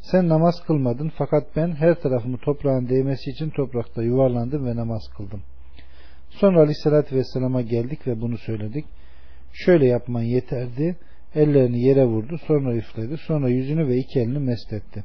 Sen 0.00 0.28
namaz 0.28 0.54
kılmadın 0.66 1.12
fakat 1.18 1.56
ben 1.56 1.72
her 1.72 2.00
tarafımı 2.00 2.38
toprağın 2.38 2.88
değmesi 2.88 3.30
için 3.30 3.50
toprakta 3.50 4.02
yuvarlandım 4.02 4.66
ve 4.66 4.76
namaz 4.76 5.02
kıldım. 5.16 5.42
Sonra 6.40 6.60
aleyhissalatü 6.60 7.16
vesselama 7.16 7.62
geldik 7.62 8.06
ve 8.06 8.20
bunu 8.20 8.38
söyledik. 8.38 8.84
Şöyle 9.52 9.86
yapman 9.86 10.22
yeterdi. 10.22 10.96
Ellerini 11.34 11.80
yere 11.80 12.04
vurdu. 12.04 12.38
Sonra 12.46 12.74
üfledi. 12.74 13.16
Sonra 13.16 13.48
yüzünü 13.48 13.88
ve 13.88 13.96
iki 13.96 14.20
elini 14.20 14.38
mest 14.38 14.72
etti. 14.72 15.04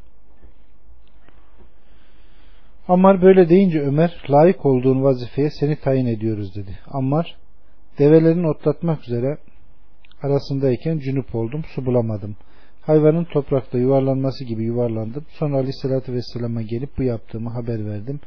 Ammar 2.88 3.22
böyle 3.22 3.50
deyince 3.50 3.82
Ömer 3.82 4.24
layık 4.30 4.66
olduğun 4.66 5.04
vazifeye 5.04 5.50
seni 5.50 5.76
tayin 5.76 6.06
ediyoruz 6.06 6.56
dedi. 6.56 6.80
Ammar 6.88 7.36
develerin 8.00 8.44
otlatmak 8.44 9.04
üzere 9.04 9.38
arasındayken 10.24 11.00
cünüp 11.00 11.36
oldum 11.36 11.64
su 11.76 11.86
bulamadım. 11.86 12.36
Hayvanın 12.82 13.24
toprakta 13.24 13.78
yuvarlanması 13.78 14.44
gibi 14.44 14.64
yuvarlandım. 14.64 15.26
Sonra 15.30 15.56
aleyhissalatü 15.58 16.14
vesselama 16.14 16.62
gelip 16.62 16.98
bu 16.98 17.04
yaptığımı 17.04 17.50
haber 17.50 17.86
verdim. 17.86 18.20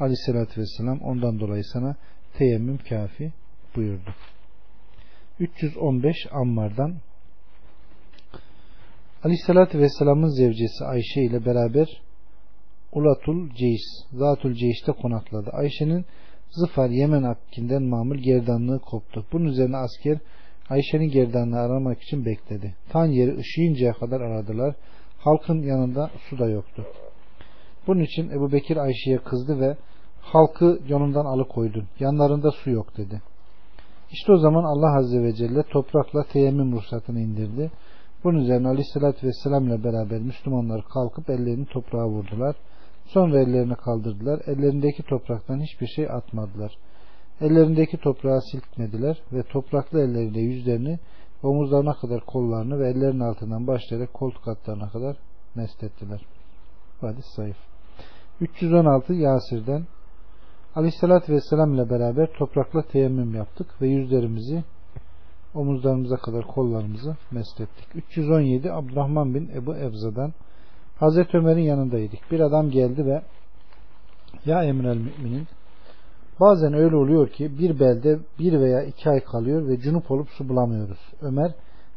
Aleyhissalatü 0.00 0.60
vesselam 0.60 1.00
ondan 1.00 1.40
dolayı 1.40 1.64
sana 1.64 1.96
teyemmüm 2.38 2.78
kafi 2.88 3.32
buyurdu. 3.76 4.10
315 5.40 6.16
Ammar'dan 6.32 6.94
Aleyhissalatü 9.24 9.78
vesselamın 9.78 10.28
zevcesi 10.28 10.84
Ayşe 10.84 11.20
ile 11.20 11.44
beraber 11.44 12.02
Ulatul 12.92 13.50
Ceys, 13.50 13.82
Zatul 14.12 14.54
Ceys'te 14.54 14.92
konakladı. 14.92 15.50
Ayşe'nin 15.50 16.04
Zıfar 16.50 16.90
Yemen 16.90 17.22
Akki'nden 17.22 17.82
mamul 17.82 18.16
gerdanlığı 18.16 18.78
koptu. 18.78 19.26
Bunun 19.32 19.44
üzerine 19.44 19.76
asker 19.76 20.18
Ayşe'nin 20.70 21.10
gerdanlığı 21.10 21.60
aramak 21.60 22.02
için 22.02 22.24
bekledi. 22.24 22.74
Tan 22.88 23.06
yeri 23.06 23.36
ışıyıncaya 23.36 23.92
kadar 23.92 24.20
aradılar. 24.20 24.74
Halkın 25.18 25.62
yanında 25.62 26.10
su 26.30 26.38
da 26.38 26.48
yoktu. 26.48 26.86
Bunun 27.86 28.00
için 28.00 28.30
Ebu 28.30 28.52
Bekir 28.52 28.76
Ayşe'ye 28.76 29.18
kızdı 29.18 29.60
ve 29.60 29.76
halkı 30.20 30.78
yolundan 30.88 31.24
alıkoydun. 31.24 31.84
Yanlarında 32.00 32.50
su 32.50 32.70
yok 32.70 32.96
dedi. 32.96 33.22
İşte 34.12 34.32
o 34.32 34.36
zaman 34.36 34.64
Allah 34.64 34.98
Azze 34.98 35.22
ve 35.22 35.34
Celle 35.34 35.62
toprakla 35.62 36.24
teyemmüm 36.32 36.72
ruhsatını 36.72 37.20
indirdi. 37.20 37.70
Bunun 38.24 38.38
üzerine 38.38 38.68
Aleyhisselatü 38.68 39.26
Vesselam 39.26 39.66
ile 39.66 39.84
beraber 39.84 40.20
Müslümanlar 40.20 40.82
kalkıp 40.84 41.30
ellerini 41.30 41.66
toprağa 41.66 42.08
vurdular. 42.08 42.56
Sonra 43.06 43.40
ellerini 43.40 43.74
kaldırdılar. 43.74 44.40
Ellerindeki 44.46 45.02
topraktan 45.02 45.60
hiçbir 45.60 45.86
şey 45.86 46.10
atmadılar. 46.10 46.78
Ellerindeki 47.40 47.96
toprağı 47.96 48.40
silkmediler 48.52 49.22
ve 49.32 49.42
topraklı 49.42 50.00
elleriyle 50.00 50.40
yüzlerini 50.40 50.98
omuzlarına 51.42 51.92
kadar 51.92 52.20
kollarını 52.20 52.78
ve 52.78 52.88
ellerinin 52.88 53.20
altından 53.20 53.66
başlayarak 53.66 54.14
koltuk 54.14 54.48
altlarına 54.48 54.88
kadar 54.88 55.16
mest 55.54 55.82
ettiler. 55.82 56.26
Hadis 57.00 57.26
zayıf. 57.36 57.56
316 58.40 59.12
Yasir'den 59.12 59.86
Aleyhisselatü 60.74 61.32
Vesselam 61.32 61.74
ile 61.74 61.90
beraber 61.90 62.32
toprakla 62.38 62.82
teyemmüm 62.82 63.34
yaptık 63.34 63.82
ve 63.82 63.88
yüzlerimizi 63.88 64.64
omuzlarımıza 65.54 66.16
kadar 66.16 66.46
kollarımızı 66.46 67.16
mest 67.30 67.60
ettik. 67.60 67.86
317 67.94 68.72
Abdurrahman 68.72 69.34
bin 69.34 69.48
Ebu 69.54 69.74
Evza'dan 69.74 70.32
Hazreti 70.96 71.36
Ömer'in 71.38 71.62
yanındaydık. 71.62 72.20
Bir 72.30 72.40
adam 72.40 72.70
geldi 72.70 73.06
ve 73.06 73.22
ya 74.44 74.64
emrel 74.64 74.96
müminin 74.96 75.46
bazen 76.40 76.72
öyle 76.72 76.96
oluyor 76.96 77.28
ki 77.28 77.58
bir 77.58 77.80
belde 77.80 78.18
bir 78.38 78.60
veya 78.60 78.82
iki 78.82 79.10
ay 79.10 79.20
kalıyor 79.20 79.68
ve 79.68 79.80
cünüp 79.80 80.10
olup 80.10 80.28
su 80.28 80.48
bulamıyoruz. 80.48 80.98
Ömer 81.22 81.54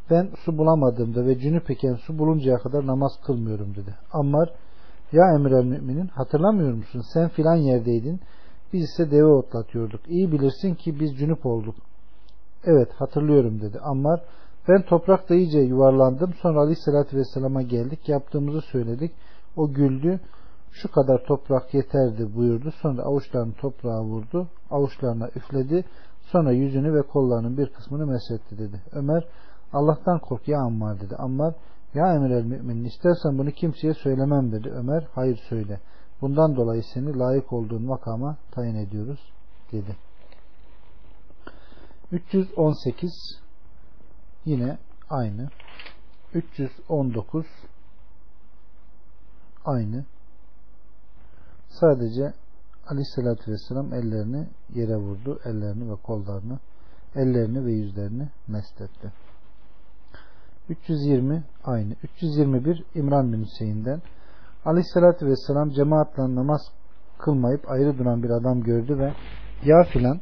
ben 0.09 0.29
su 0.45 0.57
bulamadığımda 0.57 1.25
ve 1.25 1.39
cünüp 1.39 1.69
iken 1.69 1.95
su 1.95 2.19
buluncaya 2.19 2.57
kadar 2.57 2.87
namaz 2.87 3.11
kılmıyorum 3.25 3.75
dedi. 3.75 3.95
Ammar 4.13 4.49
ya 5.11 5.35
emrel 5.35 5.65
müminin 5.65 6.07
hatırlamıyor 6.07 6.73
musun 6.73 7.01
sen 7.13 7.29
filan 7.29 7.55
yerdeydin 7.55 8.19
biz 8.73 8.83
ise 8.83 9.11
deve 9.11 9.25
otlatıyorduk. 9.25 10.01
İyi 10.07 10.31
bilirsin 10.31 10.75
ki 10.75 10.99
biz 10.99 11.17
cünüp 11.17 11.45
olduk. 11.45 11.75
Evet 12.65 12.89
hatırlıyorum 12.93 13.61
dedi. 13.61 13.79
Ammar 13.79 14.21
Ben 14.69 14.81
toprakta 14.81 15.35
iyice 15.35 15.59
yuvarlandım. 15.59 16.33
Sonra 16.41 16.59
Aleyhisselatü 16.59 17.17
Vesselam'a 17.17 17.61
geldik. 17.61 18.09
Yaptığımızı 18.09 18.61
söyledik. 18.61 19.11
O 19.57 19.73
güldü. 19.73 20.19
Şu 20.71 20.91
kadar 20.91 21.25
toprak 21.25 21.73
yeterdi 21.73 22.35
buyurdu. 22.35 22.71
Sonra 22.81 23.01
avuçlarını 23.01 23.53
toprağa 23.53 24.03
vurdu. 24.03 24.47
Avuçlarına 24.71 25.29
üfledi. 25.35 25.85
Sonra 26.21 26.51
yüzünü 26.51 26.93
ve 26.93 27.01
kollarının 27.01 27.57
bir 27.57 27.67
kısmını 27.67 28.05
mesetti 28.05 28.57
dedi. 28.57 28.81
Ömer 28.91 29.27
Allah'tan 29.73 30.19
kork 30.19 30.47
ya 30.47 30.59
Ammar 30.59 31.01
dedi. 31.01 31.15
Ammar 31.15 31.53
ya 31.93 32.15
emir 32.15 32.29
el 32.29 32.45
müminin 32.45 32.85
istersen 32.85 33.37
bunu 33.37 33.51
kimseye 33.51 33.93
söylemem 33.93 34.51
dedi. 34.51 34.69
Ömer 34.69 35.07
hayır 35.11 35.39
söyle. 35.49 35.79
Bundan 36.23 36.55
dolayı 36.55 36.83
seni 36.83 37.19
layık 37.19 37.53
olduğun 37.53 37.81
makama 37.81 38.37
tayin 38.51 38.75
ediyoruz 38.75 39.19
dedi. 39.71 39.95
318 42.11 43.41
yine 44.45 44.77
aynı. 45.09 45.49
319 46.33 47.45
aynı. 49.65 50.05
Sadece 51.67 52.33
Aleyhisselatü 52.87 53.51
Vesselam 53.51 53.93
ellerini 53.93 54.47
yere 54.75 54.95
vurdu. 54.95 55.39
Ellerini 55.45 55.91
ve 55.91 55.95
kollarını, 55.95 56.59
ellerini 57.15 57.65
ve 57.65 57.71
yüzlerini 57.71 58.29
mestetti. 58.47 59.13
320 60.69 61.43
aynı. 61.63 61.95
321 62.03 62.83
İmran 62.95 63.33
bin 63.33 63.43
Hüseyin'den 63.43 64.01
Aleyhisselatü 64.65 65.25
Vesselam 65.25 65.69
cemaatle 65.69 66.35
namaz 66.35 66.61
kılmayıp 67.19 67.71
ayrı 67.71 67.97
duran 67.97 68.23
bir 68.23 68.29
adam 68.29 68.63
gördü 68.63 68.97
ve 68.97 69.13
ya 69.65 69.83
filan 69.83 70.21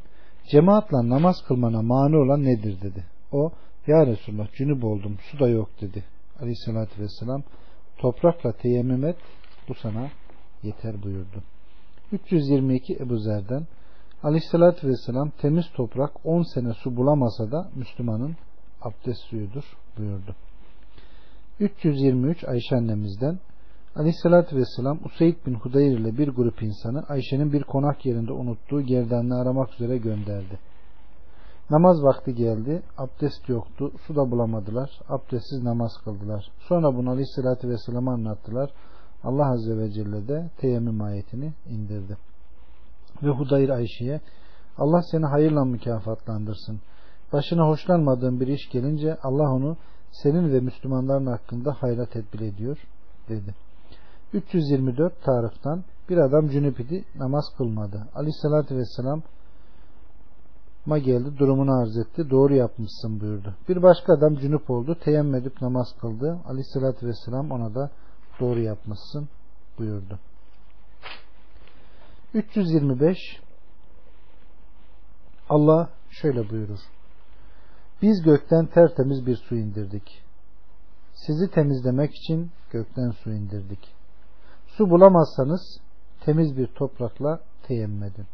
cemaatle 0.51 1.09
namaz 1.09 1.35
kılmana 1.47 1.81
mani 1.81 2.17
olan 2.17 2.43
nedir 2.43 2.81
dedi. 2.81 3.05
O 3.31 3.51
ya 3.87 4.05
Resulullah 4.05 4.51
cünüp 4.51 4.83
oldum 4.83 5.17
su 5.31 5.39
da 5.39 5.49
yok 5.49 5.69
dedi. 5.81 6.03
Aleyhisselatü 6.41 7.01
Vesselam 7.01 7.43
toprakla 7.97 8.51
teyemmüm 8.51 9.05
et 9.05 9.17
bu 9.69 9.73
sana 9.73 10.09
yeter 10.63 11.03
buyurdu. 11.03 11.43
322 12.11 12.97
Ebu 12.99 13.17
Zer'den 13.17 13.67
Aleyhisselatü 14.23 14.87
Vesselam 14.87 15.29
temiz 15.29 15.65
toprak 15.75 16.25
10 16.25 16.43
sene 16.53 16.73
su 16.73 16.97
bulamasa 16.97 17.51
da 17.51 17.69
Müslümanın 17.75 18.35
abdest 18.81 19.21
suyudur 19.21 19.63
buyurdu. 19.97 20.35
323 21.59 22.43
Ayşe 22.43 22.75
annemizden 22.75 23.39
Aleyhisselatü 23.95 24.55
Vesselam 24.55 24.99
Useyd 25.05 25.35
bin 25.45 25.53
Hudayr 25.53 25.97
ile 25.97 26.17
bir 26.17 26.27
grup 26.27 26.61
insanı 26.61 27.03
Ayşe'nin 27.09 27.53
bir 27.53 27.63
konak 27.63 28.05
yerinde 28.05 28.33
unuttuğu 28.33 28.81
gerdanını 28.81 29.41
aramak 29.41 29.73
üzere 29.73 29.97
gönderdi. 29.97 30.59
Namaz 31.69 32.03
vakti 32.03 32.35
geldi. 32.35 32.81
Abdest 32.97 33.49
yoktu. 33.49 33.91
Su 34.07 34.15
da 34.15 34.31
bulamadılar. 34.31 34.99
Abdestsiz 35.09 35.63
namaz 35.63 35.91
kıldılar. 36.03 36.51
Sonra 36.59 36.95
bunu 36.95 37.09
Aleyhisselatü 37.09 37.69
Vesselam'a 37.69 38.13
anlattılar. 38.13 38.69
Allah 39.23 39.51
Azze 39.51 39.77
ve 39.77 39.91
Celle 39.91 40.27
de 40.27 40.49
teyemmüm 40.57 41.01
ayetini 41.01 41.53
indirdi. 41.69 42.17
Ve 43.23 43.29
Hudayr 43.29 43.69
Ayşe'ye 43.69 44.21
Allah 44.77 45.01
seni 45.11 45.25
hayırla 45.25 45.65
mükafatlandırsın. 45.65 46.79
Başına 47.33 47.67
hoşlanmadığın 47.67 48.39
bir 48.39 48.47
iş 48.47 48.69
gelince 48.69 49.17
Allah 49.23 49.51
onu 49.53 49.77
senin 50.11 50.53
ve 50.53 50.59
Müslümanların 50.59 51.25
hakkında 51.25 51.73
hayra 51.79 52.05
tedbir 52.05 52.39
ediyor 52.39 52.77
dedi. 53.29 53.55
324 54.33 55.23
Tarık'tan 55.23 55.83
bir 56.09 56.17
adam 56.17 56.49
cünüp 56.49 56.79
idi 56.79 57.05
namaz 57.15 57.45
kılmadı. 57.57 58.07
Aleyhissalatü 58.15 58.77
vesselam 58.77 59.21
ma 60.85 60.97
geldi 60.97 61.37
durumunu 61.37 61.81
arz 61.81 61.97
etti. 61.97 62.29
Doğru 62.29 62.55
yapmışsın 62.55 63.19
buyurdu. 63.19 63.55
Bir 63.69 63.83
başka 63.83 64.13
adam 64.13 64.35
cünüp 64.35 64.69
oldu. 64.69 64.97
Teyemmüm 65.03 65.35
edip 65.35 65.61
namaz 65.61 65.87
kıldı. 66.01 66.39
Aleyhissalatü 66.45 67.07
vesselam 67.07 67.51
ona 67.51 67.75
da 67.75 67.89
doğru 68.39 68.59
yapmışsın 68.59 69.29
buyurdu. 69.77 70.19
325 72.33 73.17
Allah 75.49 75.89
şöyle 76.09 76.49
buyurur. 76.49 76.79
Biz 78.01 78.21
gökten 78.21 78.65
tertemiz 78.65 79.25
bir 79.25 79.35
su 79.35 79.55
indirdik. 79.55 80.23
Sizi 81.13 81.51
temizlemek 81.51 82.15
için 82.15 82.51
gökten 82.71 83.11
su 83.11 83.31
indirdik. 83.31 84.00
Su 84.77 84.89
bulamazsanız 84.89 85.61
temiz 86.25 86.57
bir 86.57 86.67
toprakla 86.67 87.39
teyemmüm 87.63 88.03
edin. 88.03 88.25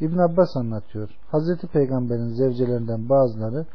İbn 0.00 0.18
Abbas 0.18 0.56
anlatıyor. 0.56 1.10
Hazreti 1.30 1.66
Peygamber'in 1.66 2.28
zevcelerinden 2.28 3.08
bazıları 3.08 3.66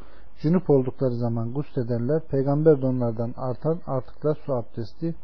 cünüp 0.41 0.69
oldukları 0.69 1.15
zaman 1.15 1.53
guslederler. 1.53 2.21
Peygamber 2.27 2.81
de 2.81 2.85
onlardan 2.85 3.33
artan 3.37 3.79
artıklar 3.87 4.37
su 4.45 4.53
abdesti 4.53 5.15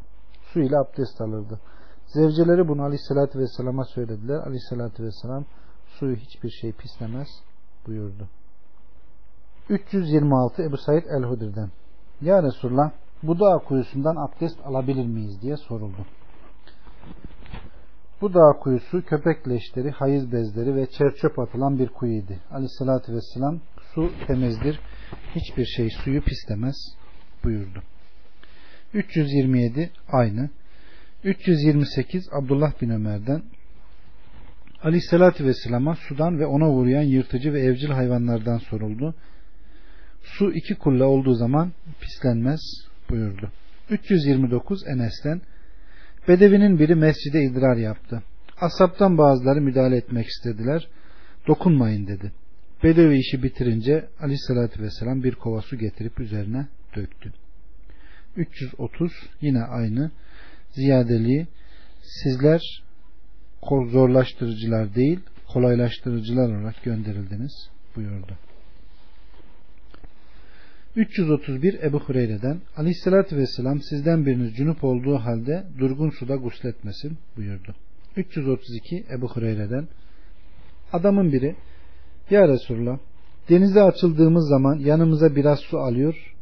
su 0.52 0.60
ile 0.60 0.78
abdest 0.78 1.20
alırdı. 1.20 1.60
Zevceleri 2.06 2.68
bunu 2.68 2.82
Aleyhisselatü 2.82 3.38
Vesselam'a 3.38 3.84
söylediler. 3.84 4.36
Aleyhisselatü 4.36 5.04
Vesselam 5.04 5.44
suyu 5.86 6.16
hiçbir 6.16 6.50
şey 6.50 6.72
pislemez 6.72 7.28
buyurdu. 7.86 8.28
326 9.68 10.62
Ebu 10.62 10.76
Said 10.76 11.04
El-Hudir'den 11.04 11.70
Ya 12.20 12.42
Resulullah 12.42 12.90
bu 13.26 13.40
dağ 13.40 13.58
kuyusundan 13.58 14.16
abdest 14.16 14.60
alabilir 14.64 15.06
miyiz 15.06 15.42
diye 15.42 15.56
soruldu. 15.56 16.06
Bu 18.20 18.34
dağ 18.34 18.58
kuyusu 18.60 19.04
köpek 19.04 19.48
leşleri, 19.48 19.90
hayız 19.90 20.32
bezleri 20.32 20.76
ve 20.76 20.86
çerçöp 20.86 21.38
atılan 21.38 21.78
bir 21.78 21.88
kuyuydu. 21.88 22.32
Aleyhissalatü 22.50 23.14
vesselam 23.14 23.60
su 23.94 24.10
temizdir, 24.26 24.80
hiçbir 25.34 25.64
şey 25.64 25.90
suyu 25.90 26.22
pislemez 26.22 26.76
buyurdu. 27.44 27.82
327 28.94 29.90
aynı. 30.12 30.50
328 31.24 32.28
Abdullah 32.32 32.82
bin 32.82 32.90
Ömer'den 32.90 33.42
Aleyhissalatü 34.82 35.44
vesselama 35.44 35.96
sudan 35.96 36.38
ve 36.38 36.46
ona 36.46 36.68
vuruyan 36.68 37.02
yırtıcı 37.02 37.52
ve 37.52 37.60
evcil 37.60 37.88
hayvanlardan 37.88 38.58
soruldu. 38.58 39.14
Su 40.22 40.52
iki 40.52 40.74
kulle 40.74 41.04
olduğu 41.04 41.34
zaman 41.34 41.72
pislenmez 42.00 42.60
buyurdu. 43.10 43.52
329 43.90 44.86
Enes'ten 44.86 45.40
Bedevinin 46.28 46.78
biri 46.78 46.94
mescide 46.94 47.42
idrar 47.42 47.76
yaptı. 47.76 48.22
Asaptan 48.60 49.18
bazıları 49.18 49.60
müdahale 49.60 49.96
etmek 49.96 50.26
istediler. 50.26 50.88
Dokunmayın 51.48 52.06
dedi. 52.06 52.32
Bedevi 52.82 53.18
işi 53.18 53.42
bitirince 53.42 54.08
aleyhissalatü 54.20 54.82
vesselam 54.82 55.22
bir 55.22 55.34
kova 55.34 55.60
su 55.60 55.78
getirip 55.78 56.20
üzerine 56.20 56.66
döktü. 56.96 57.32
330 58.36 59.12
yine 59.40 59.62
aynı 59.62 60.10
ziyadeliği 60.72 61.46
sizler 62.02 62.60
zorlaştırıcılar 63.90 64.94
değil 64.94 65.20
kolaylaştırıcılar 65.48 66.48
olarak 66.48 66.84
gönderildiniz 66.84 67.68
buyurdu. 67.96 68.38
331 70.96 71.82
Ebu 71.82 72.00
Hureyre'den 72.00 72.60
Aleyhisselatü 72.76 73.36
Vesselam 73.36 73.80
sizden 73.80 74.26
biriniz 74.26 74.56
cünüp 74.56 74.84
olduğu 74.84 75.16
halde 75.16 75.64
durgun 75.78 76.10
suda 76.10 76.36
gusletmesin 76.36 77.18
buyurdu. 77.36 77.74
332 78.16 79.04
Ebu 79.10 79.28
Hureyre'den 79.28 79.88
adamın 80.92 81.32
biri 81.32 81.56
Ya 82.30 82.48
Resulullah 82.48 82.98
denize 83.48 83.82
açıldığımız 83.82 84.48
zaman 84.48 84.78
yanımıza 84.78 85.36
biraz 85.36 85.58
su 85.58 85.78
alıyor 85.78 86.34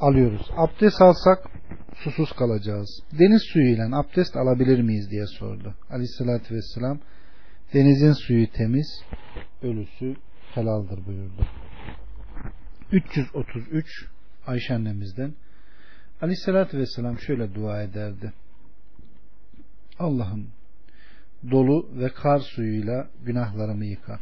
alıyoruz. 0.00 0.50
Abdest 0.56 1.02
alsak 1.02 1.50
susuz 1.94 2.32
kalacağız. 2.32 3.02
Deniz 3.18 3.42
suyuyla 3.42 3.98
abdest 3.98 4.36
alabilir 4.36 4.82
miyiz 4.82 5.10
diye 5.10 5.26
sordu. 5.26 5.74
Aleyhissalatü 5.90 6.54
vesselam 6.54 6.98
denizin 7.74 8.12
suyu 8.12 8.52
temiz, 8.52 9.02
ölüsü 9.62 10.16
helaldir 10.54 11.06
buyurdu. 11.06 11.46
333 12.92 13.86
Ayşe 14.46 14.74
annemizden 14.74 15.34
Aleyhissalatü 16.20 16.78
vesselam 16.78 17.18
şöyle 17.18 17.54
dua 17.54 17.82
ederdi. 17.82 18.32
Allah'ım 19.98 20.50
dolu 21.50 21.88
ve 21.98 22.08
kar 22.08 22.38
suyuyla 22.38 23.08
günahlarımı 23.24 23.84
yıka. 23.84 24.20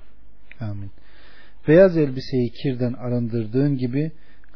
Amin. 0.61 0.91
Beyaz 1.69 1.97
elbiseyi 1.97 2.51
kirden 2.51 2.93
arındırdığın 2.93 3.77
gibi 3.77 4.13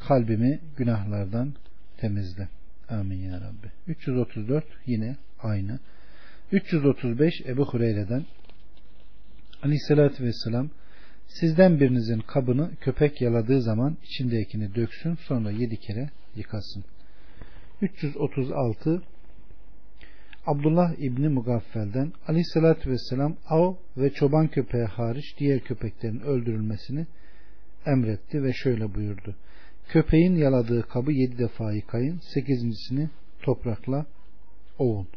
kalbimi 0.09 0.61
günahlardan 0.77 1.55
temizle. 1.97 2.49
Amin 2.89 3.19
ya 3.19 3.41
Rabbi. 3.41 3.73
334 3.87 4.65
yine 4.87 5.17
aynı. 5.43 5.79
335 6.53 7.35
Ebu 7.47 7.65
Hureyre'den 7.67 8.25
Aleyhissalatü 9.63 10.25
Vesselam 10.25 10.71
Sizden 11.27 11.81
birinizin 11.81 12.21
kabını 12.21 12.71
köpek 12.81 13.21
yaladığı 13.21 13.63
zaman 13.63 13.97
içindekini 14.05 14.75
döksün 14.75 15.15
sonra 15.15 15.51
yedi 15.51 15.77
kere 15.77 16.11
yıkasın. 16.37 16.85
336 17.83 19.03
Abdullah 20.47 20.95
İbni 20.99 21.29
Mugaffel'den 21.29 22.13
Aleyhisselatü 22.29 22.91
Vesselam 22.91 23.37
av 23.49 23.75
ve 23.97 24.11
çoban 24.11 24.49
köpeği 24.49 24.85
hariç 24.85 25.25
diğer 25.39 25.61
köpeklerin 25.61 26.21
öldürülmesini 26.21 27.07
emretti 27.87 28.43
ve 28.43 28.53
şöyle 28.53 28.95
buyurdu. 28.95 29.37
Köpeğin 29.89 30.35
yaladığı 30.35 30.83
kabı 30.83 31.13
yedi 31.13 31.39
defa 31.39 31.73
yıkayın. 31.73 32.21
Sekizincisini 32.35 33.11
toprakla 33.43 34.07
ovun. 34.79 35.09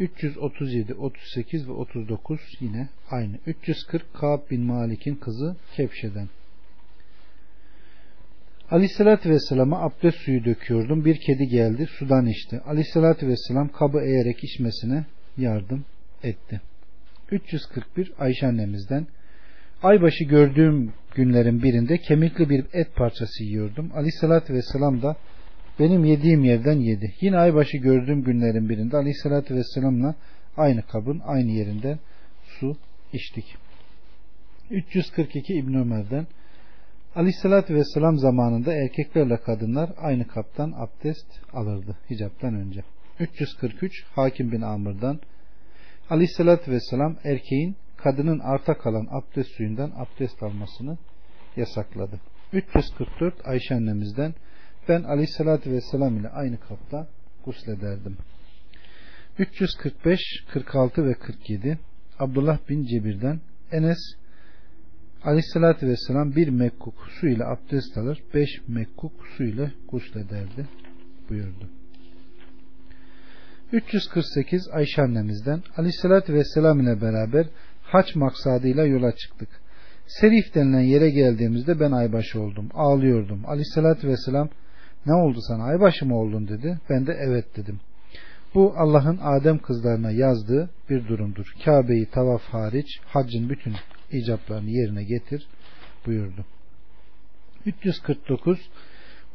337, 0.00 0.94
38 0.94 1.68
ve 1.68 1.72
39 1.72 2.40
yine 2.60 2.88
aynı. 3.10 3.38
340 3.46 4.14
Ka'b 4.14 4.50
bin 4.50 4.62
Malik'in 4.62 5.14
kızı 5.14 5.56
Kepşe'den. 5.76 6.28
Aleyhissalatü 8.70 9.30
Vesselam'a 9.30 9.80
abdest 9.80 10.18
suyu 10.18 10.44
döküyordum. 10.44 11.04
Bir 11.04 11.20
kedi 11.20 11.46
geldi 11.46 11.86
sudan 11.86 12.26
içti. 12.26 12.60
Aleyhissalatü 12.60 13.28
Vesselam 13.28 13.68
kabı 13.68 14.00
eğerek 14.00 14.44
içmesine 14.44 15.04
yardım 15.36 15.84
etti. 16.22 16.60
341 17.30 18.12
Ayşe 18.18 18.46
annemizden 18.46 19.06
Aybaşı 19.82 20.24
gördüğüm 20.24 20.92
günlerin 21.14 21.62
birinde 21.62 21.98
kemikli 21.98 22.50
bir 22.50 22.64
et 22.72 22.94
parçası 22.96 23.44
yiyordum. 23.44 23.90
Aleyhissalatü 23.94 24.54
Vesselam 24.54 25.02
da 25.02 25.16
benim 25.78 26.04
yediğim 26.04 26.44
yerden 26.44 26.78
yedi. 26.80 27.14
Yine 27.20 27.38
aybaşı 27.38 27.76
gördüğüm 27.76 28.22
günlerin 28.22 28.68
birinde 28.68 28.96
Aleyhissalatü 28.96 29.54
Vesselam'la 29.54 30.14
aynı 30.56 30.82
kabın 30.82 31.20
aynı 31.24 31.50
yerinde 31.50 31.98
su 32.44 32.76
içtik. 33.12 33.56
342 34.70 35.54
İbn 35.54 35.74
Ömer'den 35.74 36.26
Aleyhissalatü 37.14 37.74
Vesselam 37.74 38.18
zamanında 38.18 38.72
erkeklerle 38.74 39.36
kadınlar 39.36 39.90
aynı 39.96 40.26
kaptan 40.26 40.74
abdest 40.76 41.26
alırdı 41.52 41.96
hicaptan 42.10 42.54
önce. 42.54 42.82
343 43.20 44.04
Hakim 44.14 44.52
bin 44.52 44.60
Amr'dan 44.60 45.20
Aleyhissalatü 46.10 46.70
Vesselam 46.70 47.16
erkeğin 47.24 47.76
kadının 47.96 48.38
arta 48.38 48.78
kalan 48.78 49.06
abdest 49.10 49.50
suyundan 49.50 49.92
abdest 49.96 50.42
almasını 50.42 50.98
yasakladı. 51.56 52.20
344 52.52 53.34
Ayşe 53.46 53.74
annemizden 53.74 54.34
ben 54.88 55.02
aleyhissalatü 55.02 55.72
vesselam 55.72 56.16
ile 56.16 56.28
aynı 56.28 56.60
kapta 56.60 57.06
guslederdim. 57.44 58.16
345, 59.38 60.20
46 60.52 61.06
ve 61.06 61.14
47 61.14 61.78
Abdullah 62.18 62.58
bin 62.68 62.84
Cebir'den 62.84 63.40
Enes 63.72 63.98
aleyhissalatü 65.24 65.88
vesselam 65.88 66.36
bir 66.36 66.48
mekkuk 66.48 66.94
su 67.20 67.28
ile 67.28 67.44
abdest 67.44 67.98
alır, 67.98 68.22
beş 68.34 68.48
mekkuk 68.68 69.12
su 69.36 69.44
ile 69.44 69.72
guslederdi 69.88 70.66
buyurdu. 71.28 71.68
348 73.72 74.68
Ayşe 74.68 75.02
annemizden 75.02 75.62
aleyhissalatü 75.76 76.34
vesselam 76.34 76.80
ile 76.80 77.00
beraber 77.00 77.46
haç 77.82 78.14
maksadıyla 78.14 78.84
yola 78.84 79.12
çıktık. 79.16 79.48
Serif 80.06 80.54
denilen 80.54 80.80
yere 80.80 81.10
geldiğimizde 81.10 81.80
ben 81.80 81.92
aybaşı 81.92 82.40
oldum. 82.40 82.68
Ağlıyordum. 82.74 83.42
Aleyhissalatü 83.46 84.08
vesselam 84.08 84.48
ne 85.06 85.14
oldu 85.14 85.38
sana 85.40 85.64
aybaşı 85.64 86.06
mı 86.06 86.16
oldun 86.16 86.48
dedi. 86.48 86.80
Ben 86.90 87.06
de 87.06 87.12
evet 87.20 87.56
dedim. 87.56 87.80
Bu 88.54 88.74
Allah'ın 88.76 89.18
Adem 89.22 89.58
kızlarına 89.58 90.10
yazdığı 90.10 90.70
bir 90.90 91.08
durumdur. 91.08 91.46
Kabe'yi 91.64 92.06
tavaf 92.06 92.42
hariç 92.42 93.00
haccın 93.06 93.48
bütün 93.48 93.74
icaplarını 94.12 94.70
yerine 94.70 95.04
getir 95.04 95.48
buyurdu. 96.06 96.44
349 97.66 98.58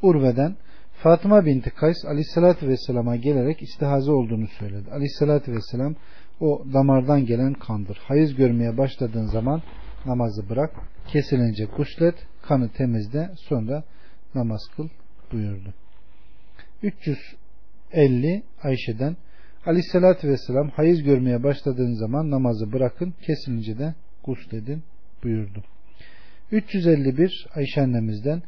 Urve'den 0.02 0.56
Fatıma 1.04 1.46
binti 1.46 1.70
Kays 1.70 2.06
aleyhissalatü 2.06 2.68
vesselama 2.68 3.16
gelerek 3.16 3.62
istihaze 3.62 4.12
olduğunu 4.12 4.48
söyledi. 4.48 4.92
Aleyhissalatü 4.92 5.52
vesselam 5.52 5.96
o 6.40 6.64
damardan 6.74 7.26
gelen 7.26 7.54
kandır. 7.54 7.98
Hayız 8.08 8.36
görmeye 8.36 8.78
başladığın 8.78 9.26
zaman 9.26 9.62
namazı 10.06 10.50
bırak. 10.50 10.72
Kesilince 11.08 11.66
guslet, 11.66 12.16
kanı 12.42 12.70
temizle, 12.70 13.32
sonra 13.36 13.84
namaz 14.36 14.62
kıl 14.76 14.90
buyurdu. 15.34 15.74
350 16.84 18.44
Ayşe'den 18.64 19.18
Aleyhisselatü 19.66 20.28
Vesselam 20.28 20.70
hayız 20.70 21.04
görmeye 21.04 21.44
başladığın 21.44 21.94
zaman 21.94 22.32
namazı 22.32 22.74
bırakın, 22.74 23.14
kesilince 23.22 23.78
de 23.78 23.96
gusledin 24.24 24.84
buyurdu. 25.24 25.64
351 26.52 27.48
Ayşe 27.56 27.82
annemizden 27.82 28.42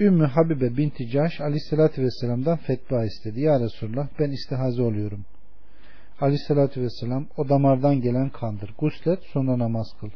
Ümmü 0.00 0.26
Habibe 0.26 0.76
binti 0.76 1.10
Caş 1.10 1.40
Aleyhisselatü 1.40 2.02
Vesselam'dan 2.02 2.56
fetva 2.56 3.04
istedi. 3.04 3.40
Ya 3.40 3.60
Resulullah 3.60 4.08
ben 4.18 4.30
istihaze 4.30 4.82
oluyorum. 4.82 5.24
Aleyhissalatü 6.20 6.82
vesselam 6.82 7.26
o 7.36 7.48
damardan 7.48 8.00
gelen 8.00 8.28
kandır. 8.28 8.74
Guslet 8.78 9.22
sonra 9.22 9.58
namaz 9.58 9.86
kıl. 10.00 10.10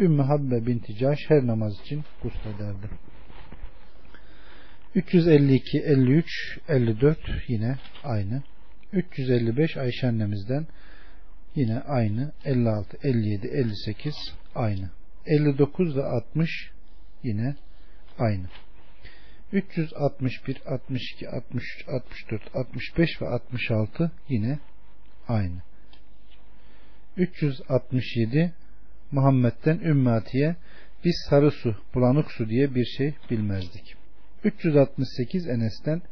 Ümmü 0.00 0.22
Habbe 0.22 0.66
binti 0.66 0.96
Caş 0.96 1.18
her 1.28 1.46
namaz 1.46 1.80
için 1.80 2.04
guslederdi. 2.22 2.88
352, 4.94 5.78
53, 5.78 6.58
54 6.68 7.18
yine 7.48 7.76
aynı. 8.04 8.42
355 8.92 9.76
Ayşe 9.76 10.06
annemizden 10.06 10.66
yine 11.54 11.80
aynı. 11.80 12.32
56, 12.44 12.98
57, 13.02 13.46
58 13.46 14.14
aynı. 14.54 14.90
59 15.26 15.96
ve 15.96 16.04
60 16.04 16.70
yine 17.22 17.56
aynı. 18.18 18.46
361, 19.52 20.62
62, 20.66 21.28
63, 21.28 21.84
64, 21.88 22.56
65 22.56 23.22
ve 23.22 23.28
66 23.28 24.10
yine 24.28 24.58
aynı. 25.28 25.62
367 27.16 28.52
Muhammed'den 29.12 29.78
Ümmatiye 29.78 30.56
biz 31.04 31.26
sarı 31.30 31.50
su, 31.50 31.76
bulanık 31.94 32.30
su 32.32 32.48
diye 32.48 32.74
bir 32.74 32.84
şey 32.84 33.14
bilmezdik. 33.30 34.03
368 34.44 35.48
Enes'ten 35.48 36.02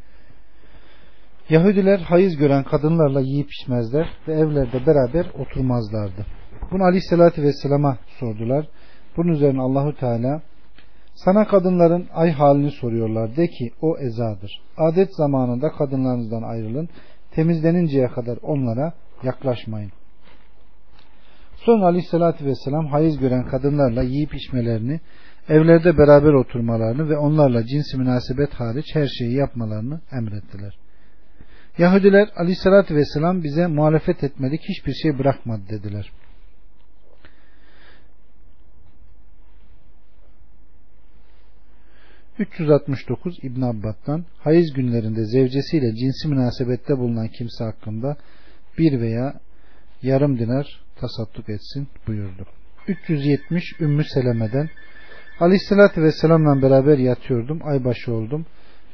Yahudiler 1.49 1.99
hayız 1.99 2.37
gören 2.37 2.65
kadınlarla 2.65 3.21
yiyip 3.21 3.49
içmezler 3.53 4.09
ve 4.29 4.33
evlerde 4.33 4.87
beraber 4.87 5.27
oturmazlardı. 5.39 6.27
Bunu 6.71 6.85
Aleyhisselatü 6.85 7.43
Vesselam'a 7.43 7.99
sordular. 8.21 8.69
Bunun 9.17 9.33
üzerine 9.33 9.61
Allahu 9.61 9.97
Teala 9.97 10.43
sana 11.15 11.47
kadınların 11.47 12.09
ay 12.15 12.31
halini 12.31 12.71
soruyorlar. 12.71 13.37
De 13.37 13.49
ki 13.49 13.71
o 13.81 13.99
ezadır. 13.99 14.63
Adet 14.77 15.17
zamanında 15.17 15.73
kadınlarınızdan 15.73 16.43
ayrılın. 16.43 16.89
Temizleninceye 17.31 18.09
kadar 18.09 18.39
onlara 18.43 18.93
yaklaşmayın. 19.23 19.93
Sonra 21.57 21.85
aleyhissalatü 21.87 22.45
vesselam 22.47 22.87
hayız 22.87 23.19
gören 23.19 23.45
kadınlarla 23.45 24.03
yiyip 24.03 24.35
içmelerini, 24.35 25.01
evlerde 25.49 25.99
beraber 25.99 26.33
oturmalarını 26.33 27.09
ve 27.09 27.17
onlarla 27.17 27.67
cinsi 27.67 27.97
münasebet 27.97 28.55
hariç 28.55 28.87
her 28.95 29.07
şeyi 29.07 29.35
yapmalarını 29.35 30.01
emrettiler. 30.13 30.79
Yahudiler 31.79 32.29
aleyhissalatü 32.37 32.95
vesselam 32.95 33.43
bize 33.43 33.67
muhalefet 33.67 34.25
etmedik 34.25 34.61
hiçbir 34.69 34.93
şey 34.93 35.19
bırakmadı 35.19 35.63
dediler. 35.69 36.13
369 42.39 43.39
İbn 43.43 43.63
Abbas'tan 43.63 44.25
hayız 44.39 44.73
günlerinde 44.73 45.25
zevcesiyle 45.25 45.95
cinsi 45.95 46.29
münasebette 46.29 46.99
bulunan 46.99 47.29
kimse 47.29 47.65
hakkında 47.65 48.17
bir 48.79 49.01
veya 49.01 49.41
yarım 50.03 50.39
dinar 50.39 50.81
tasadduk 50.97 51.49
etsin 51.49 51.89
buyurdu. 52.07 52.47
370 52.89 53.81
Ümmü 53.81 54.05
Seleme'den 54.05 54.71
Aleyhisselatü 55.43 56.03
Vesselam'la 56.03 56.63
beraber 56.63 56.99
yatıyordum. 56.99 57.61
Aybaşı 57.65 58.13
oldum. 58.13 58.47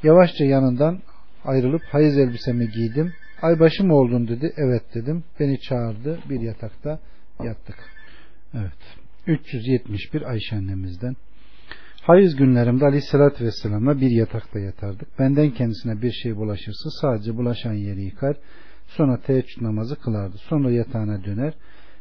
Yavaşça 0.03 0.44
yanından 0.44 0.99
ayrılıp 1.44 1.82
hayız 1.90 2.18
elbisemi 2.18 2.70
giydim. 2.70 3.12
Aybaşı 3.42 3.84
mı 3.84 3.94
oldun 3.94 4.28
dedi. 4.28 4.53
Evet 4.57 4.82
dedim. 4.94 5.24
Beni 5.40 5.61
çağırdı. 5.61 6.18
Bir 6.30 6.40
yatakta 6.40 6.99
yattık. 7.44 7.76
Evet. 8.55 8.99
371 9.26 10.22
Ayşe 10.22 10.57
annemizden 10.57 11.16
Hayız 12.03 12.36
günlerimde 12.36 12.84
aleyhissalatü 12.84 13.44
vesselamla 13.44 14.01
bir 14.01 14.11
yatakta 14.11 14.59
yatardık. 14.59 15.18
Benden 15.18 15.51
kendisine 15.51 16.03
bir 16.03 16.12
şey 16.12 16.36
bulaşırsa 16.36 16.90
sadece 17.03 17.36
bulaşan 17.36 17.72
yeri 17.72 18.03
yıkar. 18.03 18.36
Sonra 18.86 19.20
teheccüd 19.20 19.62
namazı 19.62 19.96
kılardı. 19.96 20.36
Sonra 20.38 20.70
yatağına 20.70 21.24
döner. 21.24 21.55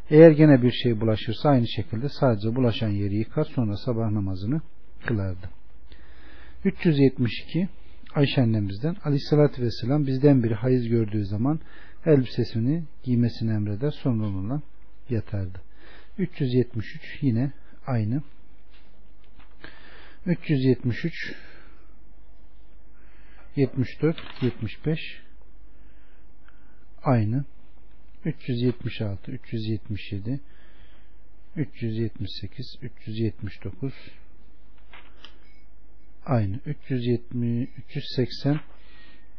Eğer 0.09 0.31
gene 0.31 0.61
bir 0.61 0.71
şey 0.71 1.01
bulaşırsa 1.01 1.49
aynı 1.49 1.67
şekilde 1.67 2.09
sadece 2.09 2.55
bulaşan 2.55 2.89
yeri 2.89 3.15
yıkar. 3.15 3.43
Sonra 3.43 3.77
sabah 3.77 4.11
namazını 4.11 4.61
kılardı. 5.05 5.49
372 6.65 7.69
Ayşe 8.15 8.41
annemizden 8.41 8.95
aleyhissalatü 9.03 9.61
vesselam 9.61 10.07
bizden 10.07 10.43
biri 10.43 10.53
hayız 10.53 10.87
gördüğü 10.87 11.25
zaman 11.25 11.59
elbisesini 12.05 12.83
giymesini 13.03 13.51
emreder. 13.51 13.91
Sonra 13.91 14.23
onunla 14.23 14.61
yatardı. 15.09 15.61
373 16.17 17.17
yine 17.21 17.51
aynı 17.87 18.21
373 20.25 21.35
74 23.55 24.17
75 24.41 24.99
aynı 27.03 27.45
376 28.25 29.31
377 29.31 30.39
378 31.55 32.75
379 32.81 33.93
aynı 36.25 36.59
370 36.65 37.69
380 37.77 38.59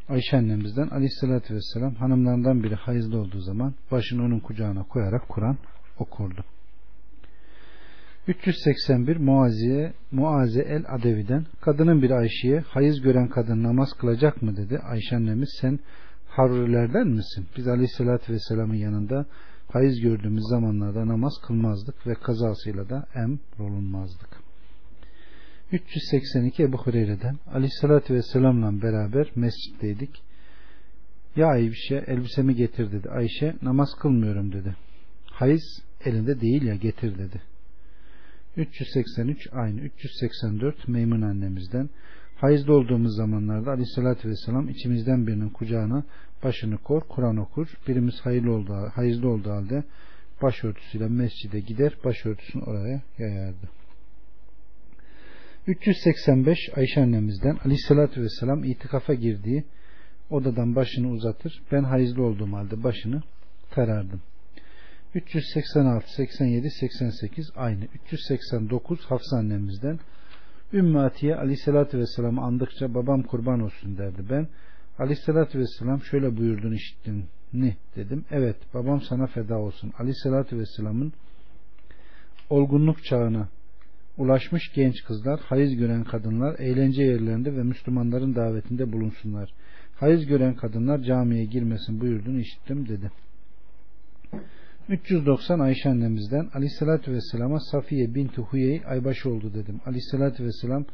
Ayşe 0.09 0.37
annemizden 0.37 0.89
aleyhissalatü 0.89 1.55
vesselam 1.55 1.95
hanımlarından 1.95 2.63
biri 2.63 2.75
hayızlı 2.75 3.21
olduğu 3.21 3.41
zaman 3.41 3.75
başını 3.91 4.23
onun 4.25 4.41
kucağına 4.41 4.83
koyarak 4.83 5.29
Kur'an 5.29 5.59
okurdu. 5.99 6.45
381 8.29 9.17
Muaziye, 9.17 9.93
Muaze 10.13 10.61
el 10.61 10.85
Adevi'den 10.89 11.47
kadının 11.61 12.03
bir 12.03 12.11
Ayşe'ye 12.11 12.61
hayız 12.61 13.01
gören 13.01 13.29
kadın 13.29 13.63
namaz 13.63 13.93
kılacak 13.93 14.43
mı 14.43 14.57
dedi. 14.57 14.79
Ayşe 14.79 15.17
annemiz 15.17 15.59
sen 15.61 15.79
harurilerden 16.39 17.09
misin? 17.09 17.47
Biz 17.57 17.69
aleyhissalatü 17.69 18.33
vesselamın 18.33 18.75
yanında 18.75 19.27
hayız 19.73 20.01
gördüğümüz 20.01 20.45
zamanlarda 20.51 21.07
namaz 21.07 21.33
kılmazdık 21.47 22.07
ve 22.07 22.15
kazasıyla 22.15 22.89
da 22.89 23.07
emrolunmazdık. 23.15 24.29
382 25.73 26.63
Ebu 26.63 26.77
Hureyre'den 26.77 27.37
aleyhissalatü 27.53 28.15
vesselamla 28.15 28.83
beraber 28.83 29.31
mescitteydik. 29.37 30.23
Ya 31.37 31.47
Ayşe 31.47 32.05
elbisemi 32.07 32.55
getir 32.55 32.93
dedi. 32.93 33.11
Ayşe 33.11 33.55
namaz 33.63 33.89
kılmıyorum 34.01 34.53
dedi. 34.53 34.77
Hayız 35.31 35.83
elinde 36.05 36.41
değil 36.41 36.63
ya 36.63 36.75
getir 36.75 37.19
dedi. 37.19 37.43
383 38.57 39.49
aynı 39.53 39.81
384 39.81 40.89
Meymun 40.89 41.23
annemizden 41.23 41.91
hayızda 42.41 42.73
olduğumuz 42.73 43.17
zamanlarda 43.17 43.71
aleyhissalatü 43.71 44.29
vesselam 44.29 44.69
içimizden 44.69 45.27
birinin 45.27 45.49
kucağına 45.49 46.05
başını 46.45 46.79
kor 46.79 47.01
Kur'an 47.01 47.37
okur. 47.37 47.69
Birimiz 47.89 48.21
hayırlı 48.21 48.53
olduğu, 48.53 48.89
hayızlı 48.95 49.29
olduğu 49.29 49.51
halde 49.51 49.85
başörtüsüyle 50.43 51.09
mescide 51.09 51.61
gider 51.61 51.97
başörtüsünü 52.05 52.63
oraya 52.63 53.03
yayardı. 53.19 53.69
385 55.67 56.59
Ayşe 56.77 57.01
annemizden 57.01 57.59
aleyhissalatü 57.65 58.23
vesselam 58.23 58.65
itikafa 58.65 59.15
girdiği 59.15 59.65
odadan 60.31 60.77
başını 60.77 61.11
uzatır. 61.11 61.63
Ben 61.73 61.85
hayızlı 61.85 62.23
olduğum 62.23 62.53
halde 62.53 62.83
başını 62.83 63.23
tarardım. 63.71 64.21
386, 65.15 66.15
87, 66.15 66.71
88 66.71 67.51
aynı. 67.57 67.85
389 68.05 69.05
Hafsa 69.05 69.37
annemizden 69.37 69.99
Ümmü 70.73 70.99
Atiye 70.99 71.37
aleyhissalatü 71.37 71.99
vesselam'ı 71.99 72.43
andıkça 72.43 72.95
babam 72.95 73.23
kurban 73.23 73.61
olsun 73.61 73.99
derdi. 73.99 74.23
Ben 74.31 74.49
aleyhissalatü 74.99 75.59
vesselam 75.59 76.03
şöyle 76.03 76.37
buyurdun 76.37 76.73
işittin 76.73 77.25
ni 77.53 77.77
dedim. 77.97 78.25
Evet 78.31 78.57
babam 78.75 79.01
sana 79.01 79.27
feda 79.27 79.59
olsun. 79.59 79.93
Aleyhissalatü 79.99 80.59
vesselamın 80.59 81.13
olgunluk 82.51 83.05
çağına 83.05 83.49
ulaşmış 84.19 84.73
genç 84.75 85.05
kızlar, 85.05 85.41
hayız 85.41 85.77
gören 85.77 86.05
kadınlar 86.05 86.59
eğlence 86.59 87.03
yerlerinde 87.03 87.57
ve 87.57 87.63
Müslümanların 87.63 88.35
davetinde 88.35 88.93
bulunsunlar. 88.93 89.55
Hayız 89.97 90.27
gören 90.27 90.55
kadınlar 90.55 90.99
camiye 90.99 91.45
girmesin 91.45 92.01
buyurdun 92.01 92.39
işittim 92.39 92.89
dedi. 92.89 93.11
390 94.89 95.59
Ayşe 95.59 95.89
annemizden 95.89 96.49
Aleyhisselatü 96.55 97.13
Vesselam'a 97.13 97.61
Safiye 97.61 98.15
binti 98.15 98.41
Huyey 98.41 98.83
aybaşı 98.87 99.31
oldu 99.31 99.55
dedim. 99.55 99.81
Aleyhisselatü 99.87 100.45
Vesselam 100.45 100.85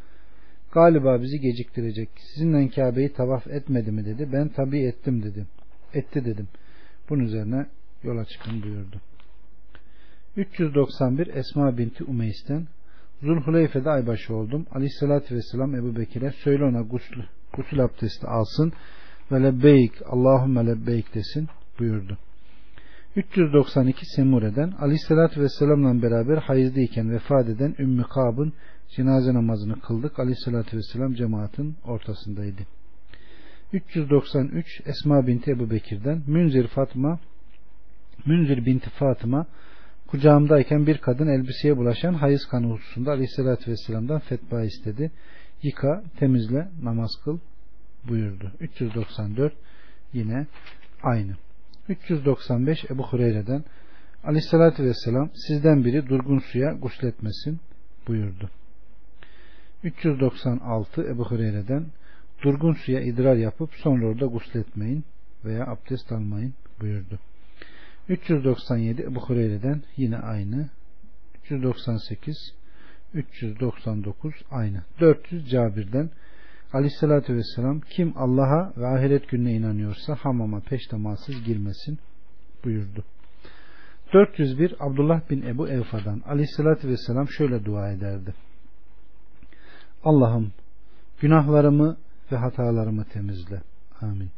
galiba 0.73 1.23
bizi 1.23 1.41
geciktirecek. 1.41 2.09
Sizinle 2.17 2.69
Kabe'yi 2.69 3.13
tavaf 3.13 3.47
etmedi 3.47 3.93
mi 3.93 4.05
dedi. 4.05 4.29
Ben 4.33 4.49
tabi 4.49 4.87
ettim 4.87 5.23
dedim. 5.23 5.47
Etti 5.95 6.25
dedim. 6.25 6.49
Bunun 7.11 7.25
üzerine 7.25 7.67
yola 8.03 8.25
çıkın 8.25 8.63
buyurdu. 8.63 9.01
391 10.37 11.27
Esma 11.27 11.79
binti 11.79 12.05
Umeys'ten 12.05 12.67
Zulhuleyfe'de 13.23 13.91
aybaşı 13.91 14.35
oldum. 14.35 14.67
Aleyhisselatü 14.73 15.35
Vesselam 15.35 15.75
Ebu 15.75 15.97
Bekir'e 15.97 16.31
söyle 16.31 16.65
ona 16.65 16.81
gusül, 16.81 17.23
gusül 17.57 17.85
abdesti 17.85 18.27
alsın 18.27 18.73
ve 19.33 19.43
lebbeyk 19.43 19.93
Allahümme 20.07 20.67
lebbeyk 20.67 21.15
desin 21.15 21.49
buyurdu. 21.79 22.19
392 23.17 24.07
Semure'den 24.07 24.71
Aleyhisselatü 24.81 25.41
Vesselam'la 25.41 26.03
beraber 26.03 26.37
hayızdayken 26.37 27.11
vefat 27.11 27.49
eden 27.49 27.75
Ümmü 27.79 28.03
Kab'ın 28.03 28.53
cenaze 28.97 29.35
namazını 29.35 29.81
kıldık. 29.81 30.19
Aleyhisselatü 30.19 30.77
Vesselam 30.77 31.15
cemaatin 31.15 31.77
ortasındaydı. 31.85 32.63
393 33.73 34.81
Esma 34.87 35.27
binti 35.27 35.51
Ebu 35.51 35.71
Bekir'den 35.71 36.23
Münzir 36.27 36.67
Fatma 36.67 37.21
Münzir 38.27 38.67
binti 38.67 38.91
Fatıma 38.91 39.47
kucağımdayken 40.07 40.87
bir 40.87 40.99
kadın 40.99 41.27
elbiseye 41.27 41.77
bulaşan 41.77 42.15
hayız 42.15 42.47
kanı 42.47 42.67
hususunda 42.67 43.11
Aleyhisselatü 43.11 43.71
Vesselam'dan 43.71 44.19
fetva 44.19 44.63
istedi. 44.63 45.11
Yıka, 45.63 46.05
temizle, 46.19 46.69
namaz 46.83 47.11
kıl 47.25 47.39
buyurdu. 48.09 48.53
394 48.61 49.53
yine 50.13 50.47
aynı. 51.03 51.33
395 51.89 52.85
Ebu 52.91 53.03
Hureyre'den 53.03 53.65
Aleyhisselatü 54.25 54.85
Vesselam 54.85 55.31
sizden 55.35 55.85
biri 55.85 56.09
durgun 56.09 56.39
suya 56.39 56.73
gusletmesin 56.73 57.61
buyurdu. 58.09 58.51
396 59.85 61.03
Ebu 61.03 61.25
Hureyre'den 61.25 61.87
durgun 62.43 62.73
suya 62.73 63.01
idrar 63.01 63.37
yapıp 63.37 63.71
sonra 63.75 64.07
orada 64.07 64.27
gusletmeyin 64.27 65.05
veya 65.45 65.67
abdest 65.67 66.13
almayın 66.13 66.55
buyurdu. 66.81 67.19
397 68.09 69.03
Ebu 69.03 69.21
Hureyre'den 69.21 69.83
yine 69.97 70.19
aynı. 70.19 70.69
398 71.45 72.55
399 73.15 74.35
aynı. 74.51 74.83
400 75.01 75.51
Cabir'den 75.51 76.11
Aleyhissalatü 76.75 77.35
vesselam 77.37 77.81
kim 77.81 78.13
Allah'a 78.17 78.73
ve 78.77 78.87
ahiret 78.87 79.29
gününe 79.29 79.53
inanıyorsa 79.53 80.15
hamama 80.15 80.61
peştematsız 80.61 81.45
girmesin 81.45 81.99
buyurdu. 82.65 83.05
401 84.13 84.75
Abdullah 84.81 85.31
bin 85.31 85.43
Ebu 85.43 85.69
Evfa'dan 85.69 86.23
Aleyhissalatü 86.27 86.89
vesselam 86.89 87.29
şöyle 87.29 87.65
dua 87.65 87.91
ederdi. 87.91 88.35
Allah'ım 90.05 90.53
günahlarımı 91.21 91.97
ve 92.33 92.37
hatalarımı 92.37 93.05
temizle. 93.05 93.63
Amin. 94.01 94.31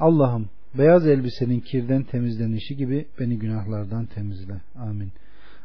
Allah'ım 0.00 0.48
beyaz 0.78 1.06
elbisenin 1.06 1.60
kirden 1.60 2.02
temizlenişi 2.02 2.76
gibi 2.76 3.06
beni 3.20 3.38
günahlardan 3.38 4.06
temizle. 4.06 4.60
Amin. 4.78 5.12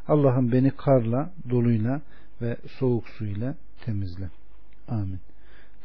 Allah'ım 0.08 0.52
beni 0.52 0.70
karla, 0.70 1.30
doluyla 1.50 2.00
ve 2.42 2.56
soğuk 2.78 3.08
suyla 3.08 3.54
temizle. 3.84 4.30
Amin. 4.88 5.20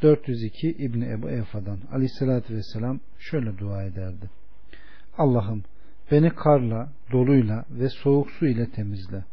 402 0.01 0.69
İbni 0.69 1.05
Ebu 1.09 1.29
Evfa'dan 1.29 1.79
aleyhissalatü 1.91 2.55
vesselam 2.55 2.99
şöyle 3.19 3.57
dua 3.57 3.83
ederdi. 3.83 4.29
Allah'ım 5.17 5.63
beni 6.11 6.29
karla, 6.29 6.89
doluyla 7.11 7.65
ve 7.69 7.89
soğuk 7.89 8.31
su 8.31 8.45
ile 8.45 8.69
temizle. 8.69 9.23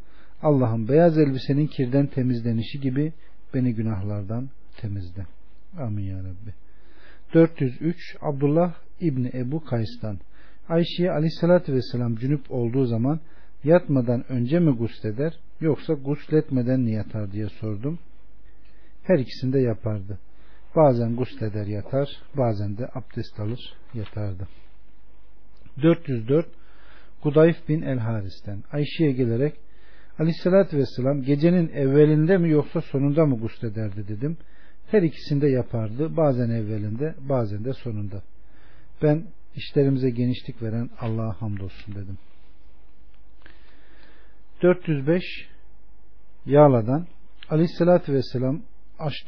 Allah'ım 0.43 0.89
beyaz 0.89 1.19
elbisenin 1.19 1.67
kirden 1.67 2.07
temizlenişi 2.07 2.81
gibi 2.81 3.13
beni 3.55 3.75
günahlardan 3.75 4.49
temizle. 4.77 5.27
Amin 5.79 6.05
ya 6.05 6.19
Rabbi. 6.19 6.55
403 7.35 8.17
Abdullah 8.21 8.75
İbni 9.01 9.31
Ebu 9.35 9.65
Kays'tan 9.65 10.19
Ayşe'ye 10.69 11.11
aleyhissalatü 11.11 11.75
vesselam 11.75 12.17
cünüp 12.17 12.51
olduğu 12.51 12.85
zaman 12.85 13.21
yatmadan 13.65 14.33
önce 14.33 14.59
mi 14.59 14.71
gusleder 14.71 15.39
yoksa 15.61 15.95
gusletmeden 15.95 16.81
mi 16.81 16.93
yatar 16.93 17.33
diye 17.33 17.49
sordum. 17.49 17.99
Her 19.03 19.19
ikisinde 19.19 19.59
yapardı. 19.59 20.19
Bazen 20.77 21.17
gusleder 21.17 21.67
yatar, 21.67 22.09
bazen 22.37 22.79
de 22.79 22.89
abdest 22.95 23.41
alır 23.41 23.75
yatardı. 23.95 24.49
404 25.83 26.47
Gudayf 27.23 27.69
bin 27.69 27.83
El 27.83 27.99
Haris'ten 27.99 28.63
Ayşe'ye 28.73 29.13
gelerek 29.13 29.55
Aleyhissalatü 30.19 30.77
Vesselam 30.77 31.23
gecenin 31.23 31.69
evvelinde 31.69 32.39
mi 32.39 32.51
yoksa 32.51 32.81
sonunda 32.81 33.27
mı 33.27 33.39
guslederdi 33.39 34.09
dedim. 34.09 34.37
Her 34.87 35.03
ikisinde 35.03 35.49
yapardı. 35.49 36.17
Bazen 36.17 36.51
evvelinde 36.51 37.15
bazen 37.21 37.65
de 37.65 37.73
sonunda. 37.73 38.23
Ben 39.03 39.25
işlerimize 39.57 40.11
genişlik 40.11 40.63
veren 40.63 40.91
Allah'a 41.01 41.43
hamdolsun 41.43 41.95
dedim. 41.95 42.19
405 44.63 45.23
Yağla'dan 46.47 47.07
Aleyhissalatü 47.51 48.13
Vesselam 48.13 48.63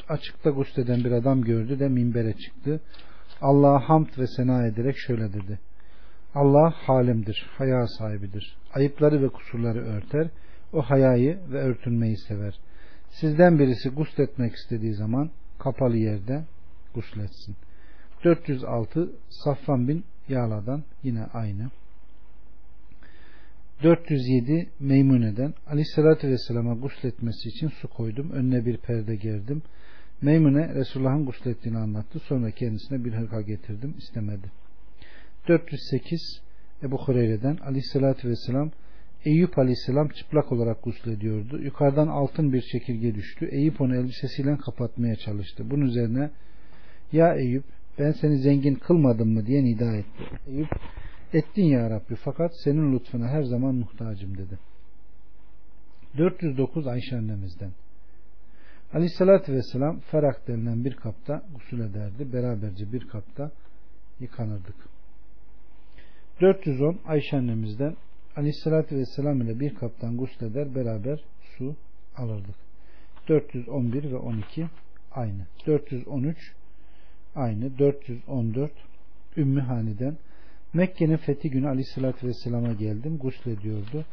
açıkta 0.08 0.50
gusleden 0.50 1.04
bir 1.04 1.12
adam 1.12 1.42
gördü 1.42 1.78
de 1.78 1.88
minbere 1.88 2.32
çıktı. 2.32 2.80
Allah'a 3.40 3.88
hamd 3.88 4.18
ve 4.18 4.26
sena 4.26 4.66
ederek 4.66 4.96
şöyle 4.98 5.32
dedi. 5.32 5.58
Allah 6.34 6.70
halimdir, 6.70 7.46
haya 7.58 7.86
sahibidir. 7.86 8.56
Ayıpları 8.74 9.22
ve 9.22 9.28
kusurları 9.28 9.84
örter. 9.84 10.28
O 10.72 10.82
hayayı 10.82 11.38
ve 11.52 11.58
örtünmeyi 11.58 12.16
sever. 12.16 12.58
Sizden 13.10 13.58
birisi 13.58 13.88
gusletmek 13.88 14.54
istediği 14.54 14.94
zaman 14.94 15.30
kapalı 15.58 15.96
yerde 15.96 16.44
gusletsin. 16.94 17.56
406 18.24 19.10
Safvan 19.30 19.88
bin 19.88 20.04
Yağla'dan 20.28 20.84
yine 21.02 21.24
aynı. 21.24 21.70
407 23.82 24.68
Meymune'den 24.80 25.54
Aleyhisselatü 25.66 26.28
Vesselam'a 26.28 26.74
gusletmesi 26.74 27.48
için 27.48 27.68
su 27.68 27.88
koydum. 27.88 28.30
Önüne 28.30 28.66
bir 28.66 28.76
perde 28.76 29.16
gerdim. 29.16 29.62
Meymune 30.22 30.74
Resulullah'ın 30.74 31.26
guslettiğini 31.26 31.78
anlattı. 31.78 32.18
Sonra 32.18 32.50
kendisine 32.50 33.04
bir 33.04 33.12
hırka 33.12 33.40
getirdim. 33.40 33.94
istemedi. 33.98 34.46
408 35.48 36.42
Ebu 36.82 36.98
Hureyre'den 36.98 37.56
Aleyhisselatü 37.56 38.28
Vesselam 38.28 38.70
Eyüp 39.24 39.58
Aleyhisselam 39.58 40.08
çıplak 40.08 40.52
olarak 40.52 40.82
guslediyordu. 40.82 41.62
Yukarıdan 41.62 42.08
altın 42.08 42.52
bir 42.52 42.62
çekirge 42.62 43.14
düştü. 43.14 43.46
Eyüp 43.46 43.80
onu 43.80 43.96
elbisesiyle 43.96 44.56
kapatmaya 44.56 45.16
çalıştı. 45.16 45.70
Bunun 45.70 45.86
üzerine 45.86 46.30
ya 47.12 47.34
Eyüp 47.34 47.64
ben 47.98 48.12
seni 48.12 48.38
zengin 48.38 48.74
kılmadım 48.74 49.32
mı 49.32 49.46
diye 49.46 49.64
nida 49.64 49.96
etti. 49.96 50.24
Eyüp 50.48 50.68
ettin 51.38 51.64
ya 51.64 51.90
Rabbi 51.90 52.14
fakat 52.14 52.52
senin 52.64 52.92
lütfuna 52.92 53.28
her 53.28 53.42
zaman 53.42 53.74
muhtacım 53.74 54.38
dedi. 54.38 54.58
409 56.18 56.86
Ayşe 56.86 57.16
annemizden 57.16 57.70
Aleyhissalatü 58.92 59.52
Vesselam 59.52 60.00
Ferak 60.00 60.48
denilen 60.48 60.84
bir 60.84 60.94
kapta 60.94 61.42
gusül 61.54 61.80
ederdi. 61.80 62.32
Beraberce 62.32 62.92
bir 62.92 63.08
kapta 63.08 63.50
yıkanırdık. 64.20 64.76
410 66.40 66.98
Ayşe 67.06 67.36
annemizden 67.36 67.96
Aleyhissalatü 68.36 68.96
Vesselam 68.96 69.40
ile 69.40 69.60
bir 69.60 69.74
kaptan 69.74 70.16
gusleder 70.16 70.74
beraber 70.74 71.24
su 71.58 71.76
alırdık. 72.16 72.56
411 73.28 74.10
ve 74.12 74.16
12 74.16 74.66
aynı. 75.12 75.46
413 75.66 76.52
aynı. 77.34 77.78
414 77.78 78.72
Ümmü 79.36 79.60
Hani'den 79.60 80.16
Mekke'nin 80.76 81.16
fethi 81.16 81.50
günü 81.50 81.68
Aleyhissalatü 81.68 82.26
Vesselam'a 82.26 82.72
geldim. 82.72 83.18
Guslediyordu. 83.18 84.04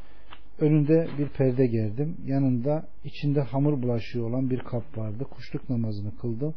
Önünde 0.59 1.07
bir 1.17 1.29
perde 1.29 1.67
gerdim. 1.67 2.17
Yanında 2.25 2.87
içinde 3.03 3.41
hamur 3.41 3.81
bulaşığı 3.81 4.25
olan 4.25 4.49
bir 4.49 4.59
kap 4.59 4.97
vardı. 4.97 5.23
Kuşluk 5.23 5.69
namazını 5.69 6.17
kıldım. 6.17 6.55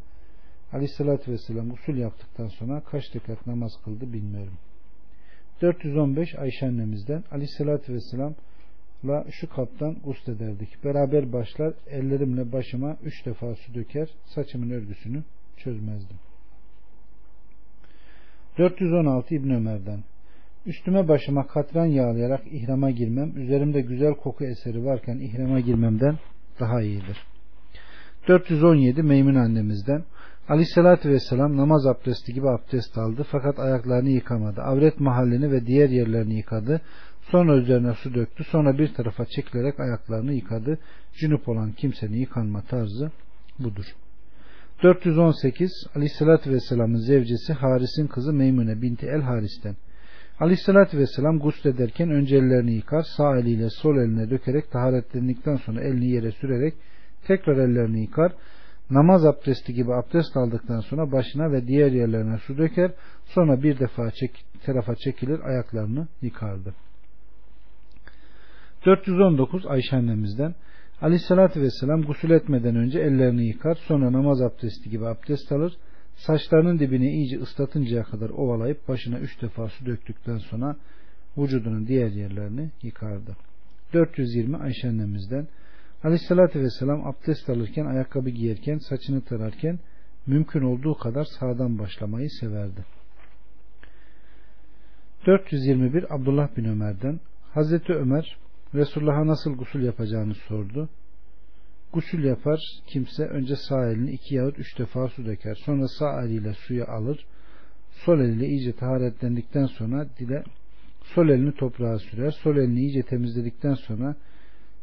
Aleyhissalatü 0.72 1.32
Vesselam 1.32 1.70
usul 1.70 1.96
yaptıktan 1.96 2.48
sonra 2.48 2.80
kaç 2.80 3.04
rekat 3.14 3.46
namaz 3.46 3.72
kıldı 3.84 4.12
bilmiyorum. 4.12 4.54
415 5.62 6.34
Ayşe 6.34 6.66
annemizden 6.66 7.24
Aleyhissalatü 7.30 7.94
Vesselam'la 7.94 9.26
şu 9.30 9.48
kaptan 9.48 9.96
guslederdik. 10.04 10.84
Beraber 10.84 11.32
başlar 11.32 11.74
ellerimle 11.90 12.52
başıma 12.52 12.96
üç 13.04 13.26
defa 13.26 13.54
su 13.54 13.74
döker 13.74 14.08
saçımın 14.24 14.70
örgüsünü 14.70 15.22
çözmezdim. 15.56 16.16
416 18.58 19.34
İbn 19.34 19.50
Ömer'den 19.50 20.04
Üstüme 20.66 21.08
başıma 21.08 21.46
katran 21.46 21.86
yağlayarak 21.86 22.40
ihrama 22.52 22.90
girmem, 22.90 23.32
üzerimde 23.36 23.80
güzel 23.80 24.14
koku 24.14 24.44
eseri 24.44 24.84
varken 24.84 25.18
ihrama 25.18 25.60
girmemden 25.60 26.18
daha 26.60 26.82
iyidir. 26.82 27.26
417 28.28 29.02
Meymun 29.02 29.34
annemizden 29.34 30.04
Aleyhissalatü 30.48 31.08
Vesselam 31.08 31.56
namaz 31.56 31.86
abdesti 31.86 32.34
gibi 32.34 32.48
abdest 32.48 32.98
aldı 32.98 33.26
fakat 33.30 33.58
ayaklarını 33.58 34.10
yıkamadı. 34.10 34.60
Avret 34.60 35.00
mahallini 35.00 35.50
ve 35.50 35.66
diğer 35.66 35.88
yerlerini 35.90 36.34
yıkadı. 36.34 36.80
Sonra 37.30 37.56
üzerine 37.56 37.94
su 37.94 38.14
döktü. 38.14 38.44
Sonra 38.44 38.78
bir 38.78 38.94
tarafa 38.94 39.24
çekilerek 39.24 39.80
ayaklarını 39.80 40.32
yıkadı. 40.32 40.78
Cünüp 41.20 41.48
olan 41.48 41.72
kimsenin 41.72 42.16
yıkanma 42.16 42.62
tarzı 42.62 43.10
budur. 43.58 43.86
418 44.82 45.86
Aleyhissalatü 45.94 46.50
Vesselam'ın 46.50 46.98
zevcesi 46.98 47.52
Haris'in 47.52 48.06
kızı 48.06 48.32
Meymune 48.32 48.82
binti 48.82 49.06
El 49.06 49.20
Haris'ten 49.20 49.76
Aleyhissalatü 50.40 50.98
Vesselam 50.98 51.38
guslederken 51.38 52.10
önce 52.10 52.36
ellerini 52.36 52.72
yıkar, 52.72 53.02
sağ 53.02 53.38
eliyle 53.38 53.70
sol 53.70 53.96
eline 53.96 54.30
dökerek 54.30 54.70
taharetlendikten 54.70 55.56
sonra 55.56 55.80
elini 55.80 56.06
yere 56.06 56.32
sürerek 56.32 56.74
tekrar 57.26 57.56
ellerini 57.56 58.00
yıkar, 58.00 58.32
namaz 58.90 59.24
abdesti 59.24 59.74
gibi 59.74 59.94
abdest 59.94 60.36
aldıktan 60.36 60.80
sonra 60.80 61.12
başına 61.12 61.52
ve 61.52 61.66
diğer 61.66 61.92
yerlerine 61.92 62.38
su 62.38 62.58
döker, 62.58 62.90
sonra 63.24 63.62
bir 63.62 63.78
defa 63.78 64.10
çek, 64.10 64.44
tarafa 64.64 64.94
çekilir 64.94 65.40
ayaklarını 65.40 66.08
yıkardı. 66.22 66.74
419 68.86 69.66
Ayşe 69.66 69.96
annemizden 69.96 70.54
Aleyhissalatü 71.00 71.60
Vesselam 71.60 72.02
gusül 72.02 72.30
etmeden 72.30 72.76
önce 72.76 73.00
ellerini 73.00 73.46
yıkar, 73.46 73.74
sonra 73.74 74.12
namaz 74.12 74.42
abdesti 74.42 74.90
gibi 74.90 75.06
abdest 75.06 75.52
alır, 75.52 75.76
Saçlarının 76.16 76.78
dibini 76.78 77.10
iyice 77.10 77.40
ıslatıncaya 77.40 78.02
kadar 78.02 78.30
ovalayıp 78.30 78.88
başına 78.88 79.18
üç 79.18 79.42
defa 79.42 79.68
su 79.68 79.86
döktükten 79.86 80.38
sonra 80.38 80.76
vücudunun 81.38 81.86
diğer 81.86 82.10
yerlerini 82.10 82.70
yıkardı. 82.82 83.36
420 83.92 84.56
Ayşe 84.56 84.88
annemizden 84.88 85.48
Aleyhissalatü 86.04 86.60
Vesselam 86.60 87.06
abdest 87.06 87.50
alırken, 87.50 87.86
ayakkabı 87.86 88.30
giyerken, 88.30 88.78
saçını 88.78 89.20
tararken 89.20 89.78
mümkün 90.26 90.62
olduğu 90.62 90.94
kadar 90.94 91.24
sağdan 91.24 91.78
başlamayı 91.78 92.30
severdi. 92.30 92.84
421 95.26 96.14
Abdullah 96.14 96.56
bin 96.56 96.64
Ömer'den 96.64 97.20
Hazreti 97.54 97.92
Ömer 97.92 98.36
Resulullah'a 98.74 99.26
nasıl 99.26 99.56
gusül 99.56 99.82
yapacağını 99.82 100.34
sordu. 100.34 100.88
Gusül 101.92 102.24
yapar 102.24 102.60
kimse 102.86 103.24
önce 103.24 103.56
sağ 103.56 103.90
elini 103.90 104.10
iki 104.10 104.34
yahut 104.34 104.58
üç 104.58 104.78
defa 104.78 105.08
su 105.08 105.26
döker. 105.26 105.54
Sonra 105.54 105.88
sağ 105.88 106.22
eliyle 106.22 106.54
suyu 106.54 106.84
alır. 106.84 107.26
Sol 107.90 108.20
eliyle 108.20 108.46
iyice 108.46 108.72
taharetlendikten 108.72 109.66
sonra 109.66 110.06
dile 110.18 110.44
sol 111.02 111.28
elini 111.28 111.54
toprağa 111.54 111.98
sürer. 111.98 112.30
Sol 112.30 112.56
elini 112.56 112.80
iyice 112.80 113.02
temizledikten 113.02 113.74
sonra 113.74 114.16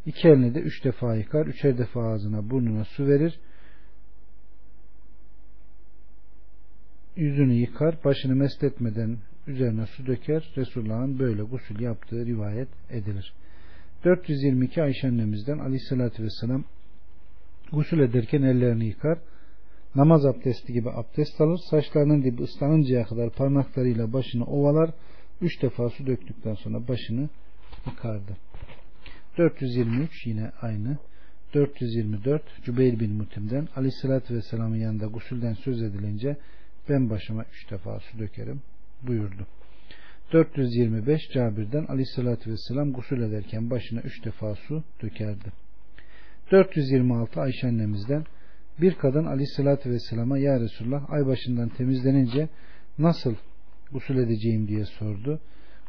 iki 0.06 0.28
elini 0.28 0.56
de 0.56 0.60
üç 0.60 0.84
defa 0.84 1.16
yıkar. 1.16 1.46
Üçer 1.46 1.78
defa 1.78 2.04
ağzına 2.04 2.50
burnuna 2.50 2.86
su 2.86 3.08
verir. 3.08 3.40
Yüzünü 7.16 7.54
yıkar. 7.54 8.04
Başını 8.06 8.36
mesletmeden 8.36 9.18
üzerine 9.48 9.86
su 9.86 10.06
döker. 10.06 10.54
Resulullah'ın 10.58 11.20
böyle 11.20 11.44
gusül 11.44 11.80
yaptığı 11.80 12.26
rivayet 12.26 12.70
edilir. 12.90 13.34
422 14.04 14.84
Ayşe 14.84 15.08
annemizden 15.08 15.60
aleyhissalatü 15.60 16.24
vesselam 16.24 16.64
Gusül 17.72 18.00
ederken 18.00 18.42
ellerini 18.42 18.86
yıkar. 18.86 19.18
Namaz 19.96 20.26
abdesti 20.26 20.74
gibi 20.74 20.90
abdest 20.90 21.42
alır. 21.42 21.60
Saçlarının 21.70 22.24
dibi 22.24 22.44
ıslanıncaya 22.44 23.06
kadar 23.06 23.30
parmaklarıyla 23.30 24.14
başını 24.14 24.46
ovalar. 24.46 24.90
Üç 25.42 25.62
defa 25.62 25.90
su 25.90 26.08
döktükten 26.08 26.54
sonra 26.54 26.88
başını 26.88 27.30
yıkardı. 27.86 28.38
423 29.38 30.28
yine 30.28 30.52
aynı. 30.62 30.98
424 31.54 32.44
Cübeyr 32.66 33.00
bin 33.00 33.12
Mutim'den 33.12 33.68
Aleyhisselatü 33.76 34.36
Vesselam'ın 34.36 34.76
yanında 34.76 35.06
gusülden 35.06 35.54
söz 35.54 35.82
edilince 35.82 36.38
ben 36.90 37.10
başıma 37.10 37.44
üç 37.44 37.72
defa 37.72 38.00
su 38.00 38.20
dökerim 38.20 38.62
buyurdu. 39.02 39.48
425 40.34 41.30
Cabir'den 41.34 41.86
Aleyhisselatü 41.86 42.52
Vesselam 42.52 42.94
gusül 42.94 43.22
ederken 43.22 43.70
başına 43.70 44.02
üç 44.02 44.26
defa 44.26 44.56
su 44.56 44.84
dökerdi. 45.02 45.52
426 46.52 47.42
Ayşe 47.42 47.68
annemizden 47.68 48.26
bir 48.82 48.96
kadın 48.96 49.26
aleyhissalatü 49.26 49.92
vesselama 49.92 50.38
ya 50.38 50.60
Resulullah 50.60 51.10
ay 51.10 51.26
başından 51.26 51.70
temizlenince 51.70 52.50
nasıl 52.98 53.36
gusül 53.92 54.18
edeceğim 54.18 54.68
diye 54.68 54.86
sordu. 54.86 55.40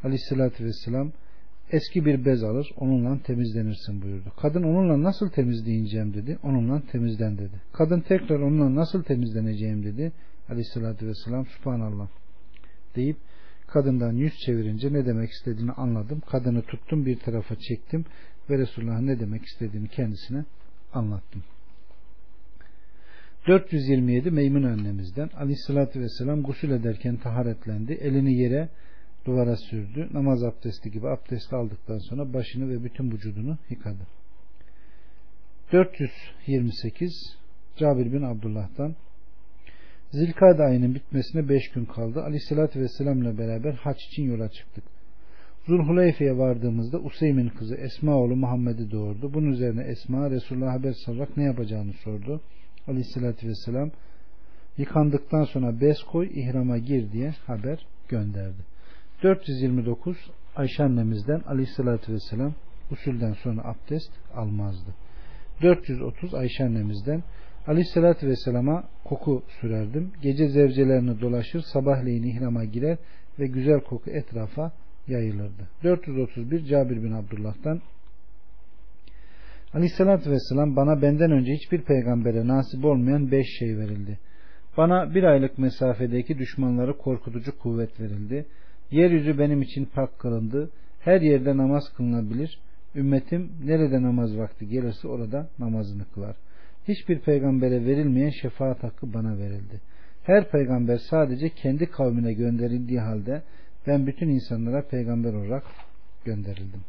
Aleyhissalatü 0.03 0.65
vesselam 0.65 1.11
eski 1.71 2.05
bir 2.05 2.25
bez 2.25 2.43
alır 2.43 2.71
onunla 2.77 3.19
temizlenirsin 3.23 4.01
buyurdu. 4.01 4.31
Kadın 4.41 4.63
onunla 4.63 5.03
nasıl 5.03 5.29
temizleyeceğim 5.29 6.13
dedi. 6.13 6.37
Onunla 6.43 6.81
temizlen 6.91 7.37
dedi. 7.37 7.61
Kadın 7.73 7.99
tekrar 7.99 8.39
onunla 8.39 8.75
nasıl 8.75 9.03
temizleneceğim 9.03 9.83
dedi. 9.83 10.11
Aleyhissalatü 10.49 11.07
vesselam 11.07 11.45
subhanallah 11.45 12.07
deyip 12.95 13.17
kadından 13.75 14.13
yüz 14.13 14.33
çevirince 14.45 14.93
ne 14.93 15.05
demek 15.05 15.29
istediğini 15.29 15.71
anladım. 15.71 16.19
Kadını 16.19 16.61
tuttum 16.61 17.05
bir 17.05 17.19
tarafa 17.19 17.55
çektim 17.55 18.05
ve 18.49 18.57
Resulullah'ın 18.57 19.07
ne 19.07 19.19
demek 19.19 19.45
istediğini 19.45 19.87
kendisine 19.87 20.45
anlattım. 20.93 21.43
427 23.47 24.31
Meymun 24.31 24.63
annemizden 24.63 25.29
Aleyhisselatü 25.37 25.99
Vesselam 25.99 26.43
gusül 26.43 26.71
ederken 26.71 27.17
taharetlendi. 27.17 27.93
Elini 27.93 28.33
yere 28.33 28.69
duvara 29.25 29.55
sürdü. 29.55 30.09
Namaz 30.13 30.43
abdesti 30.43 30.91
gibi 30.91 31.07
abdest 31.07 31.53
aldıktan 31.53 31.97
sonra 31.97 32.33
başını 32.33 32.69
ve 32.69 32.83
bütün 32.83 33.11
vücudunu 33.11 33.57
yıkadı. 33.69 34.07
428 35.71 37.37
Cabir 37.77 38.13
bin 38.13 38.21
Abdullah'tan 38.21 38.95
Zilkade 40.15 40.63
ayının 40.63 40.95
bitmesine 40.95 41.49
5 41.49 41.71
gün 41.71 41.85
kaldı. 41.85 42.23
Aleyhisselatü 42.23 42.79
Vesselam 42.79 43.21
ile 43.21 43.37
beraber 43.37 43.73
haç 43.73 44.05
için 44.05 44.23
yola 44.23 44.49
çıktık. 44.49 44.83
Zulhuleyfe'ye 45.67 46.37
vardığımızda 46.37 46.99
Useym'in 46.99 47.49
kızı 47.49 47.75
Esma 47.75 48.15
oğlu 48.15 48.35
Muhammed'i 48.35 48.91
doğurdu. 48.91 49.33
Bunun 49.33 49.51
üzerine 49.51 49.83
Esma 49.83 50.29
Resulullah 50.29 50.73
haber 50.73 50.93
salarak 51.05 51.37
ne 51.37 51.43
yapacağını 51.43 51.93
sordu. 51.93 52.41
Aleyhissalatü 52.87 53.47
vesselam 53.47 53.91
yıkandıktan 54.77 55.43
sonra 55.43 55.81
bez 55.81 56.03
koy 56.03 56.29
ihrama 56.33 56.77
gir 56.77 57.11
diye 57.11 57.29
haber 57.29 57.85
gönderdi. 58.09 58.61
429 59.23 60.17
Ayşe 60.55 60.83
annemizden 60.83 61.41
aleyhissalatü 61.47 62.13
vesselam 62.13 62.53
usulden 62.91 63.33
sonra 63.33 63.61
abdest 63.63 64.11
almazdı. 64.35 64.91
430 65.61 66.33
Ayşe 66.33 66.63
annemizden 66.63 67.23
Aleyhissalatü 67.67 68.27
Vesselam'a 68.27 68.83
koku 69.03 69.43
sürerdim. 69.61 70.11
Gece 70.21 70.47
zevcelerini 70.47 71.21
dolaşır, 71.21 71.61
sabahleyin 71.61 72.23
ihrama 72.23 72.65
girer 72.65 72.97
ve 73.39 73.47
güzel 73.47 73.79
koku 73.79 74.09
etrafa 74.09 74.71
yayılırdı. 75.07 75.67
431 75.83 76.65
Cabir 76.65 77.03
bin 77.03 77.11
Abdullah'tan 77.11 77.81
Aleyhissalatü 79.73 80.31
Vesselam 80.31 80.75
bana 80.75 81.01
benden 81.01 81.31
önce 81.31 81.53
hiçbir 81.53 81.81
peygambere 81.81 82.47
nasip 82.47 82.85
olmayan 82.85 83.31
beş 83.31 83.45
şey 83.59 83.77
verildi. 83.77 84.19
Bana 84.77 85.15
bir 85.15 85.23
aylık 85.23 85.57
mesafedeki 85.57 86.37
düşmanları 86.37 86.97
korkutucu 86.97 87.59
kuvvet 87.59 87.99
verildi. 87.99 88.45
Yeryüzü 88.91 89.39
benim 89.39 89.61
için 89.61 89.85
pak 89.85 90.19
kılındı. 90.19 90.69
Her 90.99 91.21
yerde 91.21 91.57
namaz 91.57 91.83
kılınabilir. 91.97 92.59
Ümmetim 92.95 93.51
nerede 93.65 94.01
namaz 94.01 94.37
vakti 94.37 94.67
gelirse 94.67 95.07
orada 95.07 95.47
namazını 95.59 96.05
kılar. 96.13 96.35
Hiçbir 96.87 97.19
peygambere 97.19 97.85
verilmeyen 97.85 98.29
şefaat 98.29 98.83
hakkı 98.83 99.13
bana 99.13 99.37
verildi. 99.37 99.81
Her 100.23 100.51
peygamber 100.51 100.97
sadece 100.97 101.49
kendi 101.49 101.85
kavmine 101.85 102.33
gönderildiği 102.33 102.99
halde 102.99 103.41
ben 103.87 104.07
bütün 104.07 104.29
insanlara 104.29 104.87
peygamber 104.87 105.33
olarak 105.33 105.63
gönderildim. 106.25 106.81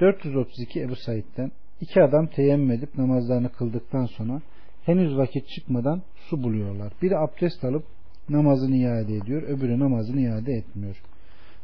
432 0.00 0.80
Ebu 0.80 0.96
Said'den 0.96 1.52
iki 1.80 2.02
adam 2.02 2.26
teyemmüm 2.26 2.70
edip 2.70 2.98
namazlarını 2.98 3.52
kıldıktan 3.52 4.06
sonra 4.06 4.42
henüz 4.84 5.16
vakit 5.16 5.48
çıkmadan 5.48 6.02
su 6.16 6.42
buluyorlar. 6.42 6.92
Biri 7.02 7.18
abdest 7.18 7.64
alıp 7.64 7.84
namazını 8.28 8.76
iade 8.76 9.16
ediyor, 9.16 9.42
öbürü 9.42 9.78
namazını 9.78 10.20
iade 10.20 10.52
etmiyor. 10.52 11.02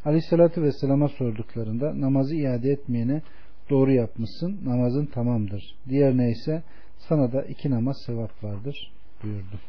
Aleyhissalatü 0.04 0.62
Vesselam'a 0.62 1.08
sorduklarında 1.08 2.00
namazı 2.00 2.36
iade 2.36 2.70
etmeyene 2.70 3.22
doğru 3.70 3.92
yapmışsın, 3.92 4.60
namazın 4.64 5.06
tamamdır. 5.06 5.74
Diğerine 5.88 6.30
ise 6.30 6.62
sana 7.08 7.32
da 7.32 7.42
iki 7.42 7.70
namaz 7.70 7.96
sevap 8.06 8.44
vardır 8.44 8.92
buyurdu. 9.22 9.60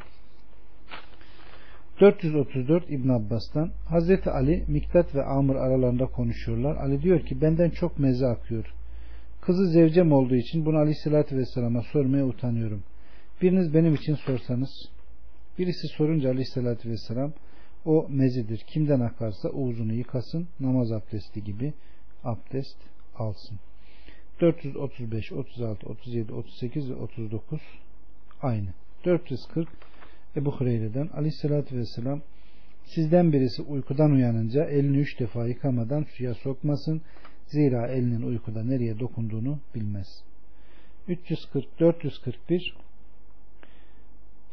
434 1.99 2.89
İbn 2.89 3.09
Abbas'tan 3.09 3.71
Hazreti 3.85 4.29
Ali 4.29 4.63
Miktat 4.67 5.15
ve 5.15 5.23
Amr 5.23 5.55
aralarında 5.55 6.05
konuşuyorlar. 6.05 6.75
Ali 6.75 7.01
diyor 7.01 7.25
ki 7.25 7.41
benden 7.41 7.69
çok 7.69 7.99
meze 7.99 8.27
akıyor. 8.27 8.73
Kızı 9.41 9.67
zevcem 9.67 10.11
olduğu 10.11 10.35
için 10.35 10.65
bunu 10.65 10.77
Aleyhisselatü 10.77 11.37
Vesselam'a 11.37 11.81
sormaya 11.81 12.25
utanıyorum. 12.25 12.83
Biriniz 13.41 13.73
benim 13.73 13.95
için 13.95 14.15
sorsanız 14.15 14.69
birisi 15.59 15.87
sorunca 15.87 16.29
Aleyhisselatü 16.29 16.89
Vesselam 16.89 17.33
o 17.85 18.07
mezidir. 18.09 18.57
Kimden 18.67 18.99
akarsa 18.99 19.49
uzunu 19.49 19.93
yıkasın 19.93 20.47
namaz 20.59 20.91
abdesti 20.91 21.43
gibi 21.43 21.73
abdest 22.23 22.77
alsın. 23.15 23.59
435, 24.41 25.31
36, 25.31 25.87
37, 25.87 26.33
38 26.33 26.89
ve 26.89 26.95
39 26.95 27.61
aynı. 28.41 28.73
440 29.05 29.69
Ebu 30.35 30.51
Hureyre'den 30.51 31.07
aleyhissalatü 31.07 31.77
vesselam 31.77 32.21
sizden 32.85 33.33
birisi 33.33 33.61
uykudan 33.61 34.11
uyanınca 34.11 34.65
elini 34.65 34.97
üç 34.97 35.19
defa 35.19 35.47
yıkamadan 35.47 36.03
suya 36.03 36.33
sokmasın. 36.33 37.01
Zira 37.47 37.87
elinin 37.87 38.21
uykuda 38.21 38.63
nereye 38.63 38.99
dokunduğunu 38.99 39.59
bilmez. 39.75 40.23
340 41.07 41.79
441 41.79 42.75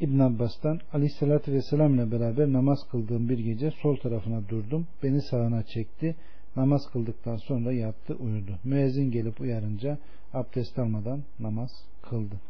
İbn 0.01 0.19
Abbas'tan 0.19 0.81
Aleyhisselatü 0.93 1.53
Vesselam 1.53 1.95
ile 1.95 2.13
beraber 2.13 2.53
namaz 2.53 2.79
kıldığım 2.91 3.29
bir 3.29 3.39
gece 3.39 3.71
sol 3.71 3.97
tarafına 3.97 4.49
durdum. 4.49 4.87
Beni 5.03 5.23
sağına 5.23 5.63
çekti. 5.63 6.17
Namaz 6.57 6.91
kıldıktan 6.93 7.37
sonra 7.37 7.73
yattı 7.73 8.15
uyudu. 8.15 8.59
Müezzin 8.65 9.11
gelip 9.11 9.41
uyarınca 9.41 9.99
abdest 10.33 10.79
almadan 10.79 11.23
namaz 11.41 11.71
kıldı. 12.03 12.41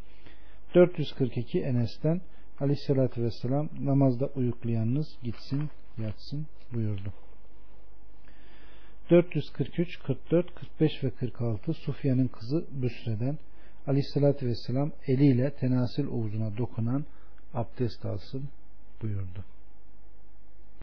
442 0.74 1.61
Enes'ten 1.61 2.20
Aleyhisselatü 2.61 3.22
Vesselam 3.22 3.68
namazda 3.80 4.26
uyuklayanınız 4.26 5.18
gitsin 5.22 5.70
yatsın 5.98 6.46
buyurdu. 6.74 7.12
443, 9.11 9.98
44, 9.98 10.55
45 10.55 11.05
ve 11.05 11.11
46 11.11 11.72
Sufyan'ın 11.74 12.28
kızı 12.28 12.66
Büsre'den 12.70 13.38
Aleyhisselatü 13.86 14.46
Vesselam 14.46 14.92
eliyle 15.07 15.51
tenasil 15.51 16.07
ovuzuna 16.07 16.57
dokunan 16.57 17.05
abdest 17.55 18.05
alsın 18.05 18.48
buyurdu. 19.03 19.44